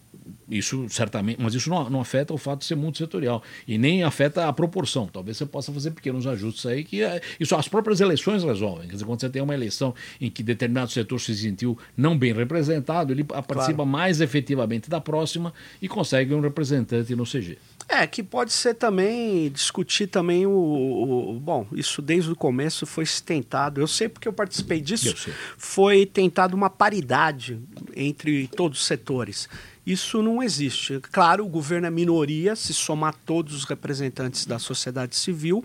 isso 0.50 0.88
certamente, 0.90 1.42
mas 1.42 1.54
isso 1.54 1.70
não, 1.70 1.90
não, 1.90 2.02
afeta 2.02 2.34
o 2.34 2.38
fato 2.38 2.60
de 2.60 2.66
ser 2.66 2.76
multissetorial 2.76 3.42
e 3.68 3.78
nem 3.78 4.04
afeta 4.04 4.48
a 4.48 4.54
proporção. 4.54 5.08
Talvez 5.08 5.38
você 5.38 5.46
possa 5.46 5.72
fazer 5.72 5.92
pequenos 5.92 6.28
ajustes 6.28 6.66
aí 6.66 6.84
que 6.84 7.02
é, 7.02 7.22
isso 7.40 7.56
as 7.56 7.68
próprias 7.68 8.02
eleições 8.02 8.44
resolvem. 8.44 8.88
Quer 8.88 8.94
dizer, 8.94 9.06
quando 9.06 9.22
você 9.22 9.30
tem 9.30 9.42
uma 9.42 9.54
eleição 9.54 9.94
em 10.20 10.30
que 10.30 10.44
determinado 10.44 10.92
setor 10.92 11.20
se 11.20 11.36
sentiu 11.36 11.78
não 11.96 12.18
bem 12.18 12.34
representado, 12.34 13.14
ele 13.14 13.24
participa 13.24 13.74
claro. 13.74 13.86
mais 13.86 14.22
efetivamente 14.22 14.90
da 14.90 15.02
próxima 15.02 15.54
e 15.82 15.88
consegue 15.88 16.34
um 16.34 16.42
representante 16.42 17.16
no 17.16 17.24
CG. 17.24 17.58
É, 17.88 18.08
que 18.08 18.24
pode 18.24 18.52
ser 18.52 18.76
também 18.76 19.52
discutir 19.52 20.08
também 20.08 20.46
o, 20.46 20.52
o, 20.52 21.40
bom, 21.40 21.68
isso 21.74 22.02
desde 22.02 22.32
o 22.32 22.36
começo 22.36 22.86
foi 22.86 23.06
tentado. 23.26 23.82
Eu 23.82 23.88
sei 23.88 24.10
porque 24.10 24.28
eu 24.28 24.34
participei 24.34 24.80
disso. 24.80 25.10
Eu 25.28 25.34
foi 25.58 26.06
tentado 26.06 26.56
uma 26.56 26.70
paridade 26.70 27.60
entre 27.96 28.48
todos 28.48 28.80
os 28.80 28.86
setores. 28.86 29.48
Isso 29.86 30.24
não 30.24 30.42
existe. 30.42 31.00
Claro, 31.12 31.46
o 31.46 31.50
governo 31.50 31.88
é 31.88 31.92
minoria, 31.92 32.56
se 32.56 32.74
somar 32.74 33.14
todos 33.26 33.54
os 33.54 33.66
representantes 33.66 34.46
da 34.46 34.58
sociedade 34.58 35.16
civil, 35.16 35.64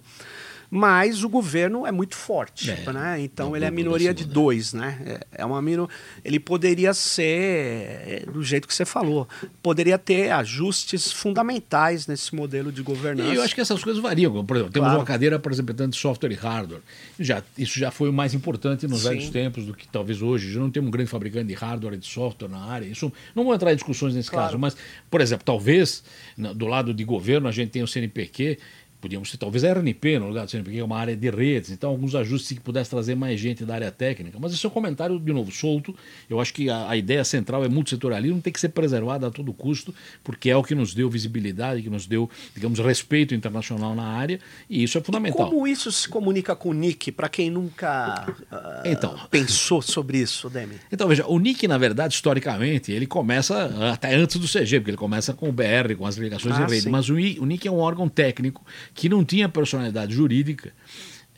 mas 0.70 1.24
o 1.24 1.28
governo 1.28 1.86
é 1.86 1.92
muito 1.92 2.14
forte, 2.14 2.70
é, 2.70 2.92
né? 2.92 3.20
Então 3.20 3.56
ele 3.56 3.64
é 3.64 3.68
a 3.68 3.70
minoria 3.70 4.12
de 4.12 4.24
dois, 4.24 4.72
né? 4.72 5.00
É, 5.32 5.42
é 5.42 5.44
uma 5.44 5.62
mino... 5.62 5.88
Ele 6.24 6.38
poderia 6.38 6.92
ser 6.92 7.22
é, 7.24 8.24
do 8.30 8.42
jeito 8.42 8.68
que 8.68 8.74
você 8.74 8.84
falou, 8.84 9.26
poderia 9.62 9.98
ter 9.98 10.30
ajustes 10.30 11.10
fundamentais 11.10 12.06
nesse 12.06 12.34
modelo 12.34 12.70
de 12.70 12.82
governança. 12.82 13.32
E 13.32 13.36
eu 13.36 13.42
acho 13.42 13.54
que 13.54 13.60
essas 13.60 13.82
coisas 13.82 14.02
variam. 14.02 14.44
Por 14.44 14.56
exemplo, 14.56 14.72
temos 14.72 14.88
claro. 14.88 15.00
uma 15.00 15.06
cadeira, 15.06 15.40
exemplo, 15.50 15.88
de 15.88 15.96
software 15.96 16.32
e 16.32 16.34
hardware. 16.34 16.82
Já, 17.18 17.42
isso 17.56 17.78
já 17.78 17.90
foi 17.90 18.10
o 18.10 18.12
mais 18.12 18.34
importante 18.34 18.86
nos 18.86 19.00
Sim. 19.00 19.08
velhos 19.08 19.30
tempos 19.30 19.64
do 19.64 19.74
que 19.74 19.88
talvez 19.88 20.20
hoje. 20.20 20.52
Já 20.52 20.60
não 20.60 20.70
temos 20.70 20.88
um 20.88 20.90
grande 20.90 21.10
fabricante 21.10 21.46
de 21.46 21.54
hardware 21.54 21.94
e 21.94 21.98
de 21.98 22.06
software 22.06 22.48
na 22.48 22.58
área. 22.58 22.84
Isso 22.84 23.10
não 23.34 23.44
vou 23.44 23.54
entrar 23.54 23.72
em 23.72 23.76
discussões 23.76 24.14
nesse 24.14 24.30
claro. 24.30 24.46
caso, 24.46 24.58
mas, 24.58 24.76
por 25.10 25.20
exemplo, 25.20 25.44
talvez 25.44 26.04
do 26.36 26.66
lado 26.66 26.92
de 26.92 27.04
governo 27.04 27.48
a 27.48 27.52
gente 27.52 27.70
tenha 27.70 27.84
o 27.84 27.88
CNPq 27.88 28.58
Podíamos 29.00 29.30
ter 29.30 29.36
talvez 29.36 29.62
a 29.62 29.68
RNP 29.68 30.18
no 30.18 30.28
lugar 30.28 30.44
do 30.44 30.50
CNPq, 30.50 30.74
que 30.74 30.80
é 30.80 30.84
uma 30.84 30.98
área 30.98 31.16
de 31.16 31.30
redes, 31.30 31.70
então 31.70 31.90
alguns 31.90 32.14
ajustes 32.16 32.58
que 32.58 32.60
pudesse 32.60 32.90
trazer 32.90 33.14
mais 33.14 33.38
gente 33.38 33.64
da 33.64 33.74
área 33.74 33.92
técnica. 33.92 34.38
Mas 34.40 34.52
esse 34.52 34.66
é 34.66 34.68
um 34.68 34.72
comentário, 34.72 35.18
de 35.20 35.32
novo, 35.32 35.52
solto. 35.52 35.94
Eu 36.28 36.40
acho 36.40 36.52
que 36.52 36.68
a, 36.68 36.88
a 36.88 36.96
ideia 36.96 37.22
central 37.24 37.64
é 37.64 37.68
multissetorialismo, 37.68 38.40
tem 38.40 38.52
que 38.52 38.58
ser 38.58 38.70
preservada 38.70 39.28
a 39.28 39.30
todo 39.30 39.52
custo, 39.52 39.94
porque 40.24 40.50
é 40.50 40.56
o 40.56 40.64
que 40.64 40.74
nos 40.74 40.94
deu 40.94 41.08
visibilidade, 41.08 41.80
que 41.80 41.90
nos 41.90 42.06
deu, 42.06 42.28
digamos, 42.54 42.80
respeito 42.80 43.34
internacional 43.34 43.94
na 43.94 44.04
área, 44.04 44.40
e 44.68 44.82
isso 44.82 44.98
é 44.98 45.00
fundamental. 45.00 45.46
E 45.46 45.50
como 45.50 45.66
isso 45.66 45.92
se 45.92 46.08
comunica 46.08 46.56
com 46.56 46.70
o 46.70 46.74
NIC, 46.74 47.12
para 47.12 47.28
quem 47.28 47.50
nunca 47.50 48.26
uh, 48.50 48.88
então, 48.88 49.16
pensou 49.30 49.80
sobre 49.80 50.18
isso, 50.18 50.50
Demi? 50.50 50.74
Então, 50.90 51.06
veja, 51.06 51.24
o 51.26 51.38
NIC, 51.38 51.68
na 51.68 51.78
verdade, 51.78 52.14
historicamente, 52.14 52.90
ele 52.90 53.06
começa 53.06 53.70
até 53.92 54.14
antes 54.16 54.38
do 54.38 54.46
CG, 54.46 54.80
porque 54.80 54.90
ele 54.90 54.96
começa 54.96 55.32
com 55.32 55.48
o 55.48 55.52
BR, 55.52 55.94
com 55.96 56.04
as 56.04 56.16
ligações 56.16 56.56
ah, 56.56 56.64
de 56.64 56.72
rede, 56.72 56.84
sim. 56.84 56.90
mas 56.90 57.08
o, 57.08 57.14
o 57.14 57.46
NIC 57.46 57.68
é 57.68 57.70
um 57.70 57.78
órgão 57.78 58.08
técnico 58.08 58.64
que 58.94 59.08
não 59.08 59.24
tinha 59.24 59.48
personalidade 59.48 60.14
jurídica. 60.14 60.72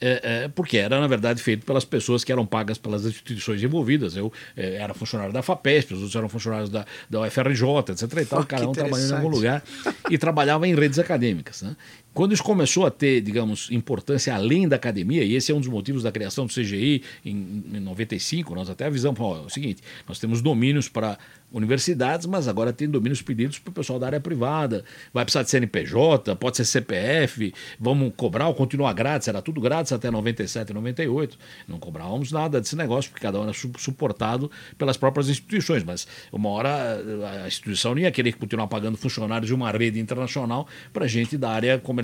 É, 0.02 0.44
é, 0.44 0.48
porque 0.48 0.78
era, 0.78 0.98
na 0.98 1.06
verdade, 1.06 1.42
feito 1.42 1.66
pelas 1.66 1.84
pessoas 1.84 2.24
que 2.24 2.32
eram 2.32 2.46
pagas 2.46 2.78
pelas 2.78 3.04
instituições 3.04 3.62
envolvidas. 3.62 4.16
Eu 4.16 4.32
é, 4.56 4.76
era 4.76 4.94
funcionário 4.94 5.32
da 5.32 5.42
FAPESP, 5.42 5.92
os 5.92 6.00
outros 6.00 6.16
eram 6.16 6.28
funcionários 6.28 6.70
da, 6.70 6.86
da 7.08 7.20
UFRJ, 7.20 7.64
etc. 7.90 8.02
E 8.16 8.24
tal, 8.24 8.46
cada 8.46 8.66
um 8.66 8.72
trabalhando 8.72 9.10
em 9.10 9.16
algum 9.16 9.28
lugar 9.28 9.62
e 10.08 10.16
trabalhava 10.16 10.66
em 10.66 10.74
redes 10.74 10.98
acadêmicas. 10.98 11.60
Né? 11.60 11.76
Quando 12.12 12.32
isso 12.32 12.42
começou 12.42 12.84
a 12.84 12.90
ter, 12.90 13.20
digamos, 13.20 13.70
importância 13.70 14.34
além 14.34 14.66
da 14.66 14.76
academia, 14.76 15.22
e 15.22 15.36
esse 15.36 15.52
é 15.52 15.54
um 15.54 15.60
dos 15.60 15.68
motivos 15.68 16.02
da 16.02 16.10
criação 16.10 16.44
do 16.44 16.52
CGI 16.52 17.02
em, 17.24 17.64
em 17.72 17.80
95, 17.80 18.54
nós 18.54 18.68
até 18.68 18.86
avisamos, 18.86 19.20
ó, 19.20 19.36
é 19.36 19.40
o 19.40 19.48
seguinte, 19.48 19.80
nós 20.08 20.18
temos 20.18 20.42
domínios 20.42 20.88
para 20.88 21.18
universidades, 21.52 22.26
mas 22.26 22.48
agora 22.48 22.72
tem 22.72 22.88
domínios 22.88 23.22
pedidos 23.22 23.58
para 23.58 23.70
o 23.70 23.72
pessoal 23.72 23.98
da 23.98 24.06
área 24.06 24.20
privada. 24.20 24.84
Vai 25.12 25.24
precisar 25.24 25.42
de 25.42 25.50
CNPJ, 25.50 26.36
pode 26.36 26.56
ser 26.56 26.64
CPF, 26.64 27.52
vamos 27.78 28.12
cobrar 28.16 28.48
ou 28.48 28.54
continuar 28.54 28.92
grátis, 28.92 29.28
era 29.28 29.42
tudo 29.42 29.60
grátis 29.60 29.92
até 29.92 30.10
97, 30.10 30.72
98. 30.72 31.38
Não 31.66 31.78
cobrávamos 31.78 32.32
nada 32.32 32.60
desse 32.60 32.76
negócio, 32.76 33.10
porque 33.10 33.24
cada 33.24 33.40
um 33.40 33.44
era 33.44 33.52
suportado 33.52 34.50
pelas 34.78 34.96
próprias 34.96 35.28
instituições, 35.28 35.82
mas 35.82 36.06
uma 36.32 36.48
hora 36.50 37.02
a 37.42 37.46
instituição 37.46 37.94
não 37.94 38.02
ia 38.02 38.10
querer 38.10 38.32
continuar 38.34 38.66
pagando 38.68 38.96
funcionários 38.96 39.48
de 39.48 39.54
uma 39.54 39.70
rede 39.70 39.98
internacional 39.98 40.66
para 40.92 41.06
gente 41.06 41.36
da 41.36 41.50
área 41.50 41.78
comercial 41.78 41.99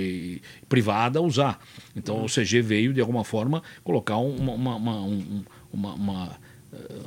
e 0.00 0.42
privada 0.68 1.20
usar. 1.20 1.58
Então 1.94 2.24
o 2.24 2.26
CG 2.26 2.62
veio, 2.62 2.92
de 2.92 3.00
alguma 3.00 3.24
forma, 3.24 3.62
colocar 3.84 4.16
uma, 4.16 4.52
uma, 4.52 4.76
uma, 4.76 5.00
uma, 5.72 5.94
uma 5.94 6.46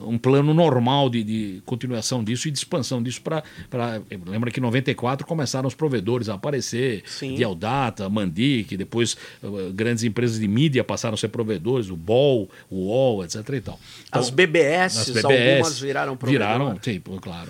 um 0.05 0.17
plano 0.17 0.53
normal 0.53 1.09
de, 1.09 1.23
de, 1.23 1.61
continuação 1.65 2.23
disso 2.23 2.47
e 2.47 2.51
de 2.51 2.57
expansão 2.57 3.01
disso 3.01 3.21
para. 3.21 3.43
Lembra 4.25 4.51
que 4.51 4.59
em 4.59 4.63
94 4.63 5.25
começaram 5.25 5.67
os 5.67 5.75
provedores 5.75 6.29
a 6.29 6.35
aparecer, 6.35 7.03
Sim. 7.05 7.37
Data, 7.57 8.09
Mandic, 8.09 8.77
depois 8.77 9.17
uh, 9.43 9.71
grandes 9.73 10.03
empresas 10.03 10.39
de 10.39 10.47
mídia 10.47 10.83
passaram 10.83 11.15
a 11.15 11.17
ser 11.17 11.29
provedores, 11.29 11.89
o 11.89 11.95
BOL, 11.95 12.49
o 12.69 12.87
UOL, 12.87 13.23
etc. 13.23 13.37
E 13.49 13.61
tal. 13.61 13.79
Então, 14.07 14.21
as, 14.21 14.29
BBS, 14.29 14.97
as 14.97 15.09
BBS 15.09 15.25
algumas 15.25 15.79
viraram 15.79 16.17
provedores. 16.17 16.47
Viraram, 16.47 16.79
sim, 16.81 17.01
claro. 17.21 17.49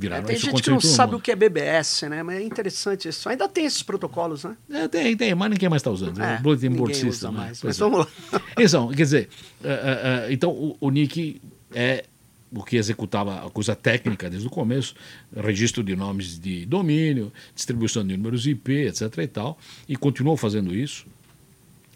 Viraram, 0.00 0.22
é, 0.22 0.26
tem 0.26 0.38
gente 0.38 0.62
que 0.62 0.70
não 0.70 0.80
sabe 0.80 1.14
o 1.14 1.20
que 1.20 1.30
é 1.30 1.36
BBS, 1.36 2.08
né? 2.08 2.22
Mas 2.22 2.40
é 2.40 2.42
interessante 2.42 3.06
isso. 3.06 3.28
Ainda 3.28 3.46
tem 3.46 3.66
esses 3.66 3.82
protocolos, 3.82 4.44
né? 4.44 4.56
É, 4.70 4.88
tem, 4.88 5.14
tem, 5.14 5.34
mas 5.34 5.50
ninguém 5.50 5.68
mais 5.68 5.80
está 5.80 5.90
usando. 5.90 6.18
É, 6.22 6.38
Bulletin 6.38 6.70
Board 6.70 6.96
System. 6.96 7.32
Né? 7.32 7.36
Mais, 7.36 7.62
mas 7.62 7.76
é. 7.76 7.80
vamos 7.80 7.98
lá. 8.00 8.08
Então, 8.58 8.88
quer 8.88 9.02
dizer, 9.02 9.28
uh, 9.62 9.66
uh, 9.66 10.32
então 10.32 10.50
o, 10.50 10.76
o 10.80 10.90
Nick 10.90 11.38
é 11.74 12.04
o 12.50 12.64
que 12.64 12.76
executava 12.76 13.46
a 13.46 13.50
coisa 13.50 13.76
técnica 13.76 14.30
desde 14.30 14.48
o 14.48 14.50
começo, 14.50 14.94
registro 15.36 15.84
de 15.84 15.94
nomes 15.94 16.38
de 16.38 16.64
domínio, 16.64 17.30
distribuição 17.54 18.04
de 18.04 18.16
números 18.16 18.46
IP, 18.46 18.72
etc. 18.86 19.18
e 19.18 19.26
tal, 19.26 19.58
e 19.86 19.96
continuou 19.96 20.36
fazendo 20.36 20.74
isso. 20.74 21.06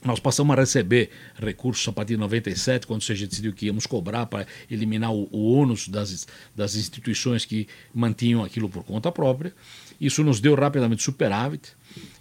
Nós 0.05 0.20
passamos 0.20 0.57
a 0.57 0.61
receber 0.61 1.11
recursos 1.36 1.88
a 1.88 1.92
partir 1.92 2.14
de 2.14 2.20
97, 2.20 2.86
quando 2.86 3.00
o 3.00 3.05
CG 3.05 3.26
decidiu 3.26 3.52
que 3.52 3.66
íamos 3.66 3.86
cobrar 3.86 4.26
para 4.26 4.46
eliminar 4.70 5.12
o, 5.12 5.28
o 5.32 5.55
ônus 5.55 5.88
das, 5.88 6.26
das 6.55 6.76
instituições 6.76 7.44
que 7.44 7.66
mantinham 7.94 8.44
aquilo 8.44 8.68
por 8.68 8.84
conta 8.84 9.11
própria. 9.11 9.55
Isso 10.00 10.22
nos 10.22 10.40
deu 10.40 10.55
rapidamente 10.55 11.02
superávit. 11.02 11.72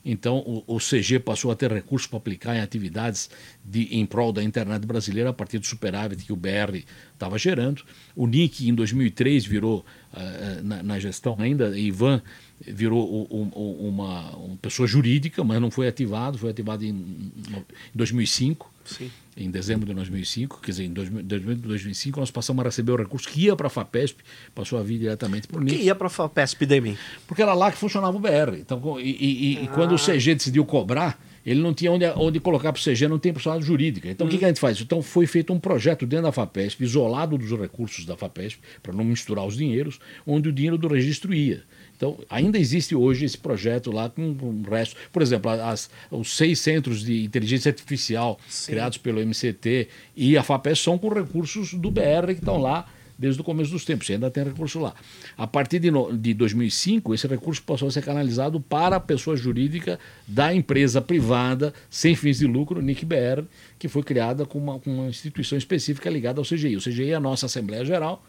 Então, 0.05 0.37
o, 0.39 0.75
o 0.75 0.77
CG 0.79 1.19
passou 1.19 1.49
a 1.51 1.55
ter 1.55 1.71
recursos 1.71 2.07
para 2.07 2.17
aplicar 2.17 2.55
em 2.55 2.59
atividades 2.59 3.29
de, 3.63 3.83
em 3.95 4.05
prol 4.05 4.33
da 4.33 4.43
internet 4.43 4.85
brasileira 4.85 5.29
a 5.29 5.33
partir 5.33 5.59
do 5.59 5.65
superávit 5.65 6.25
que 6.25 6.33
o 6.33 6.35
BR 6.35 6.83
estava 7.13 7.37
gerando. 7.37 7.83
O 8.15 8.27
NIC, 8.27 8.67
em 8.67 8.73
2003, 8.73 9.45
virou, 9.45 9.85
uh, 10.13 10.63
na, 10.63 10.83
na, 10.83 10.99
gestão 10.99 11.37
ainda, 11.39 11.77
Ivan 11.77 12.21
virou 12.59 13.25
uma, 13.25 14.35
uma, 14.35 14.57
pessoa 14.57 14.87
jurídica, 14.87 15.43
mas 15.43 15.59
não 15.61 15.71
foi 15.71 15.87
ativado, 15.87 16.37
foi 16.37 16.49
ativado 16.49 16.83
em, 16.83 16.89
em 16.89 17.65
2005. 17.95 18.71
Sim. 18.85 19.09
Em 19.35 19.49
dezembro 19.49 19.87
de 19.87 19.93
2005, 19.95 20.61
quer 20.61 20.71
dizer, 20.71 20.83
em 20.83 20.93
2005 20.93 22.19
nós 22.19 22.29
passamos 22.29 22.61
a 22.61 22.67
receber 22.67 22.91
o 22.91 22.95
recurso 22.95 23.27
que 23.27 23.45
ia 23.45 23.55
para 23.55 23.67
a 23.67 23.69
FAPESP, 23.69 24.23
passou 24.53 24.77
a 24.77 24.83
vir 24.83 24.99
diretamente 24.99 25.47
para 25.47 25.59
o 25.59 25.63
NIC. 25.63 25.77
que 25.77 25.83
ia 25.83 25.95
para 25.95 26.07
a 26.07 26.09
FAPESP, 26.09 26.65
Demi? 26.65 26.97
Porque 27.27 27.41
era 27.41 27.53
lá 27.53 27.71
que 27.71 27.77
funcionava 27.77 28.15
o 28.15 28.19
BR. 28.19 28.57
Então, 28.59 28.99
e, 28.99 29.09
e, 29.09 29.57
ah. 29.57 29.63
e 29.63 29.67
quando 29.69 29.95
o 29.95 29.97
CG 29.97 30.35
decidiu 30.35 30.63
cobrar, 30.65 31.19
ele 31.45 31.61
não 31.61 31.73
tinha 31.73 31.91
onde, 31.91 32.05
onde 32.15 32.39
colocar 32.39 32.71
para 32.71 32.79
o 32.79 32.83
CG, 32.83 33.07
não 33.07 33.19
tem 33.19 33.33
personalidade 33.33 33.67
jurídica. 33.67 34.09
Então, 34.09 34.27
o 34.27 34.29
que, 34.29 34.37
que, 34.37 34.45
a 34.45 34.47
gente 34.47 34.59
faz? 34.59 34.79
Então, 34.79 35.01
foi 35.01 35.27
feito 35.27 35.51
um 35.51 35.59
projeto 35.59 36.05
dentro 36.05 36.25
da 36.25 36.31
FAPESP, 36.31 36.83
isolado 36.83 37.37
dos 37.37 37.51
recursos 37.51 38.05
da 38.05 38.15
FAPESP, 38.15 38.61
para 38.81 38.93
não 38.93 39.03
misturar 39.03 39.45
os 39.45 39.57
dinheiros, 39.57 39.99
onde 40.25 40.47
o 40.47 40.53
dinheiro 40.53 40.77
do 40.77 40.87
registro 40.87 41.33
ia. 41.33 41.63
Então, 42.03 42.17
ainda 42.29 42.59
existe 42.59 42.93
hoje 42.93 43.23
esse 43.23 43.37
projeto 43.37 43.89
lá 43.89 44.09
com, 44.09 44.35
com 44.35 44.47
o 44.47 44.69
resto. 44.69 44.97
Por 45.09 45.21
exemplo, 45.21 45.49
as, 45.49 45.89
os 46.11 46.35
seis 46.35 46.59
centros 46.59 47.01
de 47.01 47.23
inteligência 47.23 47.69
artificial 47.69 48.37
Sim. 48.49 48.73
criados 48.73 48.97
pelo 48.97 49.25
MCT 49.25 49.87
e 50.13 50.37
a 50.37 50.43
FAPESP 50.43 50.83
são 50.83 50.97
com 50.97 51.07
recursos 51.07 51.73
do 51.73 51.89
BR 51.89 52.27
que 52.27 52.33
estão 52.33 52.57
lá 52.57 52.85
desde 53.17 53.39
o 53.39 53.43
começo 53.43 53.71
dos 53.71 53.85
tempos, 53.85 54.09
e 54.09 54.13
ainda 54.13 54.29
tem 54.29 54.43
recurso 54.43 54.79
lá. 54.81 54.93
A 55.37 55.47
partir 55.47 55.79
de, 55.79 55.89
no, 55.89 56.11
de 56.11 56.33
2005, 56.33 57.13
esse 57.13 57.25
recurso 57.25 57.63
passou 57.63 57.87
a 57.87 57.91
ser 57.91 58.03
canalizado 58.03 58.59
para 58.59 58.97
a 58.97 58.99
pessoa 58.99 59.37
jurídica 59.37 59.97
da 60.27 60.53
empresa 60.53 60.99
privada, 60.99 61.73
sem 61.89 62.15
fins 62.15 62.39
de 62.39 62.47
lucro, 62.47 62.81
NICBR, 62.81 63.45
que 63.79 63.87
foi 63.87 64.03
criada 64.03 64.45
com 64.45 64.57
uma, 64.57 64.77
com 64.77 64.93
uma 64.93 65.07
instituição 65.07 65.57
específica 65.57 66.09
ligada 66.09 66.41
ao 66.41 66.45
CGI. 66.45 66.75
O 66.75 66.81
CGI 66.81 67.11
é 67.11 67.15
a 67.15 67.19
nossa 67.19 67.45
Assembleia 67.45 67.85
Geral, 67.85 68.21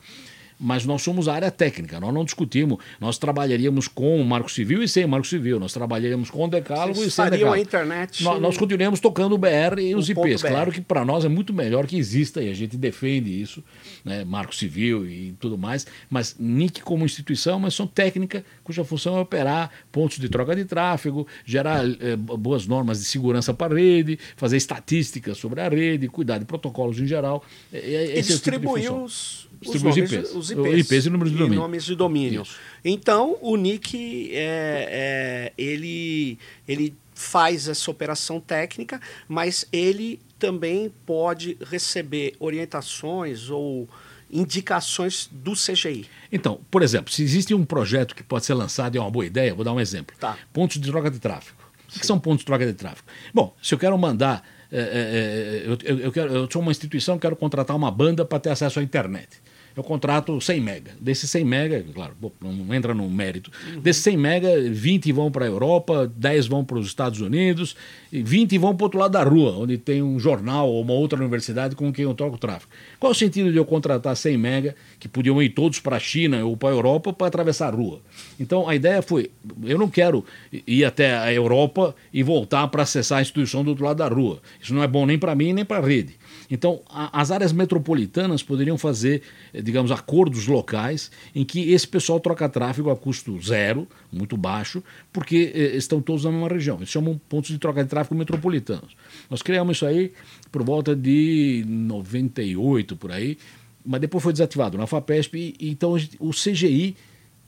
mas 0.59 0.85
nós 0.85 1.03
somos 1.03 1.29
a 1.29 1.35
área 1.35 1.51
técnica, 1.51 2.01
nós 2.01 2.13
não 2.13 2.25
discutimos. 2.25 2.79
Nós 3.01 3.19
trabalharíamos 3.19 3.87
com 3.87 4.21
o 4.21 4.25
Marco 4.25 4.51
Civil 4.51 4.83
e 4.83 4.89
sem 4.89 5.05
o 5.05 5.09
Marco 5.09 5.27
Civil, 5.27 5.61
nós 5.61 5.73
trabalharíamos 5.73 6.31
com 6.31 6.45
o 6.45 6.49
decálogo 6.49 6.95
Vocês 6.95 7.09
e 7.09 7.11
sem 7.11 7.27
o 7.27 7.31
decálogo. 7.31 7.57
a 7.57 7.61
internet. 7.61 8.23
Nós, 8.25 8.41
nós 8.41 8.57
continuamos 8.57 9.01
tocando 9.01 9.35
o 9.35 9.39
BR 9.39 9.81
e 9.81 9.95
os 9.95 10.09
IPs. 10.09 10.43
BR. 10.43 10.49
Claro 10.49 10.73
que 10.73 10.81
para 10.81 11.05
nós 11.05 11.25
é 11.25 11.29
muito 11.29 11.53
melhor 11.53 11.87
que 11.87 11.97
exista 11.97 12.43
e 12.43 12.51
a 12.51 12.55
gente 12.55 12.77
defende 12.77 13.41
isso, 13.41 13.63
né? 14.05 14.25
Marco 14.25 14.55
Civil 14.55 15.07
e 15.07 15.35
tudo 15.39 15.57
mais, 15.57 15.87
mas 16.11 16.37
NIC 16.39 16.83
como 16.83 17.05
instituição 17.05 17.55
é 17.55 17.57
uma 17.57 17.69
instituição 17.69 17.87
técnica 17.87 18.45
cuja 18.63 18.85
função 18.85 19.19
é 19.19 19.21
operar 19.21 19.71
pontos 19.93 20.19
de 20.19 20.29
troca 20.29 20.57
de 20.57 20.65
tráfego, 20.65 21.27
gerar 21.45 21.85
eh, 21.85 22.17
boas 22.17 22.67
normas 22.67 23.01
de 23.01 23.05
segurança 23.05 23.53
para 23.53 23.75
a 23.75 23.79
rede, 23.79 24.19
fazer 24.37 24.57
estatísticas 24.57 25.39
sobre 25.39 25.61
a 25.61 25.69
rede, 25.69 26.09
cuidar 26.09 26.39
de 26.39 26.45
protocolos 26.45 26.99
em 26.99 27.07
geral. 27.07 27.45
É, 27.73 27.79
é, 27.79 28.19
e 28.19 28.23
distribuir 28.23 28.85
tipo 28.85 29.03
os 29.03 29.49
os, 29.67 29.83
nomes, 29.83 30.13
IPs. 30.13 30.35
os 30.35 30.51
IPs. 30.51 30.91
IPs 30.91 31.07
e 31.07 31.11
números 31.11 31.33
de 31.33 31.39
domínio. 31.39 31.61
nomes 31.61 31.85
de 31.85 31.95
domínio. 31.95 32.43
Isso. 32.43 32.57
Então, 32.85 33.37
o 33.41 33.57
NIC, 33.57 34.31
é, 34.33 35.53
é, 35.53 35.53
ele, 35.57 36.39
ele 36.67 36.95
faz 37.15 37.69
essa 37.69 37.91
operação 37.91 38.41
técnica, 38.41 39.01
mas 39.29 39.67
ele 39.73 40.21
também 40.39 40.93
pode 41.07 41.57
receber 41.71 42.35
orientações 42.39 43.49
ou 43.49 43.89
indicações 44.31 45.29
do 45.31 45.53
CGI. 45.53 46.07
Então, 46.31 46.61
por 46.71 46.83
exemplo, 46.83 47.13
se 47.13 47.23
existe 47.23 47.55
um 47.55 47.65
projeto 47.65 48.15
que 48.15 48.23
pode 48.23 48.45
ser 48.45 48.55
lançado 48.55 48.95
e 48.95 48.99
é 48.99 49.01
uma 49.01 49.11
boa 49.11 49.25
ideia, 49.25 49.55
vou 49.55 49.65
dar 49.65 49.73
um 49.73 49.81
exemplo. 49.81 50.17
Tá. 50.19 50.37
Pontos 50.53 50.81
de 50.81 50.91
troca 50.91 51.11
de 51.11 51.19
tráfego. 51.19 51.57
O 51.95 52.01
que 52.01 52.05
são 52.05 52.19
pontos 52.19 52.41
de 52.41 52.47
troca 52.47 52.67
de 52.67 52.73
tráfego? 52.73 53.07
Bom, 53.33 53.55
se 53.63 53.73
eu 53.73 53.79
quero 53.79 53.97
mandar 53.97 54.45
é, 54.73 54.79
é, 54.79 54.83
é 54.83 55.91
eu, 55.91 55.99
eu, 55.99 56.13
quero, 56.13 56.35
eu 56.35 56.51
sou 56.51 56.61
uma 56.61 56.73
instituição, 56.73 57.17
quero 57.17 57.37
contratar 57.37 57.77
uma 57.77 57.91
banda 57.91 58.25
para 58.25 58.41
ter 58.41 58.51
acesso 58.51 58.81
à 58.81 58.83
internet 58.83 59.29
eu 59.77 59.83
contrato 59.83 60.41
100 60.41 60.61
mega. 60.61 60.93
Desses 61.01 61.29
100 61.31 61.45
mega, 61.45 61.85
claro, 61.93 62.15
não 62.41 62.73
entra 62.75 62.95
no 62.95 63.09
mérito. 63.11 63.51
Uhum. 63.69 63.81
Desses 63.81 64.03
100 64.03 64.17
mega, 64.17 64.61
20 64.71 65.13
vão 65.13 65.31
para 65.31 65.45
a 65.45 65.49
Europa, 65.49 66.11
10 66.17 66.47
vão 66.47 66.65
para 66.65 66.79
os 66.79 66.87
Estados 66.87 67.21
Unidos, 67.21 67.77
e 68.13 68.23
20 68.23 68.57
vão 68.59 68.77
para 68.77 68.85
o 68.85 68.87
outro 68.87 69.01
lado 69.01 69.13
da 69.13 69.25
rua, 69.25 69.59
onde 69.59 69.77
tem 69.77 70.03
um 70.03 70.19
jornal 70.19 70.69
ou 70.69 70.83
uma 70.83 70.93
outra 70.93 71.19
universidade 71.19 71.75
com 71.75 71.93
quem 71.93 72.05
eu 72.05 72.15
troco 72.15 72.39
tráfego. 72.39 72.71
Qual 73.01 73.11
o 73.11 73.15
sentido 73.15 73.51
de 73.51 73.59
eu 73.59 73.65
contratar 73.65 74.17
100 74.17 74.39
mega, 74.39 74.77
que 75.01 75.09
podiam 75.09 75.43
ir 75.43 75.51
todos 75.51 75.81
para 75.81 75.97
a 75.97 76.01
China 76.01 76.45
ou 76.45 76.57
para 76.57 76.69
a 76.69 76.73
Europa, 76.73 77.13
para 77.13 77.27
atravessar 77.27 77.73
a 77.73 77.77
rua? 77.77 78.01
Então 78.39 78.69
a 78.69 78.75
ideia 78.75 79.03
foi: 79.03 79.31
eu 79.65 79.79
não 79.79 79.89
quero 79.89 80.25
ir 80.67 80.85
até 80.85 81.17
a 81.17 81.33
Europa 81.33 81.95
e 82.13 82.23
voltar 82.23 82.69
para 82.69 82.85
acessar 82.85 83.19
a 83.19 83.23
instituição 83.23 83.65
do 83.65 83.71
outro 83.71 83.85
lado 83.85 83.97
da 83.97 84.09
rua. 84.09 84.41
Isso 84.63 84.73
não 84.73 84.83
é 84.83 84.87
bom 84.87 85.05
nem 85.05 85.19
para 85.19 85.35
mim 85.35 85.53
nem 85.53 85.65
para 85.65 85.79
a 85.79 85.87
rede. 85.87 86.15
Então, 86.55 86.83
a, 86.89 87.21
as 87.21 87.33
áreas 87.33 87.53
metropolitanas 87.53 88.41
poderiam 88.41 88.79
fazer, 88.79 89.23
eh, 89.53 89.61
digamos, 89.61 89.91
acordos 89.91 90.47
locais 90.47 91.11
em 91.35 91.45
que 91.45 91.73
esse 91.73 91.87
pessoal 91.87 92.21
troca 92.21 92.49
tráfego 92.49 92.91
a 92.91 92.97
custo 92.97 93.37
zero, 93.43 93.89
muito 94.13 94.37
baixo, 94.37 94.81
porque 95.13 95.51
eh, 95.53 95.77
estão 95.77 96.01
todos 96.01 96.23
na 96.23 96.31
mesma 96.31 96.47
região. 96.47 96.77
Eles 96.77 96.91
chamam 96.91 97.21
pontos 97.29 97.51
de 97.51 97.59
troca 97.59 97.83
de 97.83 97.91
tráfego 97.91 98.15
metropolitanos. 98.15 98.97
Nós 99.29 99.43
criamos 99.43 99.79
isso 99.79 99.85
aí 99.85 100.13
por 100.53 100.63
volta 100.63 100.95
de 100.95 101.65
98, 101.67 102.95
por 102.95 103.11
aí, 103.11 103.37
mas 103.85 104.01
depois 104.01 104.23
foi 104.23 104.33
desativado 104.33 104.79
na 104.79 104.87
FAPESP, 104.87 105.57
e, 105.59 105.69
então 105.69 105.97
o 106.21 106.31
CGI 106.31 106.95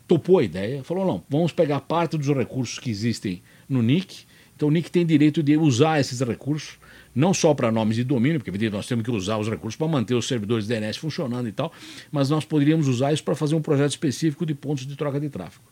topou 0.08 0.40
a 0.40 0.42
ideia, 0.42 0.82
falou, 0.82 1.06
não, 1.06 1.22
vamos 1.30 1.52
pegar 1.52 1.80
parte 1.80 2.18
dos 2.18 2.26
recursos 2.26 2.80
que 2.80 2.90
existem 2.90 3.40
no 3.68 3.84
NIC, 3.84 4.24
então 4.56 4.66
o 4.66 4.72
NIC 4.72 4.90
tem 4.90 5.06
direito 5.06 5.44
de 5.44 5.56
usar 5.56 6.00
esses 6.00 6.18
recursos 6.20 6.76
não 7.16 7.32
só 7.32 7.54
para 7.54 7.72
nomes 7.72 7.96
de 7.96 8.04
domínio, 8.04 8.38
porque 8.38 8.50
evidentemente 8.50 8.76
nós 8.76 8.86
temos 8.86 9.04
que 9.04 9.10
usar 9.10 9.38
os 9.38 9.48
recursos 9.48 9.76
para 9.76 9.88
manter 9.88 10.14
os 10.14 10.28
servidores 10.28 10.66
DNS 10.66 10.98
funcionando 10.98 11.48
e 11.48 11.52
tal, 11.52 11.72
mas 12.12 12.28
nós 12.28 12.44
poderíamos 12.44 12.86
usar 12.86 13.12
isso 13.12 13.24
para 13.24 13.34
fazer 13.34 13.54
um 13.54 13.62
projeto 13.62 13.90
específico 13.90 14.44
de 14.44 14.54
pontos 14.54 14.86
de 14.86 14.94
troca 14.94 15.18
de 15.18 15.30
tráfego. 15.30 15.64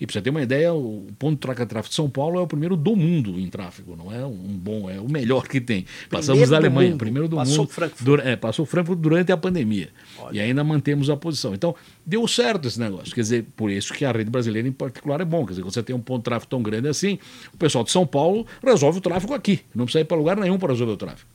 E 0.00 0.06
para 0.06 0.14
você 0.14 0.22
ter 0.22 0.30
uma 0.30 0.42
ideia, 0.42 0.72
o 0.72 1.06
ponto 1.18 1.34
de 1.34 1.40
troca 1.40 1.64
de 1.64 1.68
tráfego 1.68 1.90
de 1.90 1.94
São 1.94 2.10
Paulo 2.10 2.38
é 2.38 2.42
o 2.42 2.46
primeiro 2.46 2.76
do 2.76 2.96
mundo 2.96 3.38
em 3.38 3.48
tráfego, 3.48 3.96
não 3.96 4.12
é 4.12 4.24
um 4.24 4.32
bom, 4.32 4.90
é 4.90 5.00
o 5.00 5.08
melhor 5.08 5.46
que 5.46 5.60
tem. 5.60 5.84
Passamos 6.10 6.48
da 6.48 6.56
Alemanha, 6.56 6.90
mundo. 6.90 6.98
primeiro 6.98 7.28
do 7.28 7.36
passou 7.36 7.58
mundo. 7.58 7.68
Frankfurt. 7.70 8.20
é, 8.24 8.36
passou 8.36 8.66
Frankfurt 8.66 8.98
durante 8.98 9.32
a 9.32 9.36
pandemia. 9.36 9.88
Olha. 10.18 10.36
E 10.36 10.40
ainda 10.40 10.64
mantemos 10.64 11.08
a 11.10 11.16
posição. 11.16 11.54
Então, 11.54 11.74
deu 12.04 12.26
certo 12.26 12.68
esse 12.68 12.78
negócio. 12.78 13.14
Quer 13.14 13.20
dizer, 13.20 13.46
por 13.56 13.70
isso 13.70 13.92
que 13.92 14.04
a 14.04 14.12
rede 14.12 14.30
brasileira 14.30 14.66
em 14.66 14.72
particular 14.72 15.20
é 15.20 15.24
bom. 15.24 15.44
Quer 15.44 15.52
dizer, 15.52 15.62
quando 15.62 15.74
você 15.74 15.82
tem 15.82 15.94
um 15.94 16.00
ponto 16.00 16.20
de 16.20 16.24
tráfego 16.24 16.50
tão 16.50 16.62
grande 16.62 16.88
assim, 16.88 17.18
o 17.52 17.56
pessoal 17.56 17.84
de 17.84 17.90
São 17.90 18.06
Paulo 18.06 18.46
resolve 18.62 18.98
o 18.98 19.00
tráfego 19.00 19.34
aqui. 19.34 19.60
Não 19.74 19.84
precisa 19.84 20.00
ir 20.00 20.04
para 20.04 20.16
lugar 20.16 20.36
nenhum 20.36 20.58
para 20.58 20.72
resolver 20.72 20.92
o 20.92 20.96
tráfego. 20.96 21.28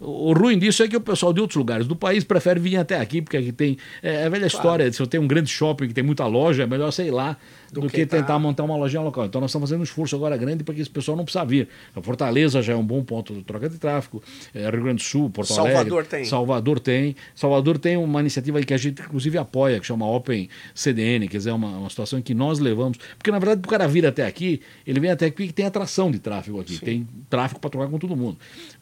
O 0.00 0.32
ruim 0.32 0.58
disso 0.58 0.82
é 0.82 0.88
que 0.88 0.96
o 0.96 1.00
pessoal 1.00 1.32
de 1.32 1.40
outros 1.40 1.56
lugares 1.56 1.86
do 1.86 1.96
país 1.96 2.22
prefere 2.22 2.60
vir 2.60 2.76
até 2.76 3.00
aqui, 3.00 3.20
porque 3.20 3.36
aqui 3.36 3.50
tem. 3.50 3.76
É, 4.02 4.22
é 4.22 4.26
a 4.26 4.28
velha 4.28 4.48
claro. 4.48 4.56
história: 4.56 4.92
se 4.92 5.00
eu 5.00 5.06
tenho 5.06 5.22
um 5.22 5.26
grande 5.26 5.50
shopping 5.50 5.88
que 5.88 5.94
tem 5.94 6.04
muita 6.04 6.24
loja, 6.26 6.62
é 6.62 6.66
melhor, 6.66 6.90
sei 6.92 7.10
lá, 7.10 7.36
do, 7.72 7.80
do 7.80 7.88
que, 7.88 7.98
que 7.98 8.06
tá... 8.06 8.16
tentar 8.18 8.38
montar 8.38 8.62
uma 8.62 8.76
lojinha 8.76 9.02
local. 9.02 9.26
Então 9.26 9.40
nós 9.40 9.50
estamos 9.50 9.68
fazendo 9.68 9.80
um 9.80 9.84
esforço 9.84 10.14
agora 10.14 10.36
grande 10.36 10.62
para 10.62 10.74
que 10.74 10.80
esse 10.80 10.90
pessoal 10.90 11.16
não 11.16 11.24
precisa 11.24 11.44
vir. 11.44 11.68
A 11.96 12.00
Fortaleza 12.00 12.62
já 12.62 12.74
é 12.74 12.76
um 12.76 12.84
bom 12.84 13.02
ponto 13.02 13.34
de 13.34 13.42
troca 13.42 13.68
de 13.68 13.76
tráfego, 13.76 14.22
é, 14.54 14.70
Rio 14.70 14.84
Grande 14.84 15.02
do 15.02 15.02
Sul, 15.02 15.30
Porto 15.30 15.52
Salvador 15.52 15.92
Alegre. 15.92 16.08
Tem. 16.08 16.24
Salvador 16.24 16.80
tem. 16.80 17.16
Salvador 17.34 17.78
tem 17.78 17.96
uma 17.96 18.20
iniciativa 18.20 18.60
que 18.62 18.74
a 18.74 18.76
gente 18.76 19.02
inclusive 19.02 19.36
apoia, 19.36 19.80
que 19.80 19.86
chama 19.86 20.06
Open 20.06 20.48
CDN, 20.74 21.26
quer 21.28 21.38
dizer, 21.38 21.50
é 21.50 21.52
uma, 21.52 21.76
uma 21.76 21.90
situação 21.90 22.22
que 22.22 22.34
nós 22.34 22.60
levamos. 22.60 22.98
Porque 23.16 23.30
na 23.30 23.38
verdade 23.38 23.62
o 23.64 23.68
cara 23.68 23.88
vir 23.88 24.06
até 24.06 24.24
aqui, 24.24 24.60
ele 24.86 25.00
vem 25.00 25.10
até 25.10 25.26
aqui 25.26 25.36
porque 25.36 25.52
tem 25.52 25.66
atração 25.66 26.10
de 26.10 26.18
tráfego 26.18 26.60
aqui, 26.60 26.76
Sim. 26.76 26.84
tem 26.84 27.08
tráfego 27.28 27.60
para 27.60 27.70
trocar 27.70 27.88
com 27.88 27.98
todo 27.98 28.16
mundo. 28.16 28.38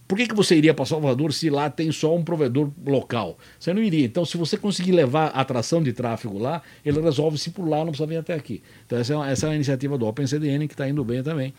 Por 0.07 0.17
que, 0.17 0.29
que 0.29 0.35
você 0.35 0.57
iria 0.57 0.73
para 0.73 0.85
Salvador 0.85 1.33
se 1.33 1.51
lá 1.51 1.69
tem 1.69 1.91
só 1.91 2.15
um 2.15 2.23
provedor 2.23 2.71
local? 2.87 3.37
Você 3.59 3.75
não 3.75 3.83
iria. 3.83 4.05
Então, 4.05 4.25
se 4.25 4.37
você 4.37 4.57
conseguir 4.57 4.93
levar 4.93 5.27
a 5.35 5.41
atração 5.41 5.83
de 5.83 5.93
tráfego 5.93 6.39
lá, 6.39 6.63
ele 6.85 7.01
resolve-se 7.01 7.51
por 7.51 7.69
lá, 7.69 7.79
não 7.79 7.87
precisa 7.87 8.07
vir 8.07 8.17
até 8.17 8.35
aqui. 8.35 8.63
Então, 8.87 8.99
essa 8.99 9.13
é, 9.13 9.17
uma, 9.17 9.29
essa 9.29 9.47
é 9.47 9.49
uma 9.49 9.55
iniciativa 9.57 9.99
do 9.99 10.07
OpenCDN 10.07 10.69
que 10.69 10.75
está 10.75 10.89
indo 10.89 11.05
bem 11.05 11.23
também 11.23 11.53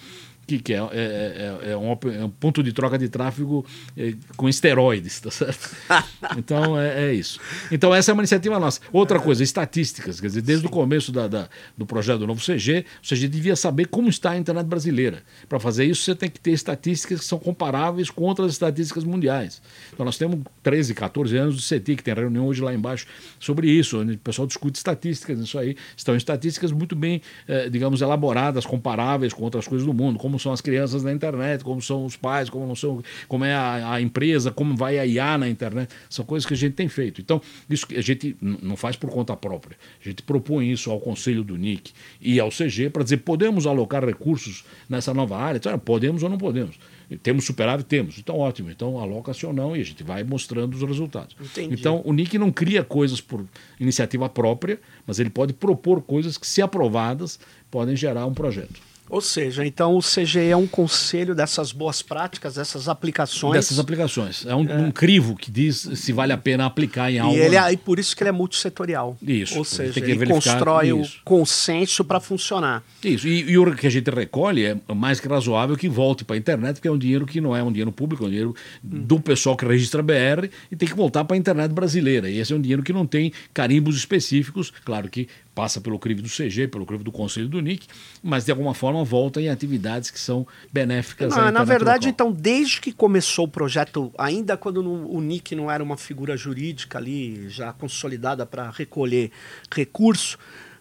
que, 0.48 0.60
que 0.60 0.74
é, 0.74 0.78
é, 0.78 0.82
é, 0.94 1.72
é, 1.72 1.78
um, 1.78 1.92
é, 1.92 2.24
um, 2.24 2.30
ponto 2.30 2.64
de 2.64 2.72
troca 2.72 2.98
de 2.98 3.10
tráfego 3.10 3.66
é, 3.98 4.14
com 4.38 4.48
esteroides, 4.48 5.20
tá 5.20 5.30
certo? 5.30 5.76
Então 6.38 6.80
é, 6.80 7.10
é, 7.10 7.14
isso. 7.14 7.40
Então 7.72 7.94
essa 7.94 8.12
é 8.12 8.14
uma 8.14 8.22
iniciativa 8.22 8.58
nossa. 8.60 8.80
Outra 8.92 9.20
coisa, 9.20 9.44
estatísticas, 9.44 10.22
quer 10.22 10.28
dizer, 10.28 10.42
desde 10.42 10.64
Sim. 10.64 10.68
o 10.68 10.72
começo 10.72 11.12
da, 11.12 11.28
da, 11.28 11.50
do 11.78 11.86
projeto 11.86 12.20
do 12.20 12.28
novo 12.28 12.42
CG, 12.42 12.86
o 13.04 13.08
CG 13.08 13.28
devia 13.28 13.56
saber 13.56 13.88
como 13.88 14.08
está 14.08 14.32
a 14.32 14.38
internet 14.38 14.66
brasileira. 14.66 15.24
Para 15.50 15.60
fazer 15.60 15.86
isso, 15.86 16.04
você 16.04 16.16
tem 16.16 16.30
que 16.30 16.40
ter 16.40 16.52
estatísticas 16.52 17.20
que 17.20 17.26
são 17.26 17.40
comparáveis 17.40 18.10
com 18.10 18.24
outras 18.24 18.52
estatísticas 18.52 19.04
mundiais. 19.04 19.62
Então 19.94 20.06
nós 20.06 20.18
temos 20.18 20.40
13, 20.64 20.94
14 20.94 21.38
anos 21.38 21.56
do 21.56 21.62
CETI, 21.62 21.98
que 21.98 22.04
tem 22.04 22.14
reunião 22.14 22.48
hoje 22.48 22.62
lá 22.62 22.74
embaixo 22.74 23.06
sobre 23.40 23.70
isso, 23.70 24.00
onde 24.00 24.14
o 24.14 24.18
pessoal 24.18 24.48
discute 24.48 24.78
estatísticas, 24.78 25.40
isso 25.40 25.58
aí. 25.60 25.76
Estão 25.96 26.16
estatísticas 26.16 26.72
muito 26.72 26.96
bem, 26.96 27.22
eh, 27.48 27.70
digamos, 27.70 28.02
elaboradas, 28.02 28.66
comparáveis 28.66 29.34
com 29.34 29.44
outras 29.44 29.68
coisas 29.68 29.86
do 29.86 29.94
mundo, 29.94 30.18
como 30.18 30.37
como 30.38 30.40
são 30.40 30.54
as 30.54 30.62
crianças 30.62 31.04
na 31.04 31.12
internet, 31.12 31.64
como 31.64 31.82
são 31.82 32.06
os 32.06 32.16
pais, 32.16 32.50
como, 32.50 32.76
são, 32.76 33.04
como 33.28 33.44
é 33.44 33.54
a, 33.54 33.94
a 33.94 34.02
empresa, 34.02 34.52
como 34.52 34.76
vai 34.76 35.00
a 35.00 35.06
IA 35.06 35.38
na 35.38 35.50
internet. 35.50 35.90
São 36.10 36.24
coisas 36.24 36.46
que 36.46 36.54
a 36.54 36.58
gente 36.58 36.74
tem 36.74 36.88
feito. 36.88 37.20
Então, 37.20 37.42
isso 37.68 37.88
a 37.96 38.02
gente 38.02 38.38
não 38.40 38.78
faz 38.78 38.96
por 38.96 39.10
conta 39.10 39.36
própria. 39.36 39.76
A 40.00 40.08
gente 40.08 40.22
propõe 40.22 40.72
isso 40.72 40.92
ao 40.92 41.00
Conselho 41.00 41.44
do 41.44 41.58
NIC 41.58 41.92
e 42.22 42.40
ao 42.40 42.50
CG 42.50 42.90
para 42.92 43.04
dizer, 43.04 43.18
podemos 43.18 43.66
alocar 43.66 44.06
recursos 44.06 44.64
nessa 44.88 45.14
nova 45.14 45.38
área? 45.38 45.58
Então, 45.58 45.78
podemos 45.80 46.22
ou 46.22 46.30
não 46.30 46.38
podemos. 46.38 46.78
Temos 47.24 47.46
superávit? 47.46 47.88
Temos. 47.88 48.20
Então, 48.20 48.38
ótimo. 48.38 48.70
Então, 48.70 49.00
aloca-se 49.00 49.46
ou 49.46 49.54
não 49.54 49.76
e 49.76 49.82
a 49.82 49.84
gente 49.84 50.04
vai 50.04 50.24
mostrando 50.24 50.76
os 50.76 50.82
resultados. 50.84 51.36
Entendi. 51.40 51.74
Então, 51.74 52.02
o 52.06 52.14
NIC 52.14 52.38
não 52.38 52.52
cria 52.52 52.84
coisas 52.84 53.22
por 53.22 53.44
iniciativa 53.80 54.30
própria, 54.30 54.80
mas 55.06 55.18
ele 55.18 55.30
pode 55.30 55.54
propor 55.54 56.02
coisas 56.02 56.38
que, 56.38 56.46
se 56.46 56.62
aprovadas, 56.62 57.40
podem 57.72 57.96
gerar 57.96 58.26
um 58.26 58.34
projeto. 58.34 58.80
Ou 59.10 59.22
seja, 59.22 59.66
então 59.66 59.96
o 59.96 60.02
CGE 60.02 60.50
é 60.50 60.58
um 60.58 60.68
conselho 60.68 61.34
dessas 61.34 61.72
boas 61.72 62.02
práticas, 62.02 62.56
dessas 62.56 62.90
aplicações. 62.90 63.54
Dessas 63.54 63.80
aplicações. 63.80 64.46
É 64.46 64.54
um, 64.54 64.70
é. 64.70 64.76
um 64.76 64.92
crivo 64.92 65.36
que 65.36 65.50
diz 65.50 65.90
se 65.96 66.12
vale 66.12 66.34
a 66.34 66.38
pena 66.38 66.66
aplicar 66.66 67.12
em 67.12 67.20
algo. 67.20 67.36
E, 67.36 67.40
ele 67.40 67.56
é, 67.56 67.72
e 67.72 67.78
por 67.78 68.00
isso 68.00 68.16
que 68.16 68.24
ele 68.24 68.30
é 68.30 68.34
multissetorial. 68.34 69.18
Isso. 69.22 69.58
Ou 69.58 69.64
seja, 69.64 70.00
ele 70.00 70.26
constrói 70.26 70.90
isso. 70.90 71.20
o 71.22 71.24
consenso 71.24 72.04
para 72.04 72.20
funcionar. 72.20 72.84
Isso. 73.04 73.28
E, 73.28 73.52
e, 73.52 73.58
o 73.58 73.76
que 73.76 73.88
a 73.88 73.90
gente 73.90 74.10
recolhe 74.10 74.66
é 74.66 74.78
mais 74.94 75.20
que 75.20 75.28
razoável 75.28 75.78
que 75.78 75.88
volte 75.88 76.26
para 76.26 76.36
a 76.36 76.40
internet, 76.40 76.76
porque 76.76 76.88
é 76.88 76.92
um 76.92 76.98
dinheiro 76.98 77.26
que 77.26 77.40
não 77.40 77.56
é 77.56 77.64
um 77.64 77.72
dinheiro 77.72 77.92
público, 77.92 78.24
é 78.24 78.28
um 78.28 78.30
dinheiro 78.30 78.56
hum. 78.84 78.90
do 79.06 79.20
pessoal 79.20 79.56
que 79.56 79.66
registra 79.66 80.04
BR 80.04 80.50
e 80.72 80.76
tem 80.76 80.88
que 80.88 80.96
voltar 80.96 81.24
para 81.24 81.36
a 81.36 81.38
internet 81.38 81.72
brasileira. 81.72 82.30
E 82.30 82.40
esse 82.40 82.52
é 82.52 82.56
um 82.56 82.62
dinheiro 82.62 82.84
que 82.84 82.92
não 82.92 83.06
tem 83.06 83.32
carimbos 83.54 83.96
específicos. 83.96 84.72
Claro 84.84 85.10
que 85.10 85.28
passa 85.58 85.82
pelo 85.82 85.98
crivo 85.98 86.22
do 86.22 86.30
CG, 86.30 86.68
pelo 86.68 86.86
crivo 86.86 87.04
do 87.04 87.12
Conselho 87.12 87.50
do 87.50 87.60
NIC, 87.60 87.88
mas 88.22 88.46
de 88.46 88.52
alguma 88.52 88.76
forma 88.76 89.04
volta 89.04 89.42
em 89.42 89.50
atividades 89.50 90.12
que 90.12 90.20
são 90.20 90.46
benéficas 90.72 91.36
não, 91.36 91.52
Na 91.52 91.64
verdade, 91.64 92.10
então, 92.10 92.32
desde 92.32 92.80
que 92.80 92.92
começou 92.92 93.46
o 93.46 93.48
projeto, 93.48 94.14
ainda 94.20 94.56
quando 94.56 94.84
no, 94.84 95.10
o 95.12 95.20
NIC 95.20 95.56
não 95.56 95.72
era 95.72 95.84
uma 95.84 95.98
figura 95.98 96.38
jurídica 96.38 97.00
ali, 97.00 97.50
já 97.50 97.74
consolidada 97.74 98.46
para 98.46 98.70
recolher 98.70 99.32
recurso, 99.72 100.38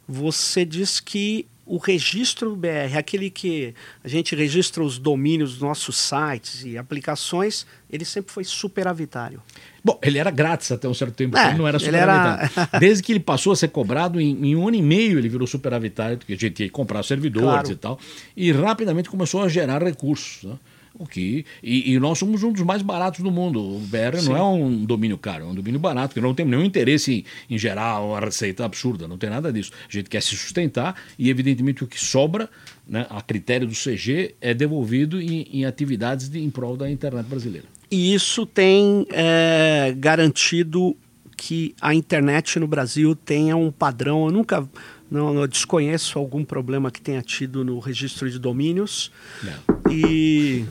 você 0.07 0.63
diz 0.63 1.01
que 1.01 1.47
o 1.65 1.79
registro 1.79 2.55
BR, 2.55 2.99
aquele 2.99 3.31
que 3.31 3.75
a 4.05 4.09
gente 4.09 4.37
registra 4.37 4.85
os 4.85 4.99
domínios 4.99 5.53
dos 5.53 5.63
nossos 5.63 5.97
sites 5.97 6.65
e 6.67 6.77
aplicações, 6.77 7.67
ele 7.91 8.05
sempre 8.05 8.31
foi 8.31 8.45
superavitário. 8.45 9.43
Bom, 9.87 10.01
ele 10.03 10.19
era 10.19 10.33
grátis 10.33 10.73
até 10.73 10.89
um 10.89 10.95
certo 10.95 11.15
tempo, 11.15 11.39
é, 11.39 11.51
ele 11.51 11.59
não 11.59 11.69
era 11.69 11.79
superavitário. 11.79 12.51
Era... 12.57 12.69
Desde 12.81 13.05
que 13.05 13.13
ele 13.13 13.21
passou 13.21 13.53
a 13.53 13.57
ser 13.57 13.69
cobrado, 13.69 14.21
em, 14.21 14.49
em, 14.49 14.57
um 14.57 14.67
ano 14.67 14.77
e 14.77 14.83
meio 14.83 15.17
ele 15.17 15.29
virou 15.29 15.47
superavitário, 15.47 16.19
porque 16.19 16.33
a 16.33 16.37
gente 16.37 16.65
ia 16.65 16.69
comprar 16.69 17.05
servidores 17.05 17.49
claro. 17.49 17.71
e 17.71 17.77
tal, 17.77 17.99
e 18.37 18.51
rapidamente 18.51 19.09
começou 19.09 19.45
a 19.45 19.49
gerar 19.49 19.81
recursos. 19.81 20.43
Né? 20.43 20.57
O 20.99 21.07
que, 21.07 21.47
e, 21.63 21.93
e, 21.93 22.01
nós 22.01 22.19
somos 22.19 22.43
um 22.43 22.51
dos 22.51 22.63
mais 22.63 22.83
baratos 22.83 23.21
do 23.21 23.31
mundo. 23.31 23.61
O 23.61 23.79
BR 23.79 24.19
Sim. 24.19 24.31
não 24.31 24.37
é 24.37 24.43
um 24.43 24.85
domínio 24.85 25.17
caro, 25.17 25.45
é 25.45 25.47
um 25.47 25.55
domínio 25.55 25.79
barato, 25.79 26.09
porque 26.09 26.21
não 26.21 26.35
tem 26.35 26.45
nenhum 26.45 26.65
interesse 26.65 27.25
em, 27.49 27.55
em, 27.55 27.57
gerar 27.57 28.01
uma 28.01 28.19
receita 28.19 28.65
absurda, 28.65 29.07
não 29.07 29.17
tem 29.17 29.31
nada 29.31 29.53
disso. 29.53 29.71
A 29.89 29.93
gente 29.93 30.11
quer 30.11 30.21
se 30.21 30.35
sustentar 30.35 30.97
e, 31.17 31.31
evidentemente, 31.31 31.85
o 31.85 31.87
que 31.87 32.05
sobra, 32.05 32.51
né, 32.89 33.07
a 33.09 33.23
critério 33.23 33.69
do 33.69 33.75
CG, 33.75 34.35
é 34.41 34.53
devolvido 34.53 35.23
em, 35.23 35.47
em 35.53 35.65
atividades 35.65 36.29
de, 36.29 36.41
em 36.43 36.51
prol 36.51 36.77
da 36.77 36.91
internet 36.91 37.27
brasileira. 37.27 37.76
E 37.91 38.15
isso 38.15 38.45
tem 38.45 39.07
é, 39.11 39.95
garantido 39.97 40.97
que 41.37 41.75
a 41.81 41.95
internet 41.95 42.59
no 42.59 42.67
Brasil 42.67 43.15
tenha 43.15 43.57
um 43.57 43.71
padrão. 43.71 44.27
Eu 44.27 44.33
nunca 44.33 44.69
não, 45.11 45.33
não 45.33 45.47
desconheço 45.47 46.19
algum 46.19 46.45
problema 46.45 46.91
que 46.91 47.01
tenha 47.01 47.23
tido 47.23 47.65
no 47.65 47.79
registro 47.79 48.31
de 48.31 48.39
domínios. 48.39 49.13
Não. 49.43 49.93
E, 49.93 50.65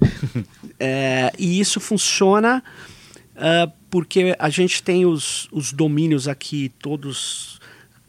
é, 0.80 1.32
e 1.38 1.60
isso 1.60 1.80
funciona 1.80 2.62
uh, 3.36 3.70
porque 3.90 4.34
a 4.38 4.48
gente 4.48 4.82
tem 4.82 5.04
os, 5.04 5.48
os 5.52 5.72
domínios 5.72 6.28
aqui 6.28 6.72
todos 6.78 7.60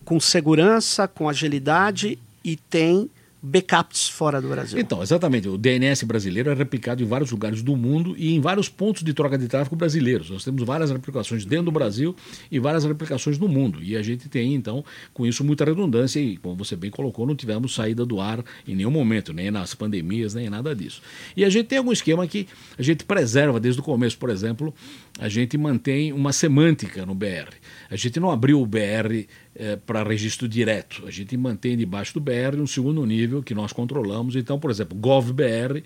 com 0.06 0.20
segurança, 0.20 1.08
com 1.08 1.28
agilidade 1.28 2.18
e 2.44 2.56
tem 2.56 3.10
backups 3.46 4.08
fora 4.08 4.42
do 4.42 4.48
Brasil. 4.48 4.80
Então, 4.80 5.04
exatamente. 5.04 5.50
O 5.50 5.58
DNS 5.58 6.06
brasileiro 6.06 6.50
é 6.50 6.54
replicado 6.54 7.04
em 7.04 7.06
vários 7.06 7.30
lugares 7.30 7.62
do 7.62 7.76
mundo 7.76 8.16
e 8.18 8.34
em 8.34 8.40
vários 8.40 8.70
pontos 8.70 9.04
de 9.04 9.14
troca 9.14 9.38
de 9.38 9.50
tráfego 9.50 9.76
brasileiros. 9.76 10.30
Nós 10.30 10.46
temos 10.46 10.64
várias 10.64 10.90
replicações 10.90 11.44
dentro 11.44 11.66
do 11.66 11.72
Brasil 11.72 12.16
e 12.50 12.58
várias 12.58 12.86
replicações 12.86 13.38
no 13.38 13.50
mundo. 13.50 13.84
E 13.84 13.98
a 13.98 14.02
gente 14.02 14.30
tem, 14.30 14.54
então, 14.54 14.86
com 15.14 15.28
isso, 15.28 15.44
muita 15.44 15.66
redundância 15.66 16.22
e, 16.22 16.38
como 16.38 16.56
você 16.56 16.78
bem 16.78 16.90
colocou, 16.90 17.28
não 17.28 17.36
tivemos 17.36 17.76
saída 17.76 18.06
do 18.06 18.22
ar 18.22 18.42
em 18.66 18.76
nenhum 18.76 18.92
momento, 18.92 19.34
nem 19.34 19.52
nas 19.52 19.76
pandemias, 19.76 20.34
nem 20.34 20.50
nada 20.50 20.74
disso. 20.74 21.02
E 21.36 21.44
a 21.44 21.50
gente 21.50 21.68
tem 21.68 21.80
algum 21.80 21.92
esquema 21.92 22.26
que 22.26 22.48
a 22.78 22.82
gente 22.82 23.04
preserva 23.04 23.60
desde 23.60 23.82
o 23.82 23.84
começo, 23.84 24.18
por 24.18 24.30
exemplo, 24.30 24.74
a 25.20 25.28
gente 25.28 25.58
mantém 25.58 26.14
uma 26.14 26.32
semântica 26.32 27.06
no 27.06 27.14
BR. 27.14 27.52
A 27.90 27.98
gente 27.98 28.22
não 28.22 28.32
abriu 28.32 28.62
o 28.62 28.66
BR 28.66 29.28
é, 29.56 29.76
para 29.76 30.04
registro 30.04 30.48
direto. 30.48 31.04
A 31.06 31.12
gente 31.12 31.36
mantém 31.38 31.78
debaixo 31.78 32.14
do 32.14 32.20
BR 32.20 32.60
um 32.60 32.68
segundo 32.68 33.06
nível 33.06 33.44
que 33.44 33.54
nós 33.54 33.72
controlamos. 33.72 34.36
Então, 34.36 34.60
por 34.60 34.72
exemplo, 34.72 34.98
GovBR 34.98 35.84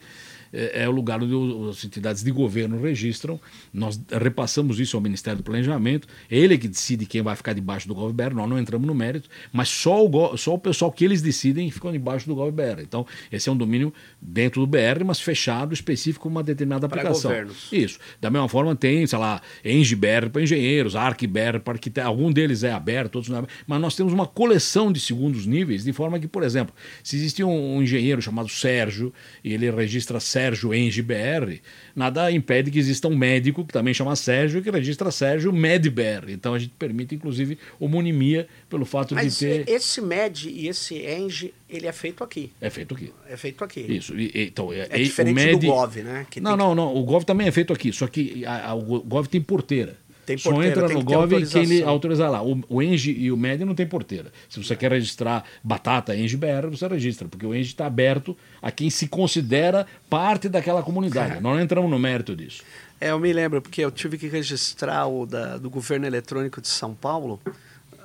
é, 0.51 0.83
é, 0.83 0.89
o 0.89 0.91
lugar 0.91 1.21
onde 1.21 1.69
as 1.69 1.83
entidades 1.83 2.23
de 2.23 2.31
governo 2.31 2.81
registram. 2.81 3.39
Nós 3.73 3.99
repassamos 4.11 4.79
isso 4.79 4.95
ao 4.95 5.01
Ministério 5.01 5.37
do 5.37 5.43
Planejamento. 5.43 6.07
Ele 6.29 6.57
que 6.57 6.67
decide 6.67 7.05
quem 7.05 7.21
vai 7.21 7.35
ficar 7.35 7.53
debaixo 7.53 7.87
do 7.87 7.95
GovBR. 7.95 8.33
Nós 8.33 8.49
não 8.49 8.59
entramos 8.59 8.87
no 8.87 8.95
mérito, 8.95 9.29
mas 9.51 9.69
só 9.69 10.05
o, 10.05 10.37
só 10.37 10.53
o 10.53 10.59
pessoal 10.59 10.91
que 10.91 11.05
eles 11.05 11.21
decidem 11.21 11.69
ficam 11.69 11.91
debaixo 11.91 12.27
do 12.27 12.35
GovBR. 12.35 12.81
Então, 12.81 13.05
esse 13.31 13.49
é 13.49 13.51
um 13.51 13.57
domínio 13.57 13.93
dentro 14.21 14.61
do 14.61 14.67
BR, 14.67 15.03
mas 15.05 15.19
fechado, 15.19 15.73
específico 15.73 16.27
uma 16.27 16.43
determinada 16.43 16.85
aplicação. 16.85 17.31
Governos. 17.31 17.69
Isso. 17.71 17.99
Da 18.19 18.29
mesma 18.29 18.49
forma, 18.49 18.75
tem, 18.75 19.05
sei 19.05 19.19
lá, 19.19 19.41
EngBR 19.63 20.29
para 20.31 20.41
engenheiros, 20.41 20.95
ArcBR 20.95 21.59
para 21.63 21.73
arquitetos. 21.73 22.07
Algum 22.07 22.31
deles 22.31 22.63
é 22.63 22.71
aberto, 22.71 23.15
outros 23.15 23.29
não 23.29 23.37
é 23.37 23.39
aberto. 23.39 23.55
Mas 23.65 23.81
nós 23.81 23.95
temos 23.95 24.13
uma 24.13 24.25
coleção 24.25 24.91
de 24.91 24.99
segundos 24.99 25.45
níveis, 25.45 25.83
de 25.83 25.93
forma 25.93 26.19
que, 26.19 26.27
por 26.27 26.43
exemplo, 26.43 26.73
se 27.03 27.15
existe 27.15 27.43
um, 27.43 27.77
um 27.77 27.83
engenheiro 27.83 28.21
chamado 28.21 28.49
Sérgio 28.49 29.13
e 29.43 29.53
ele 29.53 29.69
registra 29.69 30.19
Sérgio 30.19 30.36
EngBR, 30.73 31.61
nada 31.95 32.31
impede 32.31 32.71
que 32.71 32.79
exista 32.79 33.07
um 33.07 33.15
médico 33.15 33.65
que 33.65 33.73
também 33.73 33.93
chama 33.93 34.15
Sérgio 34.15 34.61
que 34.61 34.69
registra 34.69 35.11
Sérgio 35.11 35.51
MEDBR. 35.51 36.31
Então 36.31 36.53
a 36.53 36.59
gente 36.59 36.73
permite, 36.77 37.15
inclusive, 37.15 37.57
homonimia 37.79 38.47
pelo 38.69 38.85
fato 38.85 39.15
Mas 39.15 39.39
de 39.39 39.45
ter. 39.45 39.69
Esse 39.69 40.01
MED 40.01 40.49
e 40.49 40.67
esse 40.67 40.95
ENG, 40.95 41.53
ele 41.69 41.87
é 41.87 41.91
feito 41.91 42.23
aqui. 42.23 42.51
É 42.61 42.69
feito 42.69 42.93
aqui. 42.93 43.13
É 43.29 43.37
feito 43.37 43.63
aqui. 43.63 43.81
Isso. 43.81 44.17
E, 44.17 44.31
então, 44.35 44.71
é, 44.71 44.87
é 44.89 44.97
diferente 44.97 45.35
MED... 45.35 45.59
do 45.59 45.67
GOV, 45.67 46.03
né? 46.03 46.27
Que 46.29 46.39
não, 46.39 46.55
não, 46.55 46.75
não. 46.75 46.95
O 46.95 47.03
GOV 47.03 47.25
também 47.25 47.47
é 47.47 47.51
feito 47.51 47.73
aqui, 47.73 47.91
só 47.91 48.07
que 48.07 48.45
a, 48.45 48.69
a, 48.69 48.75
o 48.75 49.01
GOV 49.01 49.27
tem 49.27 49.41
porteira. 49.41 49.97
Tem 50.27 50.37
porteira, 50.37 50.75
Só 50.75 50.81
entra 50.81 50.93
no 50.93 51.03
Gov 51.05 51.47
que 51.47 51.57
ele 51.57 51.81
autorizar 51.81 52.29
lá. 52.29 52.43
O, 52.43 52.61
o 52.67 52.83
Engie 52.83 53.17
e 53.17 53.31
o 53.31 53.37
MED 53.37 53.63
não 53.63 53.73
tem 53.73 53.87
porteira. 53.87 54.29
Se 54.49 54.61
você 54.61 54.73
é. 54.73 54.75
quer 54.75 54.91
registrar 54.91 55.45
Batata 55.63 56.13
Engie 56.13 56.35
BR, 56.35 56.67
você 56.69 56.85
registra, 56.85 57.29
porque 57.29 57.45
o 57.45 57.55
Engie 57.55 57.69
está 57.69 57.85
aberto 57.85 58.35
a 58.61 58.69
quem 58.69 58.89
se 58.89 59.07
considera 59.07 59.87
parte 60.09 60.49
daquela 60.49 60.83
comunidade. 60.83 61.37
É. 61.37 61.39
Nós 61.39 61.55
não 61.55 61.61
entramos 61.61 61.89
no 61.89 61.97
mérito 61.97 62.35
disso. 62.35 62.61
É, 62.99 63.11
eu 63.11 63.19
me 63.19 63.31
lembro, 63.31 63.61
porque 63.61 63.79
eu 63.79 63.89
tive 63.89 64.17
que 64.17 64.27
registrar 64.27 65.07
o 65.07 65.25
da, 65.25 65.57
do 65.57 65.69
governo 65.69 66.05
eletrônico 66.05 66.59
de 66.59 66.67
São 66.67 66.93
Paulo 66.93 67.39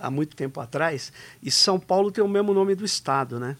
há 0.00 0.08
muito 0.08 0.36
tempo 0.36 0.60
atrás, 0.60 1.12
e 1.42 1.50
São 1.50 1.80
Paulo 1.80 2.12
tem 2.12 2.22
o 2.22 2.28
mesmo 2.28 2.54
nome 2.54 2.76
do 2.76 2.84
estado, 2.84 3.40
né? 3.40 3.56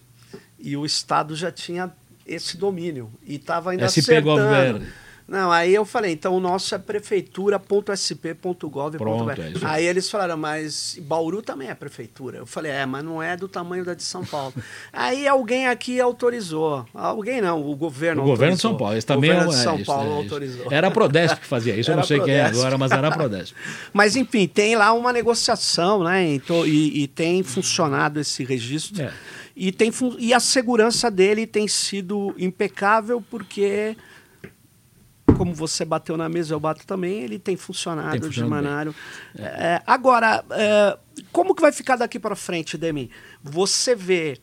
E 0.57 0.77
o 0.77 0.85
estado 0.85 1.35
já 1.35 1.51
tinha 1.51 1.91
esse 2.25 2.55
domínio 2.55 3.11
e 3.25 3.35
estava 3.35 3.71
ainda 3.71 3.89
SP 3.91 4.23
acertando. 4.23 4.85
Não, 5.33 5.51
aí 5.51 5.73
eu 5.73 5.83
falei, 5.83 6.11
então 6.11 6.35
o 6.35 6.39
nosso 6.39 6.75
é 6.75 6.77
prefeitura.sp.gov.br. 6.77 9.39
É 9.39 9.53
aí 9.63 9.83
eles 9.83 10.07
falaram, 10.07 10.37
mas 10.37 10.95
Bauru 11.01 11.41
também 11.41 11.69
é 11.69 11.73
prefeitura. 11.73 12.37
Eu 12.37 12.45
falei, 12.45 12.71
é, 12.71 12.85
mas 12.85 13.03
não 13.03 13.21
é 13.21 13.35
do 13.35 13.47
tamanho 13.47 13.83
da 13.83 13.95
de 13.95 14.03
São 14.03 14.23
Paulo. 14.23 14.53
aí 14.93 15.27
alguém 15.27 15.65
aqui 15.65 15.99
autorizou. 15.99 16.85
Alguém 16.93 17.41
não, 17.41 17.67
o 17.67 17.75
governo 17.75 18.21
O 18.21 18.25
governo 18.25 18.57
de 18.57 18.61
São 18.61 18.77
Paulo, 18.77 18.95
isso 18.95 19.07
também 19.07 19.31
o 19.31 19.45
governo 19.45 19.53
é, 19.53 19.57
de 19.57 19.63
São 19.63 19.75
isso, 19.77 19.85
Paulo 19.85 20.11
é, 20.11 20.17
autorizou. 20.17 20.67
Era 20.69 20.89
a 20.89 20.91
Prodesp 20.91 21.39
que 21.39 21.47
fazia 21.47 21.75
isso, 21.75 21.89
eu 21.89 21.95
não 21.95 22.03
sei 22.03 22.19
quem 22.19 22.35
é 22.35 22.45
agora, 22.45 22.77
mas 22.77 22.91
era 22.91 23.07
a 23.07 23.11
Prodesp. 23.17 23.55
mas 23.91 24.15
enfim, 24.15 24.47
tem 24.47 24.75
lá 24.75 24.93
uma 24.93 25.11
negociação, 25.11 26.03
né? 26.03 26.27
E, 26.27 26.39
e, 26.67 27.01
e 27.01 27.07
tem 27.07 27.41
funcionado 27.41 28.19
esse 28.19 28.43
registro. 28.43 29.01
É. 29.01 29.11
E, 29.55 29.71
tem, 29.71 29.91
e 30.19 30.31
a 30.31 30.39
segurança 30.39 31.09
dele 31.09 31.47
tem 31.47 31.67
sido 31.67 32.35
impecável 32.37 33.23
porque 33.31 33.97
como 35.37 35.53
você 35.53 35.85
bateu 35.85 36.17
na 36.17 36.27
mesa, 36.29 36.53
eu 36.53 36.59
bato 36.59 36.85
também, 36.85 37.21
ele 37.21 37.39
tem 37.39 37.55
funcionado, 37.55 38.11
tem 38.11 38.21
funcionado 38.21 38.49
manário. 38.49 38.95
É. 39.37 39.43
É, 39.43 39.81
agora, 39.87 40.43
é, 40.51 40.97
como 41.31 41.55
que 41.55 41.61
vai 41.61 41.71
ficar 41.71 41.95
daqui 41.95 42.19
para 42.19 42.35
frente, 42.35 42.77
Demi? 42.77 43.09
Você 43.41 43.95
vê. 43.95 44.37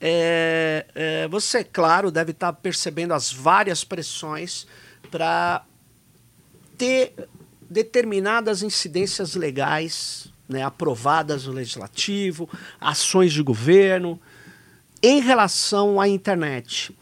É, 0.00 0.86
é, 0.94 1.28
você, 1.28 1.64
claro, 1.64 2.10
deve 2.10 2.30
estar 2.30 2.52
tá 2.52 2.58
percebendo 2.60 3.12
as 3.12 3.32
várias 3.32 3.82
pressões 3.82 4.66
para 5.10 5.64
ter 6.76 7.12
determinadas 7.68 8.62
incidências 8.62 9.34
legais 9.34 10.28
né, 10.48 10.62
aprovadas 10.62 11.46
no 11.46 11.52
legislativo, 11.52 12.48
ações 12.80 13.32
de 13.32 13.42
governo 13.42 14.20
em 15.02 15.20
relação 15.20 16.00
à 16.00 16.08
internet. 16.08 16.96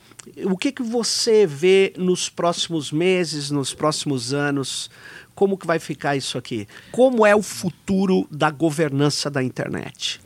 O 0.45 0.57
que, 0.57 0.73
que 0.73 0.83
você 0.83 1.47
vê 1.47 1.93
nos 1.97 2.29
próximos 2.29 2.93
meses, 2.93 3.51
nos 3.51 3.73
próximos 3.73 4.35
anos? 4.35 4.91
Como 5.35 5.59
que 5.59 5.67
vai 5.67 5.79
ficar 5.79 6.17
isso 6.17 6.39
aqui? 6.39 6.67
Como 6.91 7.27
é 7.27 7.35
o 7.35 7.43
futuro 7.43 8.27
da 8.31 8.51
governança 8.51 9.31
da 9.31 9.43
internet? 9.43 10.21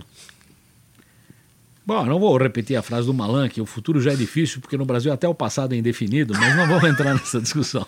Bom, 1.84 2.04
não 2.06 2.20
vou 2.20 2.36
repetir 2.36 2.76
a 2.76 2.82
frase 2.82 3.08
do 3.08 3.12
Malan, 3.12 3.48
que 3.48 3.60
o 3.60 3.66
futuro 3.66 4.00
já 4.00 4.12
é 4.12 4.14
difícil, 4.14 4.60
porque 4.60 4.76
no 4.76 4.84
Brasil 4.84 5.12
até 5.12 5.26
o 5.26 5.34
passado 5.34 5.74
é 5.74 5.76
indefinido, 5.76 6.34
mas 6.38 6.54
não 6.54 6.68
vamos 6.68 6.84
entrar 6.88 7.14
nessa 7.14 7.40
discussão. 7.40 7.84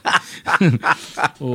o, 1.39 1.55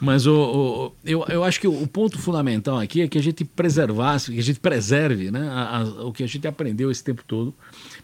mas 0.00 0.26
o, 0.26 0.34
o, 0.34 0.92
eu, 1.04 1.24
eu 1.28 1.44
acho 1.44 1.60
que 1.60 1.68
o 1.68 1.86
ponto 1.86 2.18
fundamental 2.18 2.80
aqui 2.80 3.02
é 3.02 3.06
que 3.06 3.16
a 3.16 3.22
gente 3.22 3.44
preservasse, 3.44 4.32
que 4.32 4.40
a 4.40 4.42
gente 4.42 4.58
preserve 4.58 5.30
né, 5.30 5.48
a, 5.48 5.78
a, 5.78 5.82
o 6.06 6.12
que 6.12 6.24
a 6.24 6.26
gente 6.26 6.48
aprendeu 6.48 6.90
esse 6.90 7.04
tempo 7.04 7.22
todo. 7.24 7.54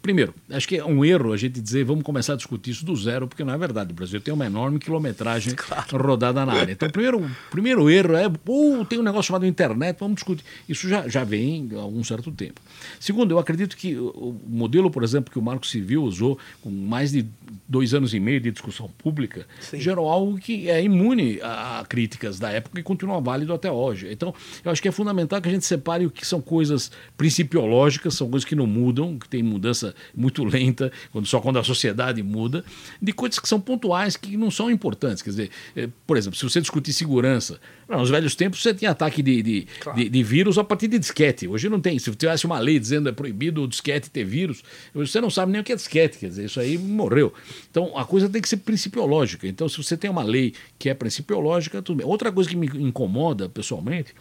Primeiro, 0.06 0.32
acho 0.50 0.68
que 0.68 0.76
é 0.76 0.84
um 0.84 1.04
erro 1.04 1.32
a 1.32 1.36
gente 1.36 1.60
dizer 1.60 1.82
vamos 1.82 2.04
começar 2.04 2.34
a 2.34 2.36
discutir 2.36 2.70
isso 2.70 2.84
do 2.84 2.94
zero, 2.94 3.26
porque 3.26 3.42
não 3.42 3.52
é 3.52 3.58
verdade. 3.58 3.90
O 3.90 3.92
Brasil 3.92 4.20
tem 4.20 4.32
uma 4.32 4.46
enorme 4.46 4.78
quilometragem 4.78 5.52
claro. 5.58 5.98
rodada 5.98 6.46
na 6.46 6.52
área. 6.52 6.70
Então, 6.70 6.88
o 6.88 6.92
primeiro, 6.92 7.28
primeiro 7.50 7.90
erro 7.90 8.14
é, 8.14 8.30
oh, 8.46 8.84
tem 8.84 9.00
um 9.00 9.02
negócio 9.02 9.26
chamado 9.26 9.44
internet, 9.44 9.96
vamos 9.98 10.14
discutir. 10.14 10.44
Isso 10.68 10.88
já, 10.88 11.08
já 11.08 11.24
vem 11.24 11.70
há 11.74 11.80
algum 11.80 12.04
certo 12.04 12.30
tempo. 12.30 12.60
Segundo, 13.00 13.32
eu 13.32 13.38
acredito 13.40 13.76
que 13.76 13.96
o 13.96 14.40
modelo, 14.46 14.92
por 14.92 15.02
exemplo, 15.02 15.32
que 15.32 15.40
o 15.40 15.42
Marco 15.42 15.66
Civil 15.66 16.04
usou, 16.04 16.38
com 16.62 16.70
mais 16.70 17.10
de 17.10 17.26
dois 17.68 17.92
anos 17.92 18.14
e 18.14 18.20
meio 18.20 18.40
de 18.40 18.52
discussão 18.52 18.88
pública, 18.98 19.44
Sim. 19.60 19.80
gerou 19.80 20.08
algo 20.08 20.38
que 20.38 20.70
é 20.70 20.80
imune 20.80 21.40
a 21.42 21.84
críticas 21.88 22.38
da 22.38 22.48
época 22.52 22.78
e 22.78 22.82
continua 22.84 23.20
válido 23.20 23.52
até 23.52 23.72
hoje. 23.72 24.06
Então, 24.12 24.32
eu 24.64 24.70
acho 24.70 24.80
que 24.80 24.86
é 24.86 24.92
fundamental 24.92 25.42
que 25.42 25.48
a 25.48 25.52
gente 25.52 25.66
separe 25.66 26.06
o 26.06 26.10
que 26.12 26.24
são 26.24 26.40
coisas 26.40 26.92
principiológicas, 27.16 28.14
são 28.14 28.30
coisas 28.30 28.48
que 28.48 28.54
não 28.54 28.68
mudam, 28.68 29.18
que 29.18 29.28
tem 29.28 29.42
mudança 29.42 29.95
muito 30.14 30.44
lenta, 30.44 30.90
quando, 31.12 31.26
só 31.26 31.40
quando 31.40 31.58
a 31.58 31.64
sociedade 31.64 32.22
muda, 32.22 32.64
de 33.00 33.12
coisas 33.12 33.38
que 33.38 33.48
são 33.48 33.60
pontuais, 33.60 34.16
que 34.16 34.36
não 34.36 34.50
são 34.50 34.70
importantes. 34.70 35.22
Quer 35.22 35.30
dizer, 35.30 35.50
é, 35.74 35.88
por 36.06 36.16
exemplo, 36.16 36.38
se 36.38 36.44
você 36.44 36.60
discutir 36.60 36.92
segurança, 36.92 37.60
nos 37.88 38.10
velhos 38.10 38.34
tempos 38.34 38.60
você 38.60 38.74
tinha 38.74 38.90
ataque 38.90 39.22
de, 39.22 39.42
de, 39.42 39.66
claro. 39.80 39.98
de, 39.98 40.08
de, 40.08 40.22
vírus 40.22 40.58
a 40.58 40.64
partir 40.64 40.88
de 40.88 40.98
disquete. 40.98 41.46
Hoje 41.46 41.68
não 41.68 41.80
tem. 41.80 41.98
Se 41.98 42.14
tivesse 42.14 42.44
uma 42.44 42.58
lei 42.58 42.78
dizendo 42.78 43.08
é 43.08 43.12
proibido 43.12 43.62
o 43.62 43.68
disquete 43.68 44.10
ter 44.10 44.24
vírus, 44.24 44.62
você 44.92 45.20
não 45.20 45.30
sabe 45.30 45.52
nem 45.52 45.60
o 45.60 45.64
que 45.64 45.72
é 45.72 45.76
disquete. 45.76 46.18
Quer 46.18 46.28
dizer, 46.28 46.44
isso 46.46 46.58
aí 46.58 46.76
morreu. 46.76 47.32
Então 47.70 47.96
a 47.96 48.04
coisa 48.04 48.28
tem 48.28 48.42
que 48.42 48.48
ser 48.48 48.58
principiológica. 48.58 49.46
Então, 49.46 49.68
se 49.68 49.76
você 49.76 49.96
tem 49.96 50.10
uma 50.10 50.22
lei 50.22 50.54
que 50.78 50.88
é 50.88 50.94
principiológica, 50.94 51.80
tudo 51.80 51.98
bem. 51.98 52.06
Outra 52.06 52.32
coisa 52.32 52.48
que 52.50 52.56
me 52.56 52.66
incomoda 52.66 53.48
pessoalmente 53.48 54.14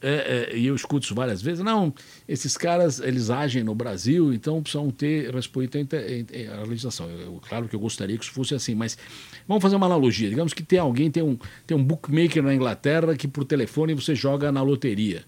é, 0.00 0.50
é, 0.52 0.56
e 0.56 0.66
eu 0.66 0.74
escuto 0.74 1.04
isso 1.04 1.14
várias 1.14 1.42
vezes, 1.42 1.62
não, 1.64 1.92
esses 2.28 2.56
caras, 2.56 3.00
eles 3.00 3.30
agem 3.30 3.64
no 3.64 3.74
Brasil, 3.74 4.32
então 4.32 4.62
precisam 4.62 4.90
ter 4.90 5.34
respeito 5.34 5.76
à 5.76 6.64
legislação. 6.64 7.08
Eu, 7.10 7.40
claro 7.48 7.68
que 7.68 7.74
eu 7.74 7.80
gostaria 7.80 8.16
que 8.16 8.24
isso 8.24 8.32
fosse 8.32 8.54
assim, 8.54 8.74
mas 8.74 8.96
vamos 9.46 9.62
fazer 9.62 9.76
uma 9.76 9.86
analogia. 9.86 10.28
Digamos 10.28 10.52
que 10.52 10.62
tem 10.62 10.78
alguém, 10.78 11.10
tem 11.10 11.22
um, 11.22 11.36
tem 11.66 11.76
um 11.76 11.82
bookmaker 11.82 12.42
na 12.42 12.54
Inglaterra 12.54 13.16
que 13.16 13.26
por 13.26 13.44
telefone 13.44 13.94
você 13.94 14.14
joga 14.14 14.52
na 14.52 14.62
loteria. 14.62 15.24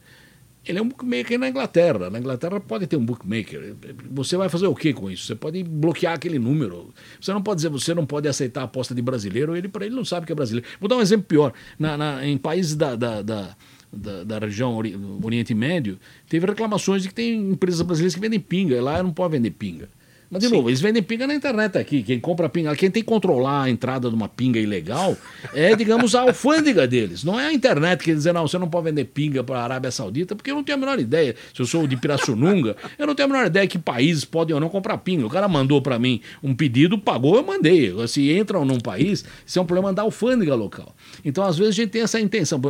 Ele 0.64 0.78
é 0.78 0.82
um 0.82 0.88
bookmaker 0.88 1.38
na 1.38 1.48
Inglaterra. 1.48 2.10
Na 2.10 2.18
Inglaterra 2.18 2.60
pode 2.60 2.86
ter 2.86 2.96
um 2.96 3.04
bookmaker. 3.04 3.74
Você 4.10 4.36
vai 4.36 4.48
fazer 4.48 4.66
o 4.66 4.74
que 4.74 4.92
com 4.92 5.10
isso? 5.10 5.26
Você 5.26 5.34
pode 5.34 5.62
bloquear 5.62 6.12
aquele 6.12 6.38
número. 6.38 6.92
Você 7.18 7.32
não 7.32 7.42
pode 7.42 7.56
dizer, 7.56 7.70
você 7.70 7.94
não 7.94 8.04
pode 8.04 8.28
aceitar 8.28 8.60
a 8.60 8.64
aposta 8.64 8.94
de 8.94 9.00
brasileiro, 9.00 9.56
ele 9.56 9.68
para 9.68 9.86
ele 9.86 9.94
não 9.94 10.04
sabe 10.04 10.26
que 10.26 10.32
é 10.32 10.34
brasileiro. 10.34 10.68
Vou 10.78 10.88
dar 10.88 10.96
um 10.96 11.00
exemplo 11.00 11.24
pior. 11.26 11.54
Na, 11.78 11.96
na 11.96 12.26
em 12.26 12.36
países 12.36 12.76
da, 12.76 12.94
da, 12.94 13.22
da 13.22 13.56
da, 13.92 14.24
da 14.24 14.38
região 14.38 14.74
ori 14.74 14.98
Oriente 15.22 15.54
Médio, 15.54 15.98
teve 16.28 16.46
reclamações 16.46 17.02
de 17.02 17.08
que 17.08 17.14
tem 17.14 17.50
empresas 17.50 17.82
brasileiras 17.82 18.14
que 18.14 18.20
vendem 18.20 18.40
pinga, 18.40 18.76
e 18.76 18.80
lá 18.80 19.02
não 19.02 19.12
pode 19.12 19.32
vender 19.32 19.50
pinga. 19.50 19.88
Mas, 20.30 20.42
de 20.42 20.48
Sim. 20.48 20.54
novo, 20.54 20.70
eles 20.70 20.80
vendem 20.80 21.02
pinga 21.02 21.26
na 21.26 21.34
internet 21.34 21.76
aqui. 21.76 22.04
Quem 22.04 22.20
compra 22.20 22.48
pinga, 22.48 22.74
quem 22.76 22.88
tem 22.88 23.02
que 23.02 23.08
controlar 23.08 23.64
a 23.64 23.70
entrada 23.70 24.08
de 24.08 24.14
uma 24.14 24.28
pinga 24.28 24.60
ilegal 24.60 25.16
é, 25.52 25.74
digamos, 25.74 26.14
a 26.14 26.20
alfândega 26.20 26.86
deles. 26.86 27.24
Não 27.24 27.38
é 27.38 27.48
a 27.48 27.52
internet 27.52 28.04
que 28.04 28.14
diz, 28.14 28.26
não, 28.26 28.46
você 28.46 28.56
não 28.56 28.68
pode 28.68 28.84
vender 28.84 29.06
pinga 29.06 29.42
para 29.42 29.58
a 29.58 29.64
Arábia 29.64 29.90
Saudita, 29.90 30.36
porque 30.36 30.52
eu 30.52 30.54
não 30.54 30.62
tenho 30.62 30.78
a 30.78 30.80
menor 30.80 31.00
ideia. 31.00 31.34
Se 31.52 31.60
eu 31.60 31.66
sou 31.66 31.84
de 31.84 31.96
Pirassununga, 31.96 32.76
eu 32.96 33.08
não 33.08 33.14
tenho 33.16 33.28
a 33.28 33.32
menor 33.32 33.46
ideia 33.46 33.66
que 33.66 33.76
países 33.76 34.24
podem 34.24 34.54
ou 34.54 34.60
não 34.60 34.68
comprar 34.68 34.98
pinga. 34.98 35.26
O 35.26 35.30
cara 35.30 35.48
mandou 35.48 35.82
para 35.82 35.98
mim 35.98 36.20
um 36.40 36.54
pedido, 36.54 36.96
pagou, 36.96 37.34
eu 37.34 37.42
mandei. 37.42 37.92
Se 38.06 38.32
entram 38.32 38.64
num 38.64 38.78
país, 38.78 39.24
isso 39.44 39.58
é 39.58 39.62
um 39.62 39.66
problema 39.66 39.92
da 39.92 40.02
alfândega 40.02 40.54
local. 40.54 40.94
Então, 41.24 41.44
às 41.44 41.58
vezes, 41.58 41.74
a 41.74 41.76
gente 41.82 41.90
tem 41.90 42.02
essa 42.02 42.20
intenção. 42.20 42.60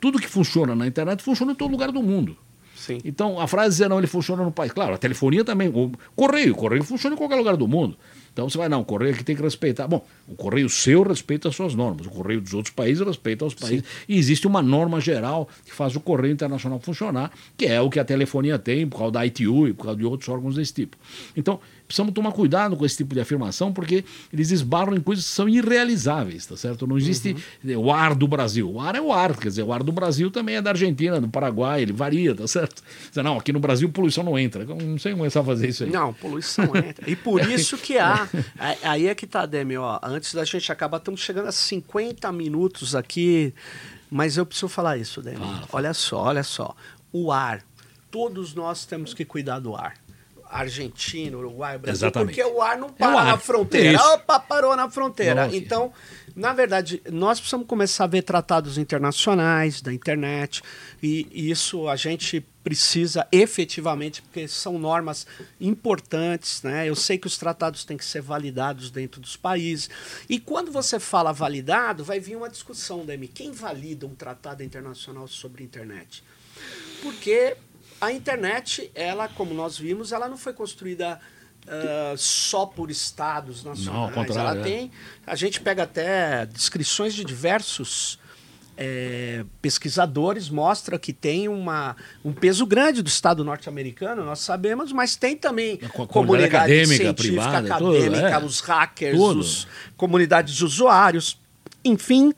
Tudo 0.00 0.18
que 0.18 0.28
funciona 0.28 0.74
na 0.74 0.86
internet 0.86 1.22
funciona 1.22 1.52
em 1.52 1.54
todo 1.54 1.70
lugar 1.70 1.90
do 1.92 2.02
mundo. 2.02 2.36
Sim. 2.76 3.00
Então, 3.04 3.40
a 3.40 3.46
frase 3.46 3.70
dizer 3.70 3.88
não, 3.88 3.98
ele 3.98 4.06
funciona 4.06 4.44
no 4.44 4.52
país. 4.52 4.72
Claro, 4.72 4.94
a 4.94 4.98
telefonia 4.98 5.44
também. 5.44 5.68
O 5.68 5.92
correio, 6.14 6.52
o 6.52 6.56
correio 6.56 6.84
funciona 6.84 7.14
em 7.14 7.18
qualquer 7.18 7.36
lugar 7.36 7.56
do 7.56 7.66
mundo. 7.66 7.96
Então 8.34 8.50
você 8.50 8.58
vai, 8.58 8.68
não, 8.68 8.80
o 8.80 8.84
correio 8.84 9.14
aqui 9.14 9.22
tem 9.22 9.36
que 9.36 9.42
respeitar. 9.42 9.86
Bom, 9.86 10.04
o 10.26 10.34
correio 10.34 10.68
seu 10.68 11.04
respeita 11.04 11.48
as 11.48 11.54
suas 11.54 11.72
normas, 11.72 12.04
o 12.04 12.10
correio 12.10 12.40
dos 12.40 12.52
outros 12.52 12.74
países 12.74 13.06
respeita 13.06 13.44
os 13.44 13.54
países. 13.54 13.84
Sim. 13.84 14.04
E 14.08 14.18
existe 14.18 14.44
uma 14.48 14.60
norma 14.60 15.00
geral 15.00 15.48
que 15.64 15.72
faz 15.72 15.94
o 15.94 16.00
correio 16.00 16.32
internacional 16.32 16.80
funcionar, 16.80 17.30
que 17.56 17.64
é 17.64 17.80
o 17.80 17.88
que 17.88 18.00
a 18.00 18.04
telefonia 18.04 18.58
tem, 18.58 18.88
por 18.88 18.98
causa 18.98 19.12
da 19.12 19.24
ITU 19.24 19.68
e 19.68 19.72
por 19.72 19.84
causa 19.84 19.98
de 19.98 20.04
outros 20.04 20.28
órgãos 20.28 20.56
desse 20.56 20.74
tipo. 20.74 20.96
Então, 21.36 21.60
precisamos 21.94 22.12
tomar 22.12 22.32
cuidado 22.32 22.76
com 22.76 22.84
esse 22.84 22.96
tipo 22.96 23.14
de 23.14 23.20
afirmação, 23.20 23.72
porque 23.72 24.04
eles 24.32 24.50
esbarram 24.50 24.96
em 24.96 25.00
coisas 25.00 25.24
que 25.24 25.30
são 25.30 25.48
irrealizáveis, 25.48 26.44
tá 26.44 26.56
certo? 26.56 26.88
Não 26.88 26.98
existe 26.98 27.36
uhum. 27.64 27.78
o 27.78 27.92
ar 27.92 28.16
do 28.16 28.26
Brasil. 28.26 28.68
O 28.68 28.80
ar 28.80 28.96
é 28.96 29.00
o 29.00 29.12
ar, 29.12 29.36
quer 29.36 29.48
dizer, 29.48 29.62
o 29.62 29.72
ar 29.72 29.84
do 29.84 29.92
Brasil 29.92 30.28
também 30.28 30.56
é 30.56 30.62
da 30.62 30.70
Argentina, 30.70 31.20
do 31.20 31.28
Paraguai, 31.28 31.82
ele 31.82 31.92
varia, 31.92 32.34
tá 32.34 32.48
certo? 32.48 32.82
Não, 33.14 33.38
aqui 33.38 33.52
no 33.52 33.60
Brasil 33.60 33.88
poluição 33.88 34.24
não 34.24 34.36
entra. 34.36 34.64
não 34.64 34.98
sei 34.98 35.14
começar 35.14 35.40
a 35.40 35.44
fazer 35.44 35.68
isso 35.68 35.84
aí. 35.84 35.90
Não, 35.90 36.12
poluição 36.12 36.64
entra. 36.74 37.08
E 37.08 37.14
por 37.14 37.40
isso 37.48 37.78
que 37.78 37.96
há. 37.96 38.28
Aí 38.82 39.06
é 39.06 39.14
que 39.14 39.26
tá, 39.26 39.46
Demi, 39.46 39.76
ó. 39.76 40.00
Antes 40.02 40.34
da 40.34 40.44
gente 40.44 40.72
acabar, 40.72 40.96
estamos 40.96 41.20
chegando 41.20 41.46
a 41.46 41.52
50 41.52 42.32
minutos 42.32 42.96
aqui, 42.96 43.54
mas 44.10 44.36
eu 44.36 44.44
preciso 44.44 44.68
falar 44.68 44.96
isso, 44.96 45.22
Demi. 45.22 45.46
Olha 45.72 45.94
só, 45.94 46.24
olha 46.24 46.42
só. 46.42 46.74
O 47.12 47.30
ar. 47.30 47.62
Todos 48.10 48.54
nós 48.54 48.84
temos 48.84 49.12
que 49.12 49.24
cuidar 49.24 49.58
do 49.58 49.74
ar 49.74 50.03
Argentina, 50.54 51.36
Uruguai, 51.36 51.76
Brasil, 51.78 52.06
Exatamente. 52.06 52.36
porque 52.36 52.48
o 52.48 52.62
ar 52.62 52.78
não 52.78 52.88
para 52.88 53.12
é 53.12 53.18
ar. 53.18 53.24
na 53.26 53.38
fronteira. 53.38 53.92
Isso. 53.92 54.08
Opa, 54.12 54.38
parou 54.38 54.76
na 54.76 54.88
fronteira. 54.88 55.46
Nossa. 55.46 55.56
Então, 55.56 55.92
na 56.36 56.52
verdade, 56.52 57.02
nós 57.10 57.40
precisamos 57.40 57.66
começar 57.66 58.04
a 58.04 58.06
ver 58.06 58.22
tratados 58.22 58.78
internacionais 58.78 59.82
da 59.82 59.92
internet 59.92 60.62
e, 61.02 61.26
e 61.32 61.50
isso 61.50 61.88
a 61.88 61.96
gente 61.96 62.40
precisa 62.62 63.26
efetivamente, 63.32 64.22
porque 64.22 64.46
são 64.46 64.78
normas 64.78 65.26
importantes, 65.60 66.62
né? 66.62 66.88
Eu 66.88 66.94
sei 66.94 67.18
que 67.18 67.26
os 67.26 67.36
tratados 67.36 67.84
têm 67.84 67.96
que 67.96 68.04
ser 68.04 68.22
validados 68.22 68.90
dentro 68.90 69.20
dos 69.20 69.36
países. 69.36 69.90
E 70.28 70.38
quando 70.38 70.70
você 70.70 71.00
fala 71.00 71.32
validado, 71.32 72.04
vai 72.04 72.20
vir 72.20 72.36
uma 72.36 72.48
discussão, 72.48 73.04
Demi, 73.04 73.26
quem 73.26 73.50
valida 73.50 74.06
um 74.06 74.14
tratado 74.14 74.62
internacional 74.62 75.26
sobre 75.26 75.64
internet? 75.64 76.24
Porque 77.02 77.56
a 78.06 78.12
internet, 78.12 78.90
ela, 78.94 79.28
como 79.28 79.54
nós 79.54 79.78
vimos, 79.78 80.12
ela 80.12 80.28
não 80.28 80.36
foi 80.36 80.52
construída 80.52 81.20
uh, 81.66 82.16
só 82.16 82.66
por 82.66 82.90
estados 82.90 83.64
nacionais. 83.64 83.86
Não, 83.86 84.04
ao 84.04 84.10
contrário, 84.10 84.50
ela 84.50 84.60
é. 84.60 84.62
tem. 84.62 84.90
A 85.26 85.34
gente 85.34 85.60
pega 85.60 85.84
até 85.84 86.46
descrições 86.46 87.14
de 87.14 87.24
diversos 87.24 88.18
é, 88.76 89.44
pesquisadores 89.62 90.48
mostra 90.50 90.98
que 90.98 91.12
tem 91.12 91.48
uma, 91.48 91.96
um 92.24 92.32
peso 92.32 92.66
grande 92.66 93.02
do 93.02 93.08
Estado 93.08 93.44
norte-americano, 93.44 94.24
nós 94.24 94.40
sabemos, 94.40 94.92
mas 94.92 95.14
tem 95.16 95.36
também 95.36 95.78
a 95.82 95.88
comunidade 96.06 96.56
acadêmica, 96.56 96.96
científica, 96.96 97.14
privada, 97.14 97.58
acadêmica, 97.58 98.32
tudo, 98.32 98.44
é. 98.44 98.44
os 98.44 98.60
hackers, 98.60 99.16
tudo. 99.16 99.40
os 99.40 99.68
comunidades 99.96 100.54
de 100.54 100.64
usuários, 100.64 101.38
enfim. 101.84 102.32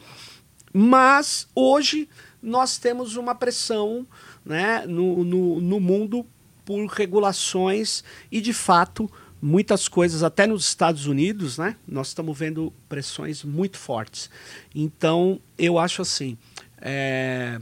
Mas 0.72 1.48
hoje 1.54 2.08
nós 2.42 2.76
temos 2.76 3.16
uma 3.16 3.34
pressão 3.34 4.06
né, 4.46 4.86
no, 4.86 5.24
no, 5.24 5.60
no 5.60 5.80
mundo 5.80 6.24
por 6.64 6.86
regulações 6.86 8.04
e, 8.30 8.40
de 8.40 8.52
fato, 8.52 9.10
muitas 9.42 9.88
coisas, 9.88 10.22
até 10.22 10.46
nos 10.46 10.66
Estados 10.66 11.06
Unidos, 11.06 11.58
né, 11.58 11.76
nós 11.86 12.08
estamos 12.08 12.38
vendo 12.38 12.72
pressões 12.88 13.42
muito 13.42 13.76
fortes. 13.76 14.30
Então, 14.74 15.40
eu 15.58 15.78
acho 15.78 16.00
assim, 16.00 16.38
é, 16.80 17.60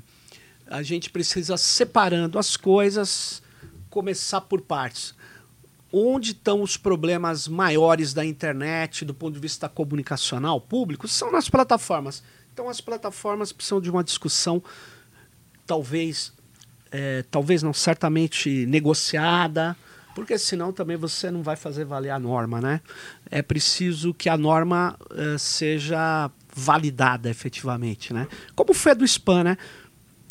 a 0.66 0.82
gente 0.82 1.10
precisa 1.10 1.56
separando 1.56 2.38
as 2.38 2.56
coisas, 2.56 3.42
começar 3.88 4.42
por 4.42 4.60
partes. 4.60 5.14
Onde 5.92 6.32
estão 6.32 6.60
os 6.60 6.76
problemas 6.76 7.46
maiores 7.46 8.12
da 8.12 8.24
internet, 8.24 9.04
do 9.04 9.14
ponto 9.14 9.34
de 9.34 9.40
vista 9.40 9.68
comunicacional 9.68 10.60
público? 10.60 11.06
São 11.06 11.30
nas 11.30 11.48
plataformas. 11.48 12.22
Então, 12.52 12.68
as 12.68 12.80
plataformas 12.80 13.52
precisam 13.52 13.80
de 13.80 13.90
uma 13.90 14.02
discussão, 14.02 14.62
talvez 15.66 16.32
é, 16.96 17.24
talvez 17.28 17.60
não 17.60 17.72
certamente 17.74 18.64
negociada, 18.66 19.76
porque 20.14 20.38
senão 20.38 20.72
também 20.72 20.96
você 20.96 21.28
não 21.28 21.42
vai 21.42 21.56
fazer 21.56 21.84
valer 21.84 22.10
a 22.10 22.20
norma, 22.20 22.60
né? 22.60 22.80
É 23.28 23.42
preciso 23.42 24.14
que 24.14 24.28
a 24.28 24.36
norma 24.36 24.96
é, 25.10 25.36
seja 25.36 26.30
validada 26.54 27.28
efetivamente, 27.28 28.14
né? 28.14 28.28
Como 28.54 28.72
foi 28.72 28.92
a 28.92 28.94
do 28.94 29.04
spam, 29.04 29.42
né? 29.42 29.58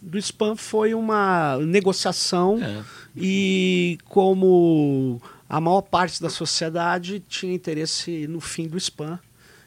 Do 0.01 0.17
spam 0.17 0.55
foi 0.55 0.93
uma 0.93 1.57
negociação 1.57 2.57
é. 2.63 2.81
e 3.13 3.97
como 4.05 5.21
a 5.49 5.59
maior 5.59 5.81
parte 5.81 6.21
da 6.21 6.29
sociedade 6.29 7.21
tinha 7.27 7.53
interesse 7.53 8.25
no 8.27 8.39
fim 8.39 8.69
do 8.69 8.77
spam. 8.77 9.19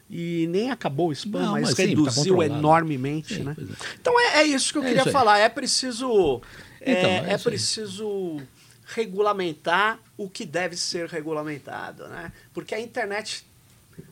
E 0.09 0.47
nem 0.49 0.71
acabou 0.71 1.09
o 1.09 1.11
spam, 1.11 1.41
Não, 1.41 1.51
mas, 1.51 1.63
mas 1.63 1.75
sim, 1.75 1.83
tá 1.83 1.89
reduziu 1.89 2.35
controlado. 2.35 2.59
enormemente. 2.59 3.35
Sim, 3.35 3.43
né? 3.43 3.55
é. 3.59 3.63
Então 3.99 4.19
é, 4.19 4.39
é 4.39 4.43
isso 4.45 4.71
que 4.71 4.79
eu 4.79 4.83
É 4.83 4.87
queria 4.87 5.05
falar. 5.11 5.37
É 5.37 5.49
preciso. 5.49 6.41
É- 6.81 6.91
Então, 6.91 7.09
é 7.09 7.29
é, 7.29 7.33
aí. 7.33 7.39
preciso 7.39 8.41
regulamentar 8.87 9.99
o 10.15 10.29
que 10.29 10.45
deve 10.45 10.77
ser 10.77 11.07
regulamentado. 11.09 12.07
Né? 12.07 12.31
Porque 12.53 12.73
a 12.73 12.79
internet 12.79 13.45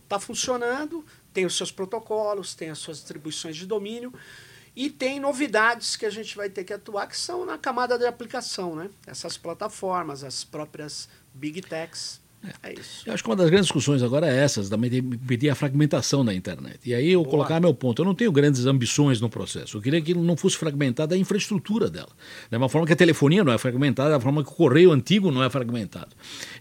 está 0.04 0.20
funcionando, 0.20 1.06
tem 1.34 1.46
os 1.46 1.56
seus 1.56 1.72
protocolos, 1.72 2.54
tem 2.54 2.70
as 2.70 2.80
suas 2.80 2.98
distribuições 2.98 3.56
de 3.56 3.66
domínio. 3.66 4.14
E 4.76 4.90
tem 4.90 5.22
novidades 5.22 5.96
que 5.96 6.06
a 6.06 6.10
gente 6.10 6.36
vai 6.36 6.50
ter 6.50 6.66
que 6.66 6.74
atuar, 6.74 7.08
que 7.08 7.18
são 7.18 7.46
na 7.46 7.58
camada 7.58 7.98
de 7.98 8.06
aplicação, 8.06 8.76
né? 8.76 8.90
Essas 9.08 9.38
plataformas, 9.38 10.22
as 10.22 10.44
próprias 10.44 11.08
big 11.34 11.62
techs. 11.62 12.20
É 12.64 12.74
isso. 12.74 13.04
Eu 13.06 13.14
acho 13.14 13.24
que 13.24 13.30
uma 13.30 13.36
das 13.36 13.50
grandes 13.50 13.66
discussões 13.68 14.02
agora 14.04 14.28
é 14.28 14.36
essas, 14.38 14.70
de 14.70 14.98
impedir 14.98 15.50
a 15.50 15.56
fragmentação 15.56 16.24
da 16.24 16.34
internet. 16.34 16.80
E 16.86 16.94
aí 16.94 17.12
eu 17.12 17.22
Boa. 17.22 17.32
colocar 17.32 17.60
meu 17.60 17.74
ponto. 17.74 18.02
Eu 18.02 18.06
não 18.06 18.16
tenho 18.16 18.32
grandes 18.32 18.66
ambições 18.66 19.20
no 19.22 19.30
processo. 19.30 19.78
Eu 19.78 19.82
queria 19.82 20.02
que 20.02 20.14
não 20.14 20.36
fosse 20.38 20.58
fragmentada 20.58 21.16
a 21.16 21.18
infraestrutura 21.18 21.90
dela. 21.90 22.10
Da 22.50 22.58
mesma 22.58 22.70
forma 22.70 22.86
que 22.88 22.94
a 22.94 22.96
telefonia 22.96 23.44
não 23.44 23.52
é 23.54 23.58
fragmentada, 23.58 24.12
da 24.12 24.20
forma 24.20 24.44
que 24.44 24.50
o 24.50 24.54
correio 24.54 24.92
antigo 24.92 25.32
não 25.32 25.44
é 25.44 25.50
fragmentado. 25.50 26.10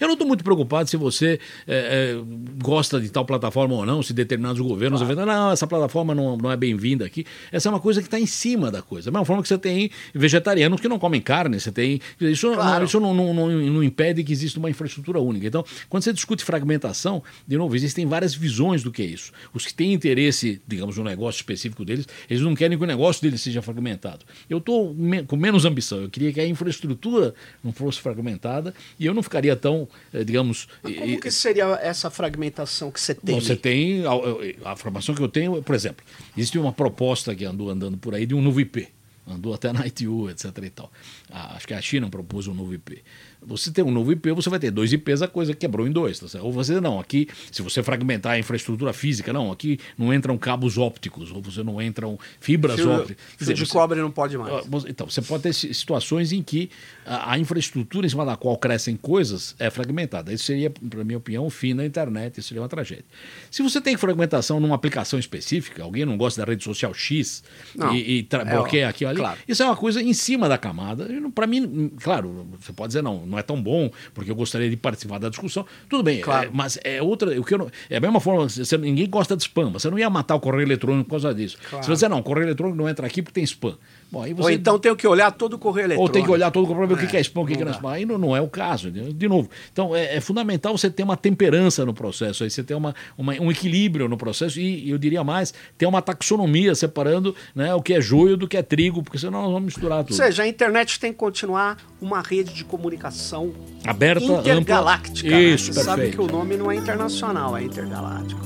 Eu 0.00 0.06
não 0.06 0.14
estou 0.14 0.26
muito 0.26 0.42
preocupado 0.44 0.88
se 0.88 0.96
você 0.96 1.38
eh, 1.66 2.16
eh, 2.16 2.22
gosta 2.62 3.00
de 3.00 3.08
tal 3.10 3.24
plataforma 3.24 3.74
ou 3.74 3.86
não, 3.86 4.02
se 4.02 4.12
determinados 4.12 4.60
governos 4.60 5.02
claro. 5.02 5.26
não, 5.26 5.50
essa 5.50 5.66
plataforma 5.66 6.14
não, 6.14 6.36
não 6.36 6.50
é 6.50 6.56
bem-vinda 6.56 7.04
aqui. 7.04 7.24
Essa 7.50 7.68
é 7.68 7.70
uma 7.70 7.80
coisa 7.80 8.00
que 8.00 8.06
está 8.06 8.18
em 8.18 8.26
cima 8.26 8.70
da 8.70 8.82
coisa. 8.82 9.10
Da 9.10 9.12
mesma 9.12 9.24
forma 9.24 9.42
que 9.42 9.48
você 9.48 9.58
tem 9.58 9.90
vegetarianos 10.14 10.80
que 10.80 10.88
não 10.88 10.98
comem 10.98 11.20
carne, 11.20 11.58
você 11.60 11.70
tem. 11.72 12.00
Isso, 12.20 12.52
Claro. 12.52 12.78
não, 12.78 12.84
isso 12.84 13.00
não, 13.00 13.14
não, 13.14 13.34
não, 13.34 13.48
não 13.48 13.82
impede 13.82 14.22
que 14.22 14.32
exista 14.32 14.58
uma 14.58 14.70
infraestrutura 14.70 15.20
única. 15.20 15.46
Então, 15.46 15.64
quando 15.88 16.02
você 16.02 16.12
discute 16.12 16.44
fragmentação, 16.44 17.22
de 17.46 17.56
novo, 17.56 17.74
existem 17.74 18.06
várias 18.06 18.34
visões 18.34 18.82
do 18.82 18.90
que 18.90 19.02
é 19.02 19.06
isso. 19.06 19.32
Os 19.52 19.66
que 19.66 19.74
têm 19.74 19.92
interesse, 19.92 20.60
digamos, 20.66 20.96
no 20.96 21.04
negócio 21.04 21.38
específico 21.38 21.84
deles, 21.84 22.06
eles 22.28 22.42
não 22.42 22.54
querem 22.54 22.76
que 22.76 22.84
o 22.84 22.86
negócio 22.86 23.22
deles 23.22 23.40
seja 23.40 23.62
fragmentado. 23.62 24.24
Eu 24.48 24.58
estou 24.58 24.94
com 25.26 25.36
menos 25.36 25.64
ambição. 25.64 26.02
Eu 26.02 26.10
queria 26.10 26.32
que 26.32 26.40
a 26.40 26.46
infraestrutura 26.46 27.34
não 27.62 27.72
fosse 27.72 28.00
fragmentada 28.00 28.74
e 28.98 29.06
eu 29.06 29.14
não 29.14 29.22
ficaria 29.22 29.56
tão, 29.56 29.88
eh, 30.12 30.24
digamos. 30.24 30.68
Mas 30.82 30.94
eh, 30.94 31.00
como 31.00 31.20
que 31.20 31.30
seria 31.30 31.64
essa 31.82 32.10
fragmentação 32.10 32.90
que 32.90 33.00
você 33.00 33.14
tem? 33.14 33.40
Você 33.40 33.56
tem. 33.56 34.04
A, 34.04 34.70
a 34.70 34.72
informação 34.72 35.14
que 35.14 35.22
eu 35.22 35.28
tenho, 35.28 35.62
por 35.62 35.74
exemplo, 35.74 36.04
existe 36.36 36.58
uma 36.58 36.72
proposta 36.72 37.34
que 37.34 37.44
andou 37.44 37.70
andando 37.70 37.96
por 37.96 38.14
aí 38.14 38.26
de 38.26 38.34
um 38.34 38.42
novo 38.42 38.60
IP. 38.60 38.88
Andou 39.26 39.54
até 39.54 39.72
na 39.72 39.86
ITU, 39.86 40.28
etc. 40.30 40.46
e 40.64 40.70
tal. 40.70 40.92
A- 41.30 41.56
acho 41.56 41.66
que 41.66 41.72
a 41.74 41.80
China 41.80 42.08
propôs 42.10 42.46
um 42.46 42.54
novo 42.54 42.74
IP. 42.74 43.02
Você 43.46 43.70
tem 43.70 43.84
um 43.84 43.90
novo 43.90 44.10
IP, 44.12 44.30
você 44.32 44.48
vai 44.48 44.58
ter 44.58 44.70
dois 44.70 44.90
IPs, 44.92 45.20
a 45.22 45.28
coisa 45.28 45.52
quebrou 45.54 45.86
em 45.86 45.90
dois. 45.92 46.18
Tá 46.18 46.28
certo? 46.28 46.44
Ou 46.44 46.52
você 46.52 46.80
não, 46.80 46.98
aqui, 46.98 47.28
se 47.52 47.60
você 47.62 47.82
fragmentar 47.82 48.32
a 48.32 48.38
infraestrutura 48.38 48.92
física, 48.92 49.32
não, 49.32 49.52
aqui 49.52 49.78
não 49.98 50.12
entram 50.14 50.36
cabos 50.38 50.76
ópticos, 50.78 51.30
ou 51.30 51.40
você 51.42 51.62
não 51.62 51.80
entram 51.80 52.18
fibras 52.40 52.76
Fio, 52.76 52.90
ópticas. 52.90 53.16
Fio 53.28 53.38
dizer, 53.38 53.54
de 53.54 53.66
você- 53.66 53.72
cobre 53.72 54.00
não 54.00 54.10
pode 54.10 54.36
mais. 54.38 54.52
ah, 54.52 54.62
Então, 54.88 55.08
você 55.08 55.20
pode 55.22 55.42
ter 55.42 55.52
si- 55.52 55.72
situações 55.74 56.32
em 56.32 56.42
que 56.42 56.70
a, 57.06 57.32
a 57.32 57.38
infraestrutura 57.38 58.06
em 58.06 58.08
cima 58.10 58.24
da 58.24 58.36
qual 58.36 58.56
crescem 58.58 58.96
coisas 58.96 59.54
é 59.58 59.68
fragmentada. 59.70 60.32
Isso 60.32 60.44
seria, 60.44 60.70
para 60.70 61.04
minha 61.04 61.18
opinião, 61.18 61.44
o 61.46 61.50
fim 61.50 61.74
da 61.76 61.84
internet, 61.84 62.38
isso 62.38 62.48
seria 62.48 62.62
uma 62.62 62.68
tragédia. 62.68 63.04
Se 63.50 63.62
você 63.62 63.80
tem 63.80 63.96
fragmentação 63.96 64.58
numa 64.60 64.74
aplicação 64.74 65.18
específica, 65.18 65.82
alguém 65.82 66.04
não 66.06 66.16
gosta 66.16 66.40
da 66.44 66.50
rede 66.50 66.64
social 66.64 66.92
X 66.94 67.42
Não. 67.74 67.94
e, 67.94 68.20
e 68.20 68.28
É, 68.30 68.44
bloqueia 68.44 68.88
aquilo 68.88 69.13
ali, 69.14 69.20
claro. 69.20 69.38
isso 69.48 69.62
é 69.62 69.66
uma 69.66 69.76
coisa 69.76 70.02
em 70.02 70.12
cima 70.12 70.48
da 70.48 70.58
camada. 70.58 71.08
Para 71.34 71.46
mim, 71.46 71.90
claro, 72.00 72.46
você 72.60 72.72
pode 72.72 72.88
dizer, 72.88 73.02
não, 73.02 73.24
não 73.26 73.38
é 73.38 73.42
tão 73.42 73.60
bom, 73.62 73.90
porque 74.12 74.30
eu 74.30 74.34
gostaria 74.34 74.68
de 74.68 74.76
participar 74.76 75.18
da 75.18 75.28
discussão. 75.28 75.64
Tudo 75.88 76.02
bem, 76.02 76.20
Claro. 76.20 76.48
é, 76.48 76.50
mas 76.52 76.78
é 76.84 77.00
outra. 77.02 77.38
O 77.40 77.44
que 77.44 77.54
eu 77.54 77.58
não- 77.58 77.70
é 77.88 77.96
a 77.96 78.00
mesma 78.00 78.20
forma, 78.20 78.48
você, 78.48 78.76
ninguém 78.78 79.08
gosta 79.08 79.36
de 79.36 79.42
spam, 79.42 79.70
você 79.70 79.88
não 79.90 79.98
ia 79.98 80.08
matar 80.10 80.34
o 80.34 80.40
correio 80.40 80.66
eletrônico 80.66 81.04
por 81.04 81.10
causa 81.20 81.34
disso. 81.34 81.56
Claro. 81.68 81.84
Se 81.84 81.88
você 81.88 81.94
dizer, 81.94 82.08
não, 82.08 82.18
o 82.18 82.22
correio 82.22 82.46
eletrônico 82.46 82.76
não 82.76 82.88
entra 82.88 83.06
aqui 83.06 83.22
porque 83.22 83.34
tem 83.34 83.44
spam. 83.44 83.76
Bom, 84.14 84.22
aí 84.22 84.30
Ou 84.30 84.36
você 84.36 84.52
então 84.54 84.78
tem 84.78 84.94
que 84.94 85.06
olhar 85.08 85.32
todo 85.32 85.54
o 85.54 85.58
correio 85.58 85.86
ou 85.86 85.88
eletrônico. 85.88 86.12
tem 86.12 86.22
que 86.24 86.30
olhar 86.30 86.50
todo 86.52 86.70
o 86.70 86.74
para 86.74 86.86
ver 86.86 86.94
o 86.94 86.96
que 87.08 87.16
é 87.16 87.20
spam, 87.20 87.40
o 87.42 87.46
que, 87.46 87.56
que 87.56 87.62
é 87.62 87.64
dá. 87.64 87.72
spam. 87.72 87.90
Aí 87.90 88.06
não, 88.06 88.16
não 88.16 88.36
é 88.36 88.40
o 88.40 88.48
caso. 88.48 88.88
entendeu? 88.88 89.12
De 89.12 89.28
novo. 89.28 89.50
Então 89.72 89.94
é, 89.94 90.16
é 90.16 90.20
fundamental 90.20 90.78
você 90.78 90.88
ter 90.88 91.02
uma 91.02 91.16
temperança 91.16 91.84
no 91.84 91.92
processo, 91.92 92.44
aí 92.44 92.50
você 92.50 92.62
ter 92.62 92.74
uma, 92.74 92.94
uma- 93.18 93.34
um 93.40 93.50
equilíbrio 93.50 94.08
no 94.08 94.16
processo 94.16 94.60
e, 94.60 94.88
eu 94.88 94.96
diria 94.98 95.24
mais, 95.24 95.52
ter 95.76 95.86
uma 95.86 96.00
taxonomia 96.00 96.74
separando 96.76 97.34
né, 97.56 97.74
o 97.74 97.82
que 97.82 97.92
é 97.94 98.00
joio 98.00 98.36
do 98.36 98.46
que 98.46 98.56
é 98.56 98.62
trigo, 98.62 99.02
porque 99.02 99.18
senão 99.18 99.42
nós 99.42 99.50
vamos 99.52 99.64
misturar 99.64 99.98
Ou 99.98 100.04
tudo. 100.04 100.16
seja, 100.16 100.44
a 100.44 100.46
internet 100.46 101.00
tem 101.00 101.12
que 101.12 101.18
continuar 101.18 101.78
uma 102.00 102.20
rede 102.22 102.54
de 102.54 102.64
comunicação 102.64 103.52
Aberta, 103.84 104.24
intergaláctica. 104.24 105.26
ampla. 105.26 105.38
né? 105.38 105.42
Isso, 105.44 105.72
Você 105.72 105.82
sabe 105.82 106.02
perfeito. 106.02 106.16
que 106.28 106.32
o 106.32 106.36
nome 106.38 106.56
não 106.56 106.70
é 106.70 106.76
internacional, 106.76 107.56
é 107.56 107.64
intergaláctico. 107.64 108.40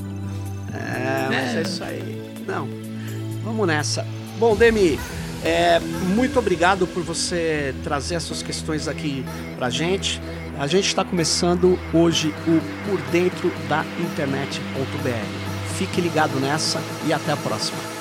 É, 0.73 1.27
mas 1.29 1.55
é, 1.55 1.61
isso 1.61 1.83
aí. 1.83 2.21
Não, 2.47 2.67
vamos 3.43 3.67
nessa. 3.67 4.05
Bom, 4.39 4.55
Demi, 4.55 4.99
é, 5.43 5.79
muito 5.79 6.37
obrigado 6.37 6.85
por 6.85 7.01
você 7.03 7.73
trazer 7.83 8.15
essas 8.15 8.43
questões 8.43 8.87
aqui 8.87 9.23
para 9.57 9.69
gente. 9.69 10.21
A 10.59 10.67
gente 10.67 10.87
está 10.87 11.05
começando 11.05 11.79
hoje 11.93 12.33
o 12.45 12.89
Por 12.89 13.01
Dentro 13.11 13.49
da 13.69 13.85
Internet.br. 13.99 15.77
Fique 15.77 16.01
ligado 16.01 16.37
nessa 16.39 16.81
e 17.07 17.13
até 17.13 17.31
a 17.31 17.37
próxima. 17.37 17.99